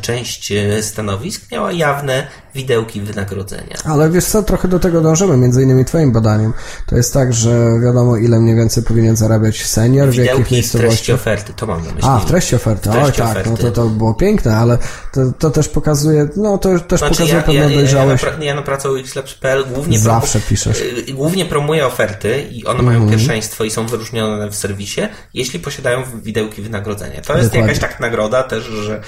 część 0.00 0.52
e, 0.52 0.82
stanowisk 0.82 1.50
miała 1.50 1.72
jawne 1.72 2.26
widełki 2.54 3.00
wynagrodzenia. 3.00 3.76
Ale 3.84 4.10
wiesz 4.10 4.24
co, 4.24 4.42
trochę 4.42 4.68
do 4.68 4.78
tego 4.78 5.00
dążymy, 5.00 5.36
między 5.36 5.62
innymi 5.62 5.84
twoim 5.84 6.12
badaniem. 6.12 6.52
To 6.86 6.96
jest 6.96 7.14
tak, 7.14 7.32
że 7.32 7.80
wiadomo 7.84 8.16
ile 8.16 8.40
mniej 8.40 8.56
więcej 8.56 8.82
powinien 8.82 9.16
zarabiać 9.16 9.66
senior, 9.66 10.08
w 10.08 10.14
jakich 10.14 10.22
Widełki 10.30 10.42
w 10.44 10.48
treści 10.48 10.54
miejscowościach. 10.78 11.14
oferty, 11.16 11.52
to 11.56 11.66
mam 11.66 11.78
na 11.84 11.92
myśli. 11.92 12.08
A, 12.10 12.18
w 12.18 12.24
treści 12.24 12.56
oferty, 12.56 12.90
W 12.90 12.92
oj 12.92 12.98
treści 13.02 13.22
tak, 13.22 13.34
no 13.46 13.52
oferty. 13.52 13.62
to, 13.62 13.70
to 13.70 13.86
było 13.88 14.14
piękne, 14.14 14.56
ale 14.56 14.78
to, 15.12 15.20
to 15.38 15.50
też 15.50 15.68
pokazuje, 15.68 16.28
no 16.36 16.58
to 16.58 16.78
też 16.78 16.98
Znaczy, 17.00 17.14
pokazuje 17.14 17.28
ja, 17.28 17.36
ja, 17.36 17.42
pewną 17.42 17.60
ja, 17.60 17.62
ja, 17.62 17.70
na, 17.70 17.76
dojrzałość. 17.76 18.24
pra- 18.24 18.42
ja 18.42 18.54
na 18.54 18.62
pracę 18.62 18.90
u 18.92 18.96
xlabs.pl 18.96 19.64
głównie, 19.74 19.98
Zawsze 19.98 20.40
piszesz. 20.40 20.80
y, 21.08 21.12
głównie 21.12 21.44
promuję 21.46 21.86
oferty 21.86 22.42
i 22.50 22.64
one 22.66 22.78
Mhm. 22.78 22.98
mają 22.98 23.10
pierwszeństwo 23.10 23.64
i 23.64 23.70
są 23.70 23.86
wyróżnione 23.86 24.50
w 24.50 24.54
serwisie, 24.56 25.00
jeśli 25.34 25.60
posiadają 25.60 26.02
widełki 26.22 26.62
wynagrodzenia. 26.62 27.10
To 27.10 27.16
jest 27.16 27.26
Dokładnie. 27.28 27.46
Mhm. 27.60 27.68
jakaś 27.68 27.78
tak 27.90 28.00
nagroda 28.00 28.42
też, 28.42 28.64
że 28.64 29.00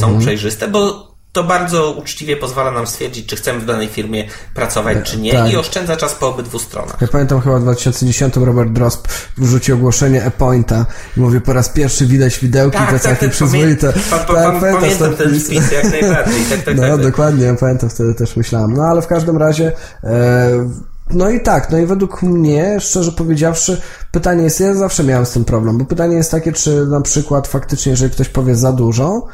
są 0.00 0.18
przejrzyste, 0.18 0.68
bo 0.68 1.09
to 1.32 1.44
bardzo 1.44 1.90
uczciwie 1.90 2.36
pozwala 2.36 2.70
nam 2.70 2.86
stwierdzić, 2.86 3.26
czy 3.26 3.36
chcemy 3.36 3.60
w 3.60 3.64
danej 3.66 3.88
firmie 3.88 4.24
pracować, 4.54 4.98
czy 5.02 5.18
nie 5.18 5.32
tak. 5.32 5.52
i 5.52 5.56
oszczędza 5.56 5.96
czas 5.96 6.14
po 6.14 6.28
obydwu 6.28 6.58
stronach. 6.58 6.96
Ja 7.00 7.08
pamiętam 7.08 7.40
chyba 7.40 7.58
w 7.58 7.62
2010 7.62 8.36
Robert 8.36 8.70
Drosp 8.70 9.08
wrzucił 9.38 9.74
ogłoszenie 9.74 10.24
e-pointa 10.24 10.86
i 11.16 11.20
mówi 11.20 11.40
po 11.40 11.52
raz 11.52 11.68
pierwszy 11.68 12.06
widać 12.06 12.38
widełki, 12.38 12.78
to 12.90 12.98
całkiem 12.98 13.30
przyzwoite. 13.30 13.92
Tak, 13.92 14.02
Pan, 14.10 14.26
pan, 14.26 14.36
Tak, 14.36 14.52
pan, 14.52 14.60
pamiętasz 14.60 14.98
pamiętam 14.98 15.16
ten 15.16 15.40
wpis? 15.40 15.72
jak 15.72 15.90
najbardziej. 15.90 16.44
Tak, 16.50 16.62
tak, 16.62 16.76
No 16.76 16.82
tak, 16.82 16.90
tak. 16.90 17.02
dokładnie, 17.02 17.46
ja 17.46 17.54
pamiętam 17.54 17.90
wtedy 17.90 18.14
też 18.14 18.36
myślałem. 18.36 18.72
No 18.72 18.82
ale 18.82 19.02
w 19.02 19.06
każdym 19.06 19.36
razie 19.36 19.72
e, 20.04 20.70
no 21.10 21.30
i 21.30 21.40
tak, 21.40 21.70
no 21.70 21.78
i 21.78 21.86
według 21.86 22.22
mnie, 22.22 22.80
szczerze 22.80 23.12
powiedziawszy, 23.12 23.80
pytanie 24.12 24.44
jest, 24.44 24.60
ja 24.60 24.74
zawsze 24.74 25.04
miałem 25.04 25.26
z 25.26 25.30
tym 25.30 25.44
problem, 25.44 25.78
bo 25.78 25.84
pytanie 25.84 26.16
jest 26.16 26.30
takie, 26.30 26.52
czy 26.52 26.86
na 26.86 27.00
przykład 27.00 27.48
faktycznie, 27.48 27.90
jeżeli 27.90 28.12
ktoś 28.12 28.28
powie 28.28 28.54
za 28.54 28.72
dużo, 28.72 29.26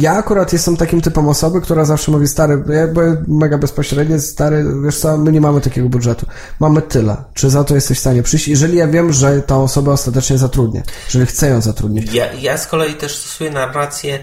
ja 0.00 0.12
akurat 0.12 0.52
jestem 0.52 0.76
takim 0.76 1.00
typem 1.00 1.28
osoby, 1.28 1.60
która 1.60 1.84
zawsze 1.84 2.10
mówi, 2.12 2.26
stary, 2.28 2.62
ja 2.68 2.86
byłem 2.88 3.24
mega 3.28 3.58
bezpośrednie, 3.58 4.20
stary, 4.20 4.64
wiesz 4.84 4.98
co, 4.98 5.16
my 5.18 5.32
nie 5.32 5.40
mamy 5.40 5.60
takiego 5.60 5.88
budżetu. 5.88 6.26
Mamy 6.60 6.82
tyle. 6.82 7.16
Czy 7.34 7.50
za 7.50 7.64
to 7.64 7.74
jesteś 7.74 7.96
w 7.98 8.00
stanie 8.00 8.22
przyjść? 8.22 8.48
Jeżeli 8.48 8.78
ja 8.78 8.86
wiem, 8.88 9.12
że 9.12 9.42
tą 9.42 9.62
osobę 9.62 9.90
ostatecznie 9.90 10.38
zatrudnię, 10.38 10.82
jeżeli 11.04 11.26
chcę 11.26 11.48
ją 11.48 11.60
zatrudnić. 11.60 12.14
Ja, 12.14 12.32
ja 12.32 12.58
z 12.58 12.66
kolei 12.66 12.94
też 12.94 13.16
stosuję 13.16 13.50
narrację, 13.50 14.18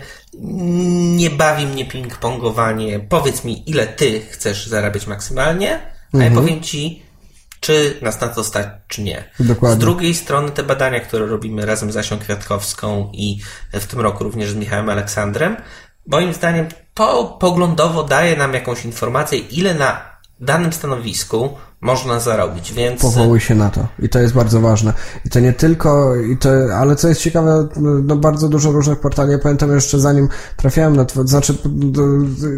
nie 1.15 1.29
bawi 1.29 1.67
mnie 1.67 1.85
ping-pongowanie. 1.85 2.99
Powiedz 3.09 3.43
mi, 3.43 3.69
ile 3.69 3.87
ty 3.87 4.21
chcesz 4.29 4.67
zarabiać 4.67 5.07
maksymalnie, 5.07 5.79
a 6.13 6.17
Mhm. 6.17 6.33
ja 6.33 6.41
powiem 6.41 6.61
ci, 6.61 7.03
czy 7.63 7.97
nas 8.01 8.21
na 8.21 8.27
to 8.27 8.43
stać, 8.43 8.67
czy 8.87 9.01
nie. 9.01 9.23
Dokładnie. 9.39 9.75
Z 9.75 9.79
drugiej 9.79 10.13
strony 10.15 10.51
te 10.51 10.63
badania, 10.63 10.99
które 10.99 11.25
robimy 11.25 11.65
razem 11.65 11.91
z 11.91 11.97
Asią 11.97 12.19
Kwiatkowską 12.19 13.11
i 13.13 13.39
w 13.73 13.85
tym 13.85 13.99
roku 13.99 14.23
również 14.23 14.51
z 14.51 14.55
Michałem 14.55 14.89
Aleksandrem, 14.89 15.57
moim 16.07 16.33
zdaniem 16.33 16.67
to 16.93 17.37
poglądowo 17.39 18.03
daje 18.03 18.35
nam 18.35 18.53
jakąś 18.53 18.85
informację, 18.85 19.39
ile 19.39 19.73
na 19.73 20.01
danym 20.39 20.73
stanowisku 20.73 21.57
można 21.83 22.19
zarobić, 22.19 22.73
więc... 22.73 23.01
Powołuj 23.01 23.39
się 23.39 23.55
na 23.55 23.69
to. 23.69 23.87
I 23.99 24.09
to 24.09 24.19
jest 24.19 24.33
bardzo 24.33 24.61
ważne. 24.61 24.93
I 25.25 25.29
to 25.29 25.39
nie 25.39 25.53
tylko, 25.53 26.15
i 26.15 26.37
to, 26.37 26.49
ale 26.75 26.95
co 26.95 27.07
jest 27.07 27.21
ciekawe, 27.21 27.67
no 28.03 28.15
bardzo 28.15 28.49
dużo 28.49 28.71
różnych 28.71 28.99
portali. 28.99 29.31
Ja 29.31 29.39
pamiętam 29.39 29.71
jeszcze 29.75 29.99
zanim 29.99 30.29
trafiałem 30.57 30.95
na 30.95 31.05
to, 31.05 31.27
znaczy 31.27 31.55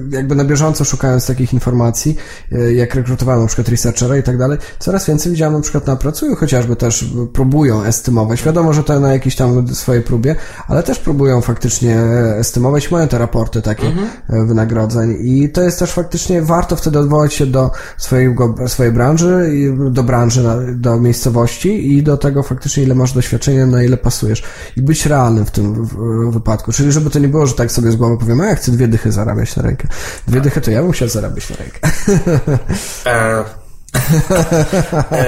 jakby 0.09 0.35
na 0.35 0.43
bieżąco 0.43 0.85
szukając 0.85 1.27
takich 1.27 1.53
informacji, 1.53 2.17
e, 2.51 2.73
jak 2.73 2.95
rekrutowałem 2.95 3.41
na 3.41 3.47
przykład 3.47 3.69
researchera 3.69 4.17
i 4.17 4.23
tak 4.23 4.37
dalej, 4.37 4.57
coraz 4.79 5.07
więcej 5.07 5.31
widziałem 5.31 5.53
na 5.53 5.61
przykład 5.61 5.87
na 5.87 5.95
pracują 5.95 6.35
chociażby 6.35 6.75
też 6.75 7.05
próbują 7.33 7.83
estymować. 7.83 8.43
Wiadomo, 8.43 8.73
że 8.73 8.83
to 8.83 8.99
na 8.99 9.13
jakiejś 9.13 9.35
tam 9.35 9.75
swojej 9.75 10.03
próbie, 10.03 10.35
ale 10.67 10.83
też 10.83 10.99
próbują 10.99 11.41
faktycznie 11.41 11.99
estymować. 12.37 12.91
Mają 12.91 13.07
te 13.07 13.17
raporty 13.17 13.61
takie 13.61 13.87
e, 13.87 14.45
wynagrodzeń 14.45 15.17
i 15.19 15.49
to 15.49 15.61
jest 15.61 15.79
też 15.79 15.91
faktycznie 15.91 16.41
warto 16.41 16.75
wtedy 16.75 16.99
odwołać 16.99 17.33
się 17.33 17.45
do 17.45 17.71
swojego, 17.97 18.55
swojej 18.67 18.91
branży, 18.91 19.14
i 19.53 19.91
do 19.91 20.03
branży, 20.03 20.43
do 20.75 20.99
miejscowości 20.99 21.93
i 21.93 22.03
do 22.03 22.17
tego 22.17 22.43
faktycznie 22.43 22.83
ile 22.83 22.95
masz 22.95 23.13
doświadczenia, 23.13 23.65
na 23.65 23.83
ile 23.83 23.97
pasujesz. 23.97 24.43
I 24.77 24.81
być 24.81 25.05
realnym 25.05 25.45
w 25.45 25.51
tym 25.51 25.87
wypadku. 26.31 26.71
Czyli 26.71 26.91
żeby 26.91 27.09
to 27.09 27.19
nie 27.19 27.27
było, 27.27 27.47
że 27.47 27.53
tak 27.53 27.71
sobie 27.71 27.91
z 27.91 27.95
głowy 27.95 28.17
powiem, 28.17 28.41
a 28.41 28.45
ja 28.45 28.55
chcę 28.55 28.71
dwie 28.71 28.87
dychy 28.87 29.11
zarabiać 29.11 29.55
na 29.55 29.63
rękę. 29.63 29.87
Dwie 30.27 30.41
dychy 30.41 30.61
to 30.61 30.71
ja 30.71 30.81
bym 30.81 30.91
chciał 30.91 31.07
zarabiać 31.07 31.49
na 31.49 31.55
rękę. 31.55 31.79
E, 33.05 33.43
e, 35.11 35.27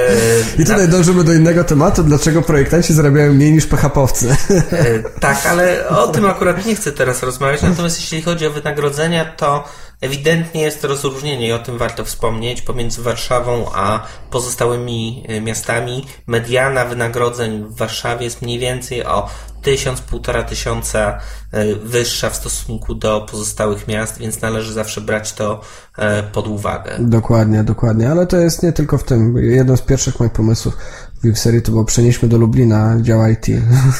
I 0.57 0.65
tutaj 0.65 0.87
dążymy 0.87 1.23
do 1.23 1.33
innego 1.33 1.63
tematu, 1.63 2.03
dlaczego 2.03 2.41
projektanci 2.41 2.93
zarabiają 2.93 3.33
mniej 3.33 3.51
niż 3.51 3.65
PHP-owcy. 3.65 4.35
E, 4.71 5.19
Tak, 5.19 5.45
ale 5.45 5.89
o 5.89 6.07
tym 6.13 6.25
akurat 6.25 6.65
nie 6.65 6.75
chcę 6.75 6.91
teraz 6.91 7.23
rozmawiać. 7.23 7.61
Natomiast 7.61 7.99
jeśli 7.99 8.21
chodzi 8.21 8.47
o 8.47 8.51
wynagrodzenia, 8.51 9.25
to 9.25 9.63
ewidentnie 10.01 10.61
jest 10.61 10.83
rozróżnienie 10.83 11.47
i 11.47 11.51
o 11.51 11.59
tym 11.59 11.77
warto 11.77 12.05
wspomnieć 12.05 12.61
pomiędzy 12.61 13.01
Warszawą 13.01 13.71
a 13.73 14.03
pozostałymi 14.31 15.23
e, 15.27 15.41
miastami. 15.41 16.05
Mediana 16.27 16.85
wynagrodzeń 16.85 17.63
w 17.63 17.75
Warszawie 17.75 18.23
jest 18.23 18.41
mniej 18.41 18.59
więcej 18.59 19.05
o 19.05 19.29
tysiąc, 19.61 20.01
półtora 20.01 20.43
tysiąca 20.43 21.19
e, 21.51 21.75
wyższa 21.75 22.29
w 22.29 22.35
stosunku 22.35 22.95
do 22.95 23.27
pozostałych 23.31 23.87
miast, 23.87 24.17
więc 24.17 24.41
należy 24.41 24.73
zawsze 24.73 25.01
brać 25.01 25.33
to 25.33 25.61
e, 25.97 26.23
pod 26.23 26.47
uwagę. 26.47 26.95
Dokładnie, 26.99 27.63
dokładnie, 27.63 28.11
ale 28.11 28.27
to 28.27 28.37
jest 28.37 28.63
nie 28.63 28.73
tylko 28.73 28.97
w 28.97 29.03
tym. 29.03 29.37
Jednym 29.37 29.77
z 29.77 29.81
pierwszych 29.81 30.19
moich 30.19 30.33
pomysłów 30.33 30.77
w 31.23 31.37
serii 31.37 31.61
to 31.61 31.71
było 31.71 31.85
przenieśmy 31.85 32.29
do 32.29 32.37
Lublina 32.37 32.97
dział 33.01 33.19
IT. 33.29 33.45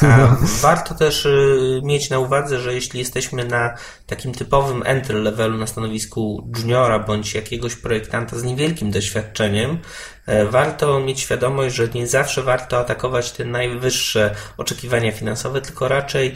A 0.02 0.36
warto 0.62 0.94
też 0.94 1.26
y, 1.26 1.80
mieć 1.84 2.10
na 2.10 2.18
uwadze, 2.18 2.60
że 2.60 2.74
jeśli 2.74 2.98
jesteśmy 2.98 3.44
na 3.44 3.74
takim 4.06 4.32
typowym 4.32 4.82
entry 4.86 5.18
levelu 5.18 5.58
na 5.58 5.66
stanowisku 5.66 6.50
juniora 6.58 6.98
bądź 6.98 7.34
jakiegoś 7.34 7.76
projektanta 7.76 8.38
z 8.38 8.44
niewielkim 8.44 8.90
doświadczeniem, 8.90 9.70
e, 9.70 9.78
warto 10.50 11.00
mieć 11.00 11.20
świadomość, 11.20 11.74
że 11.74 11.88
nie 11.88 12.06
zawsze 12.06 12.42
warto 12.42 12.78
atakować 12.78 13.32
te 13.32 13.44
najwyższe 13.44 14.34
oczekiwania 14.56 15.12
finansowe, 15.12 15.60
tylko 15.60 15.88
raczej 15.88 16.34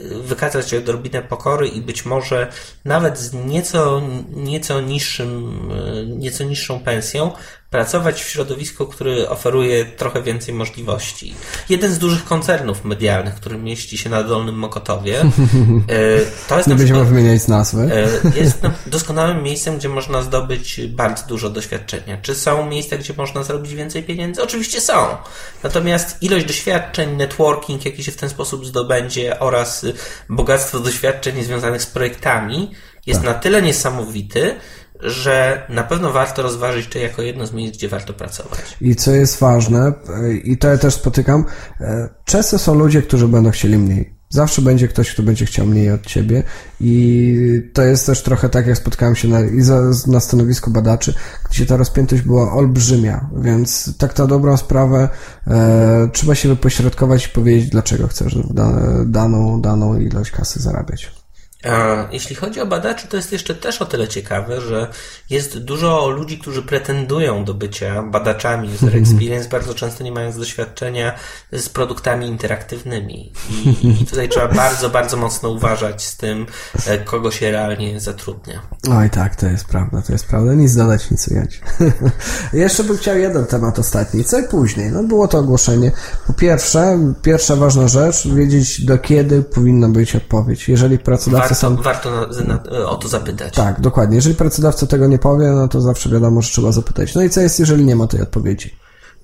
y, 0.00 0.22
wykazać 0.22 0.74
odrobinę 0.74 1.22
pokory 1.22 1.68
i 1.68 1.80
być 1.80 2.04
może 2.04 2.46
nawet 2.84 3.18
z 3.18 3.34
nieco, 3.34 4.02
nieco 4.30 4.80
niższym, 4.80 5.70
y, 5.72 6.06
nieco 6.06 6.44
niższą 6.44 6.80
pensją 6.80 7.30
pracować 7.70 8.22
w 8.22 8.28
środowisku, 8.28 8.86
który 8.86 9.28
oferuje 9.28 9.84
trochę 9.84 10.22
więcej 10.22 10.54
możliwości. 10.54 11.34
Jeden 11.68 11.92
z 11.92 11.98
dużych 11.98 12.24
koncernów 12.24 12.84
medialnych, 12.84 13.34
który 13.34 13.58
mieści 13.58 13.98
się 13.98 14.10
na 14.10 14.22
Dolnym 14.22 14.54
Mokotowie, 14.54 15.20
y, 15.20 15.26
to 16.48 16.56
jest 16.56 16.68
Nie 16.68 16.74
będziemy 16.74 17.04
wymieniać 17.04 17.48
nazwy. 17.48 17.90
E, 18.34 18.40
Jest 18.40 18.62
na- 18.62 18.72
doskonałym 18.86 19.42
miejscem, 19.42 19.78
gdzie 19.78 19.88
można 19.88 20.22
zdobyć 20.22 20.80
bardzo 20.88 21.26
dużo 21.26 21.50
doświadczenia. 21.50 22.18
Czy 22.22 22.34
są 22.34 22.66
miejsca, 22.66 22.96
gdzie 22.96 23.14
można 23.16 23.42
zarobić 23.42 23.74
więcej 23.74 24.02
pieniędzy? 24.02 24.42
Oczywiście 24.42 24.80
są. 24.80 25.06
Natomiast 25.62 26.22
ilość 26.22 26.46
doświadczeń, 26.46 27.16
networking, 27.16 27.84
jaki 27.84 28.04
się 28.04 28.12
w 28.12 28.16
ten 28.16 28.28
sposób 28.28 28.66
zdobędzie 28.66 29.40
oraz 29.40 29.86
bogactwo 30.28 30.80
doświadczeń 30.80 31.44
związanych 31.44 31.82
z 31.82 31.86
projektami 31.86 32.70
jest 33.06 33.22
na 33.22 33.34
tyle 33.34 33.62
niesamowity, 33.62 34.56
że 35.02 35.66
na 35.68 35.82
pewno 35.82 36.12
warto 36.12 36.42
rozważyć 36.42 36.86
to 36.88 36.98
jako 36.98 37.22
jedno 37.22 37.46
z 37.46 37.52
miejsc, 37.52 37.76
gdzie 37.76 37.88
warto 37.88 38.12
pracować. 38.12 38.76
I 38.80 38.96
co 38.96 39.10
jest 39.12 39.40
ważne, 39.40 39.92
i 40.44 40.58
to 40.58 40.68
ja 40.68 40.78
też 40.78 40.94
spotykam, 40.94 41.44
e, 41.80 42.08
często 42.24 42.58
są 42.58 42.74
ludzie, 42.74 43.02
którzy 43.02 43.28
będą 43.28 43.50
chcieli 43.50 43.78
mniej. 43.78 44.20
Zawsze 44.32 44.62
będzie 44.62 44.88
ktoś, 44.88 45.14
kto 45.14 45.22
będzie 45.22 45.46
chciał 45.46 45.66
mniej 45.66 45.90
od 45.90 46.06
ciebie 46.06 46.42
i 46.80 47.70
to 47.72 47.82
jest 47.82 48.06
też 48.06 48.22
trochę 48.22 48.48
tak, 48.48 48.66
jak 48.66 48.76
spotkałem 48.76 49.16
się 49.16 49.28
na, 49.28 49.38
na 50.06 50.20
stanowisku 50.20 50.70
badaczy, 50.70 51.14
gdzie 51.50 51.66
ta 51.66 51.76
rozpiętość 51.76 52.22
była 52.22 52.52
olbrzymia, 52.52 53.30
więc 53.36 53.96
tak 53.98 54.18
na 54.18 54.26
dobrą 54.26 54.56
sprawę 54.56 55.08
e, 55.46 56.08
trzeba 56.12 56.34
się 56.34 56.48
wypośrodkować 56.48 57.26
i 57.26 57.28
powiedzieć, 57.28 57.70
dlaczego 57.70 58.08
chcesz 58.08 58.38
da, 58.50 58.80
daną, 59.06 59.60
daną 59.60 59.98
ilość 59.98 60.30
kasy 60.30 60.60
zarabiać. 60.60 61.19
A 61.64 62.08
Jeśli 62.12 62.36
chodzi 62.36 62.60
o 62.60 62.66
badaczy, 62.66 63.08
to 63.08 63.16
jest 63.16 63.32
jeszcze 63.32 63.54
też 63.54 63.82
o 63.82 63.86
tyle 63.86 64.08
ciekawe, 64.08 64.60
że 64.60 64.88
jest 65.30 65.58
dużo 65.58 66.08
ludzi, 66.08 66.38
którzy 66.38 66.62
pretendują 66.62 67.44
do 67.44 67.54
bycia 67.54 68.02
badaczami 68.02 68.74
user 68.74 68.96
experience, 68.96 69.48
bardzo 69.48 69.74
często 69.74 70.04
nie 70.04 70.12
mając 70.12 70.36
doświadczenia 70.36 71.14
z 71.52 71.68
produktami 71.68 72.26
interaktywnymi. 72.26 73.32
I, 73.50 74.02
i 74.02 74.06
tutaj 74.06 74.28
trzeba 74.28 74.48
bardzo, 74.64 74.90
bardzo 74.90 75.16
mocno 75.16 75.48
uważać 75.48 76.04
z 76.04 76.16
tym, 76.16 76.46
e, 76.86 76.98
kogo 76.98 77.30
się 77.30 77.50
realnie 77.50 78.00
zatrudnia. 78.00 78.62
Oj 78.90 79.10
tak, 79.10 79.36
to 79.36 79.46
jest 79.46 79.64
prawda, 79.64 80.02
to 80.02 80.12
jest 80.12 80.26
prawda. 80.26 80.54
Nic 80.54 80.74
dodać, 80.74 81.10
nic 81.10 81.28
ująć. 81.28 81.60
Jeszcze 82.52 82.84
bym 82.84 82.96
chciał 82.96 83.18
jeden 83.18 83.46
temat 83.46 83.78
ostatni. 83.78 84.24
Co 84.24 84.38
i 84.38 84.48
później? 84.48 84.90
No 84.90 85.02
było 85.02 85.28
to 85.28 85.38
ogłoszenie. 85.38 85.92
Po 86.26 86.32
pierwsze, 86.32 86.98
pierwsza 87.22 87.56
ważna 87.56 87.88
rzecz, 87.88 88.28
wiedzieć 88.28 88.84
do 88.84 88.98
kiedy 88.98 89.42
powinna 89.42 89.88
być 89.88 90.16
odpowiedź. 90.16 90.68
Jeżeli 90.68 90.98
pracodawca 90.98 91.49
Warto, 91.50 91.82
warto 91.82 92.10
na, 92.10 92.54
na, 92.54 92.88
o 92.88 92.96
to 92.96 93.08
zapytać. 93.08 93.54
Tak, 93.54 93.80
dokładnie. 93.80 94.16
Jeżeli 94.16 94.34
pracodawca 94.34 94.86
tego 94.86 95.06
nie 95.06 95.18
powie, 95.18 95.46
no 95.46 95.68
to 95.68 95.80
zawsze 95.80 96.08
wiadomo, 96.08 96.42
że 96.42 96.50
trzeba 96.50 96.72
zapytać. 96.72 97.14
No 97.14 97.22
i 97.22 97.30
co 97.30 97.40
jest, 97.40 97.60
jeżeli 97.60 97.84
nie 97.84 97.96
ma 97.96 98.06
tej 98.06 98.22
odpowiedzi? 98.22 98.76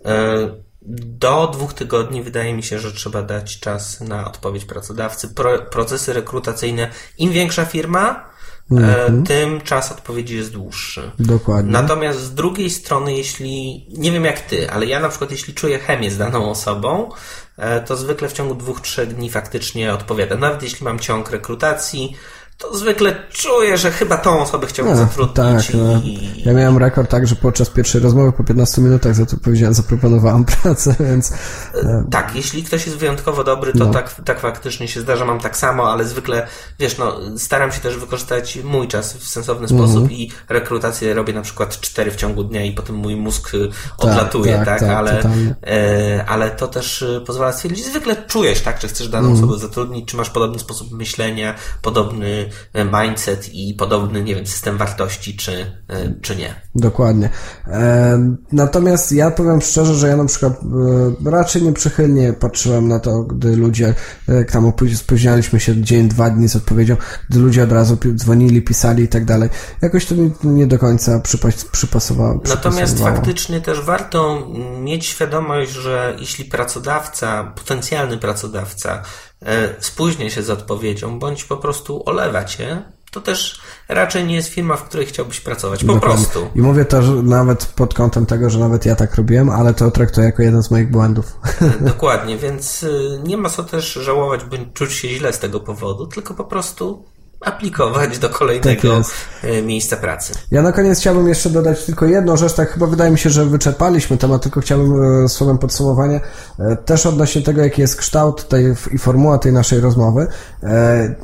E, 0.05 0.49
Do 0.83 1.51
dwóch 1.53 1.75
tygodni 1.75 2.23
wydaje 2.23 2.55
mi 2.55 2.63
się, 2.63 2.79
że 2.79 2.93
trzeba 2.93 3.23
dać 3.23 3.61
czas 3.61 4.01
na 4.01 4.29
odpowiedź 4.29 4.65
pracodawcy. 4.65 5.29
Pro, 5.29 5.59
procesy 5.59 6.13
rekrutacyjne, 6.13 6.91
im 7.19 7.31
większa 7.33 7.65
firma, 7.65 8.25
mhm. 8.71 9.25
tym 9.25 9.61
czas 9.61 9.93
odpowiedzi 9.93 10.37
jest 10.37 10.53
dłuższy. 10.53 11.11
Dokładnie. 11.19 11.73
Natomiast 11.73 12.21
z 12.21 12.35
drugiej 12.35 12.71
strony, 12.71 13.17
jeśli, 13.17 13.87
nie 13.99 14.13
wiem 14.13 14.25
jak 14.25 14.41
ty, 14.41 14.71
ale 14.71 14.87
ja 14.87 15.01
na 15.01 15.09
przykład 15.09 15.31
jeśli 15.31 15.55
czuję 15.55 15.79
chemię 15.79 16.11
z 16.11 16.19
daną 16.19 16.51
osobą, 16.51 17.11
e, 17.57 17.81
to 17.81 17.97
zwykle 17.97 18.29
w 18.29 18.33
ciągu 18.33 18.55
dwóch, 18.55 18.81
trzech 18.81 19.15
dni 19.15 19.31
faktycznie 19.31 19.95
odpowiada. 19.95 20.37
Nawet 20.37 20.63
jeśli 20.63 20.85
mam 20.85 20.99
ciąg 20.99 21.31
rekrutacji, 21.31 22.17
to 22.59 22.77
zwykle 22.77 23.17
czuję, 23.33 23.79
że 23.79 23.91
chyba 23.91 24.17
tą 24.17 24.41
osobę 24.41 24.67
chciałbym 24.67 24.95
no, 24.95 25.01
zatrudnić. 25.01 25.37
Tak, 25.37 25.75
i... 25.75 25.77
no. 25.77 26.01
Ja 26.45 26.53
miałem 26.53 26.79
rekord 26.79 27.11
tak, 27.11 27.27
że 27.27 27.37
podczas 27.37 27.71
pierwszej 27.71 28.01
rozmowy 28.01 28.33
po 28.33 28.45
15 28.45 28.83
minutach 28.83 29.15
za 29.15 29.27
to 29.27 29.37
powiedziałem, 29.45 29.75
zaproponowałem 29.75 30.45
pracę, 30.63 30.95
więc... 31.01 31.33
E, 31.75 32.05
tak, 32.11 32.33
jeśli 32.35 32.63
ktoś 32.63 32.87
jest 32.87 32.99
wyjątkowo 32.99 33.45
dobry, 33.45 33.73
to 33.73 33.79
no. 33.79 33.93
tak, 33.93 34.21
tak 34.25 34.41
faktycznie 34.41 34.89
się 34.89 35.01
zdarza, 35.01 35.25
mam 35.25 35.41
tak 35.41 35.57
samo, 35.57 35.93
ale 35.93 36.05
zwykle, 36.05 36.47
wiesz, 36.79 36.99
no, 36.99 37.21
staram 37.39 37.73
się 37.73 37.81
też 37.81 37.97
wykorzystać 37.97 38.59
mój 38.65 38.89
czas 38.89 39.15
w 39.15 39.29
sensowny 39.29 39.69
sposób 39.69 39.97
mm 39.97 40.09
-hmm. 40.09 40.13
i 40.13 40.33
rekrutację 40.49 41.15
robię 41.15 41.33
na 41.33 41.43
przykład 41.43 41.81
4 41.81 42.11
w 42.11 42.17
ciągu 42.17 42.45
dnia 42.45 42.65
i 42.65 42.73
potem 42.73 42.97
mój 42.97 43.17
mózg 43.17 43.55
y, 43.55 43.69
tak, 43.69 44.09
odlatuje, 44.09 44.53
tak, 44.53 44.65
tak, 44.65 44.81
tak 44.81 44.91
ale, 44.91 45.23
e, 45.67 46.25
ale 46.29 46.51
to 46.51 46.69
też 46.69 47.05
pozwala 47.27 47.53
stwierdzić, 47.53 47.87
zwykle 47.87 48.17
czujesz, 48.27 48.61
tak, 48.61 48.79
czy 48.79 48.89
chcesz 48.89 49.09
daną 49.09 49.29
mm. 49.29 49.39
osobę 49.39 49.59
zatrudnić, 49.59 50.09
czy 50.09 50.17
masz 50.17 50.31
podobny 50.31 50.59
sposób 50.59 50.93
myślenia, 50.93 51.55
podobny 51.83 52.46
E, 52.73 52.85
mindset 52.85 53.55
i 53.55 53.75
podobny, 53.75 54.23
nie 54.23 54.35
wiem, 54.35 54.47
system 54.47 54.77
wartości, 54.77 55.37
czy, 55.37 55.53
e, 55.89 56.15
czy 56.23 56.37
nie. 56.37 56.55
Dokładnie. 56.75 57.31
E, 57.67 58.37
natomiast 58.53 59.13
ja 59.13 59.31
powiem 59.31 59.61
szczerze, 59.61 59.95
że 59.95 60.09
ja 60.09 60.17
na 60.17 60.25
przykład 60.25 60.61
raczej 61.25 61.63
nieprzychylnie 61.63 62.33
patrzyłem 62.33 62.89
na 62.89 63.01
to, 63.01 63.23
gdy 63.23 63.57
ludzie, 63.57 63.95
jak 64.29 64.51
tam 64.51 64.73
spóźnialiśmy 64.95 65.61
się 65.61 65.83
dzień, 65.83 66.09
dwa 66.09 66.31
dni 66.31 66.49
z 66.49 66.57
odpowiedzią, 66.57 66.97
gdy 67.31 67.39
ludzie 67.39 67.63
od 67.63 67.73
razu 67.73 67.99
dzwonili, 68.15 68.63
pisali 68.63 69.03
i 69.03 69.09
tak 69.09 69.25
dalej. 69.25 69.49
Jakoś 69.83 70.07
to 70.07 70.15
mi 70.15 70.33
nie 70.45 70.67
do 70.67 70.79
końca 70.79 71.23
przypasowało. 71.73 72.41
Natomiast 72.49 72.99
faktycznie 72.99 73.61
też 73.61 73.81
warto 73.81 74.49
mieć 74.81 75.07
świadomość, 75.07 75.71
że 75.71 76.17
jeśli 76.19 76.45
pracodawca, 76.45 77.53
potencjalny 77.57 78.19
pracodawca 78.19 79.03
spóźnia 79.81 80.31
się 80.31 80.43
z 80.43 80.51
odpowiedzią, 80.51 81.19
bądź 81.19 81.45
po 81.45 81.57
prostu 81.57 82.03
olewa 82.07 82.45
cię, 82.45 82.83
to 83.11 83.21
też 83.21 83.61
raczej 83.89 84.25
nie 84.25 84.35
jest 84.35 84.49
firma, 84.49 84.77
w 84.77 84.85
której 84.85 85.07
chciałbyś 85.07 85.41
pracować. 85.41 85.85
Po 85.85 85.95
Dokładnie. 85.95 86.27
prostu. 86.27 86.49
I 86.55 86.63
mówię 86.63 86.85
to 86.85 87.03
nawet 87.23 87.67
pod 87.67 87.95
kątem 87.95 88.27
tego, 88.27 88.51
że 88.51 88.59
nawet 88.59 88.87
ja 88.87 88.97
tak 88.97 89.15
robiłem, 89.15 89.51
ale 89.51 89.75
to 89.75 89.91
traktuję 89.91 90.27
jako 90.27 90.43
jeden 90.43 90.63
z 90.63 90.71
moich 90.71 90.91
błędów. 90.91 91.39
E, 91.63 91.71
dokładnie, 91.93 92.37
więc 92.37 92.83
y, 92.83 93.21
nie 93.25 93.37
ma 93.37 93.49
co 93.49 93.65
też 93.65 93.93
żałować, 93.93 94.45
bądź 94.45 94.73
czuć 94.75 94.93
się 94.93 95.09
źle 95.09 95.33
z 95.33 95.39
tego 95.39 95.61
powodu, 95.61 96.07
tylko 96.07 96.35
po 96.35 96.45
prostu 96.45 97.05
aplikować 97.47 98.19
do 98.19 98.31
kolejnego 98.31 99.03
tak 99.03 99.63
miejsca 99.65 99.97
pracy. 99.97 100.35
Ja 100.51 100.63
na 100.63 100.73
koniec 100.73 100.99
chciałbym 100.99 101.29
jeszcze 101.29 101.51
dodać 101.51 101.85
tylko 101.85 102.07
jedną 102.07 102.37
rzecz, 102.37 102.53
tak 102.53 102.71
chyba 102.71 102.87
wydaje 102.87 103.11
mi 103.11 103.19
się, 103.19 103.31
że 103.31 103.47
wyczerpaliśmy 103.47 104.17
temat, 104.17 104.43
tylko 104.43 104.61
chciałbym 104.61 105.25
e, 105.25 105.29
słowem 105.29 105.59
podsumowania 105.59 106.21
e, 106.59 106.77
też 106.77 107.07
odnośnie 107.07 107.43
tego, 107.43 107.63
jaki 107.63 107.81
jest 107.81 107.97
kształt 107.97 108.49
tej 108.49 108.75
i 108.93 108.99
formuła 108.99 109.39
tej 109.39 109.53
naszej 109.53 109.81
rozmowy. 109.81 110.27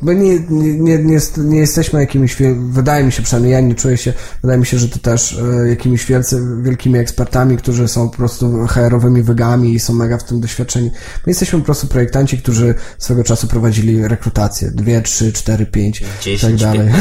My 0.01 0.15
nie, 0.15 0.39
nie, 0.49 0.97
nie, 0.97 1.19
nie 1.37 1.59
jesteśmy 1.59 1.99
jakimiś, 1.99 2.35
wydaje 2.69 3.03
mi 3.03 3.11
się 3.11 3.23
przynajmniej, 3.23 3.53
ja 3.53 3.61
nie 3.61 3.75
czuję 3.75 3.97
się, 3.97 4.13
wydaje 4.41 4.59
mi 4.59 4.65
się, 4.65 4.77
że 4.77 4.89
to 4.89 4.99
też 4.99 5.37
jakimiś 5.65 6.05
wielcy, 6.05 6.41
wielkimi 6.61 6.99
ekspertami, 6.99 7.57
którzy 7.57 7.87
są 7.87 8.09
po 8.09 8.17
prostu 8.17 8.67
HR-owymi 8.67 9.23
wygami 9.23 9.73
i 9.73 9.79
są 9.79 9.93
mega 9.93 10.17
w 10.17 10.23
tym 10.23 10.41
doświadczeni. 10.41 10.91
My 11.25 11.31
jesteśmy 11.31 11.59
po 11.59 11.65
prostu 11.65 11.87
projektanci, 11.87 12.37
którzy 12.37 12.75
swego 12.97 13.23
czasu 13.23 13.47
prowadzili 13.47 14.07
rekrutację. 14.07 14.71
Dwie, 14.71 15.01
trzy, 15.01 15.33
cztery, 15.33 15.65
pięć 15.65 16.03
10, 16.21 16.61
tak 16.61 16.75
dalej. 16.75 16.93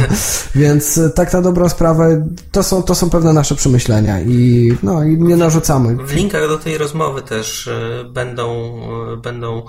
Więc 0.54 0.98
e, 0.98 1.10
tak 1.10 1.32
na 1.32 1.42
dobrą 1.42 1.68
sprawę 1.68 2.26
to 2.52 2.62
są, 2.62 2.82
to 2.82 2.94
są 2.94 3.10
pewne 3.10 3.32
nasze 3.32 3.54
przemyślenia 3.54 4.20
i, 4.20 4.72
no, 4.82 5.04
i 5.04 5.18
nie 5.18 5.36
narzucamy. 5.36 5.96
W 6.04 6.12
linkach 6.14 6.48
do 6.48 6.58
tej 6.58 6.78
rozmowy 6.78 7.22
też 7.22 7.68
e, 7.68 8.04
będą, 8.04 8.76
e, 9.12 9.16
będą 9.16 9.62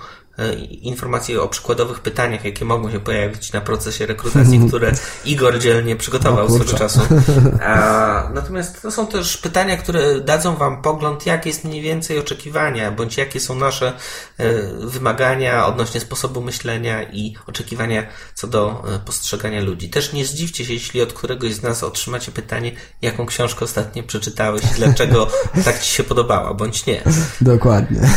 informacje 0.70 1.42
o 1.42 1.48
przykładowych 1.48 2.00
pytaniach, 2.00 2.46
jakie 2.46 2.66
mogą 2.66 2.92
się 2.92 3.00
pojawić 3.00 3.54
na 3.54 3.62
procesie 3.62 4.06
rekrutacji, 4.06 4.60
które 4.68 4.92
Igor 5.26 5.60
dzielnie 5.60 5.96
przygotował 5.96 6.50
swego 6.50 6.78
czasu. 6.78 7.00
A, 7.64 8.30
natomiast 8.34 8.82
to 8.82 8.92
są 8.92 9.08
też 9.08 9.38
pytania, 9.38 9.78
które 9.78 10.22
dadzą 10.22 10.56
Wam 10.56 10.82
pogląd, 10.82 11.26
jakie 11.26 11.50
jest 11.50 11.64
mniej 11.64 11.82
więcej 11.82 12.20
oczekiwania, 12.20 12.92
bądź 12.92 13.18
jakie 13.18 13.40
są 13.40 13.56
nasze 13.56 13.94
e, 14.38 14.54
wymagania 14.88 15.66
odnośnie 15.66 16.02
sposobu 16.02 16.42
myślenia 16.42 17.04
i 17.04 17.36
oczekiwania 17.48 18.08
co 18.36 18.48
do 18.48 18.84
e, 18.96 19.00
postrzegania 19.00 19.62
ludzi. 19.62 19.90
Też 19.90 20.14
nie 20.14 20.26
zdziwcie 20.26 20.66
się, 20.66 20.74
jeśli 20.74 21.02
od 21.02 21.14
któregoś 21.14 21.54
z 21.54 21.64
nas 21.64 21.84
otrzymacie 21.84 22.32
pytanie, 22.32 22.72
jaką 23.02 23.26
książkę 23.26 23.66
ostatnio 23.66 24.04
przeczytałeś 24.04 24.64
i 24.64 24.76
dlaczego 24.76 25.28
tak 25.66 25.80
Ci 25.80 25.96
się 25.96 26.04
podobała, 26.04 26.54
bądź 26.54 26.86
nie. 26.86 27.04
Dokładnie. 27.42 28.10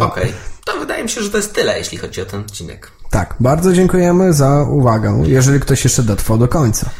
Okej. 0.00 0.24
Okay 0.24 0.57
to 0.72 0.78
wydaje 0.80 1.02
mi 1.02 1.08
się, 1.08 1.22
że 1.22 1.30
to 1.30 1.36
jest 1.36 1.54
tyle, 1.54 1.78
jeśli 1.78 1.98
chodzi 1.98 2.22
o 2.22 2.26
ten 2.26 2.40
odcinek. 2.40 2.90
Tak, 3.10 3.34
bardzo 3.40 3.72
dziękujemy 3.72 4.32
za 4.32 4.62
uwagę, 4.62 5.22
jeżeli 5.26 5.60
ktoś 5.60 5.84
jeszcze 5.84 6.02
dotrwał 6.02 6.38
do 6.38 6.48
końca. 6.48 6.90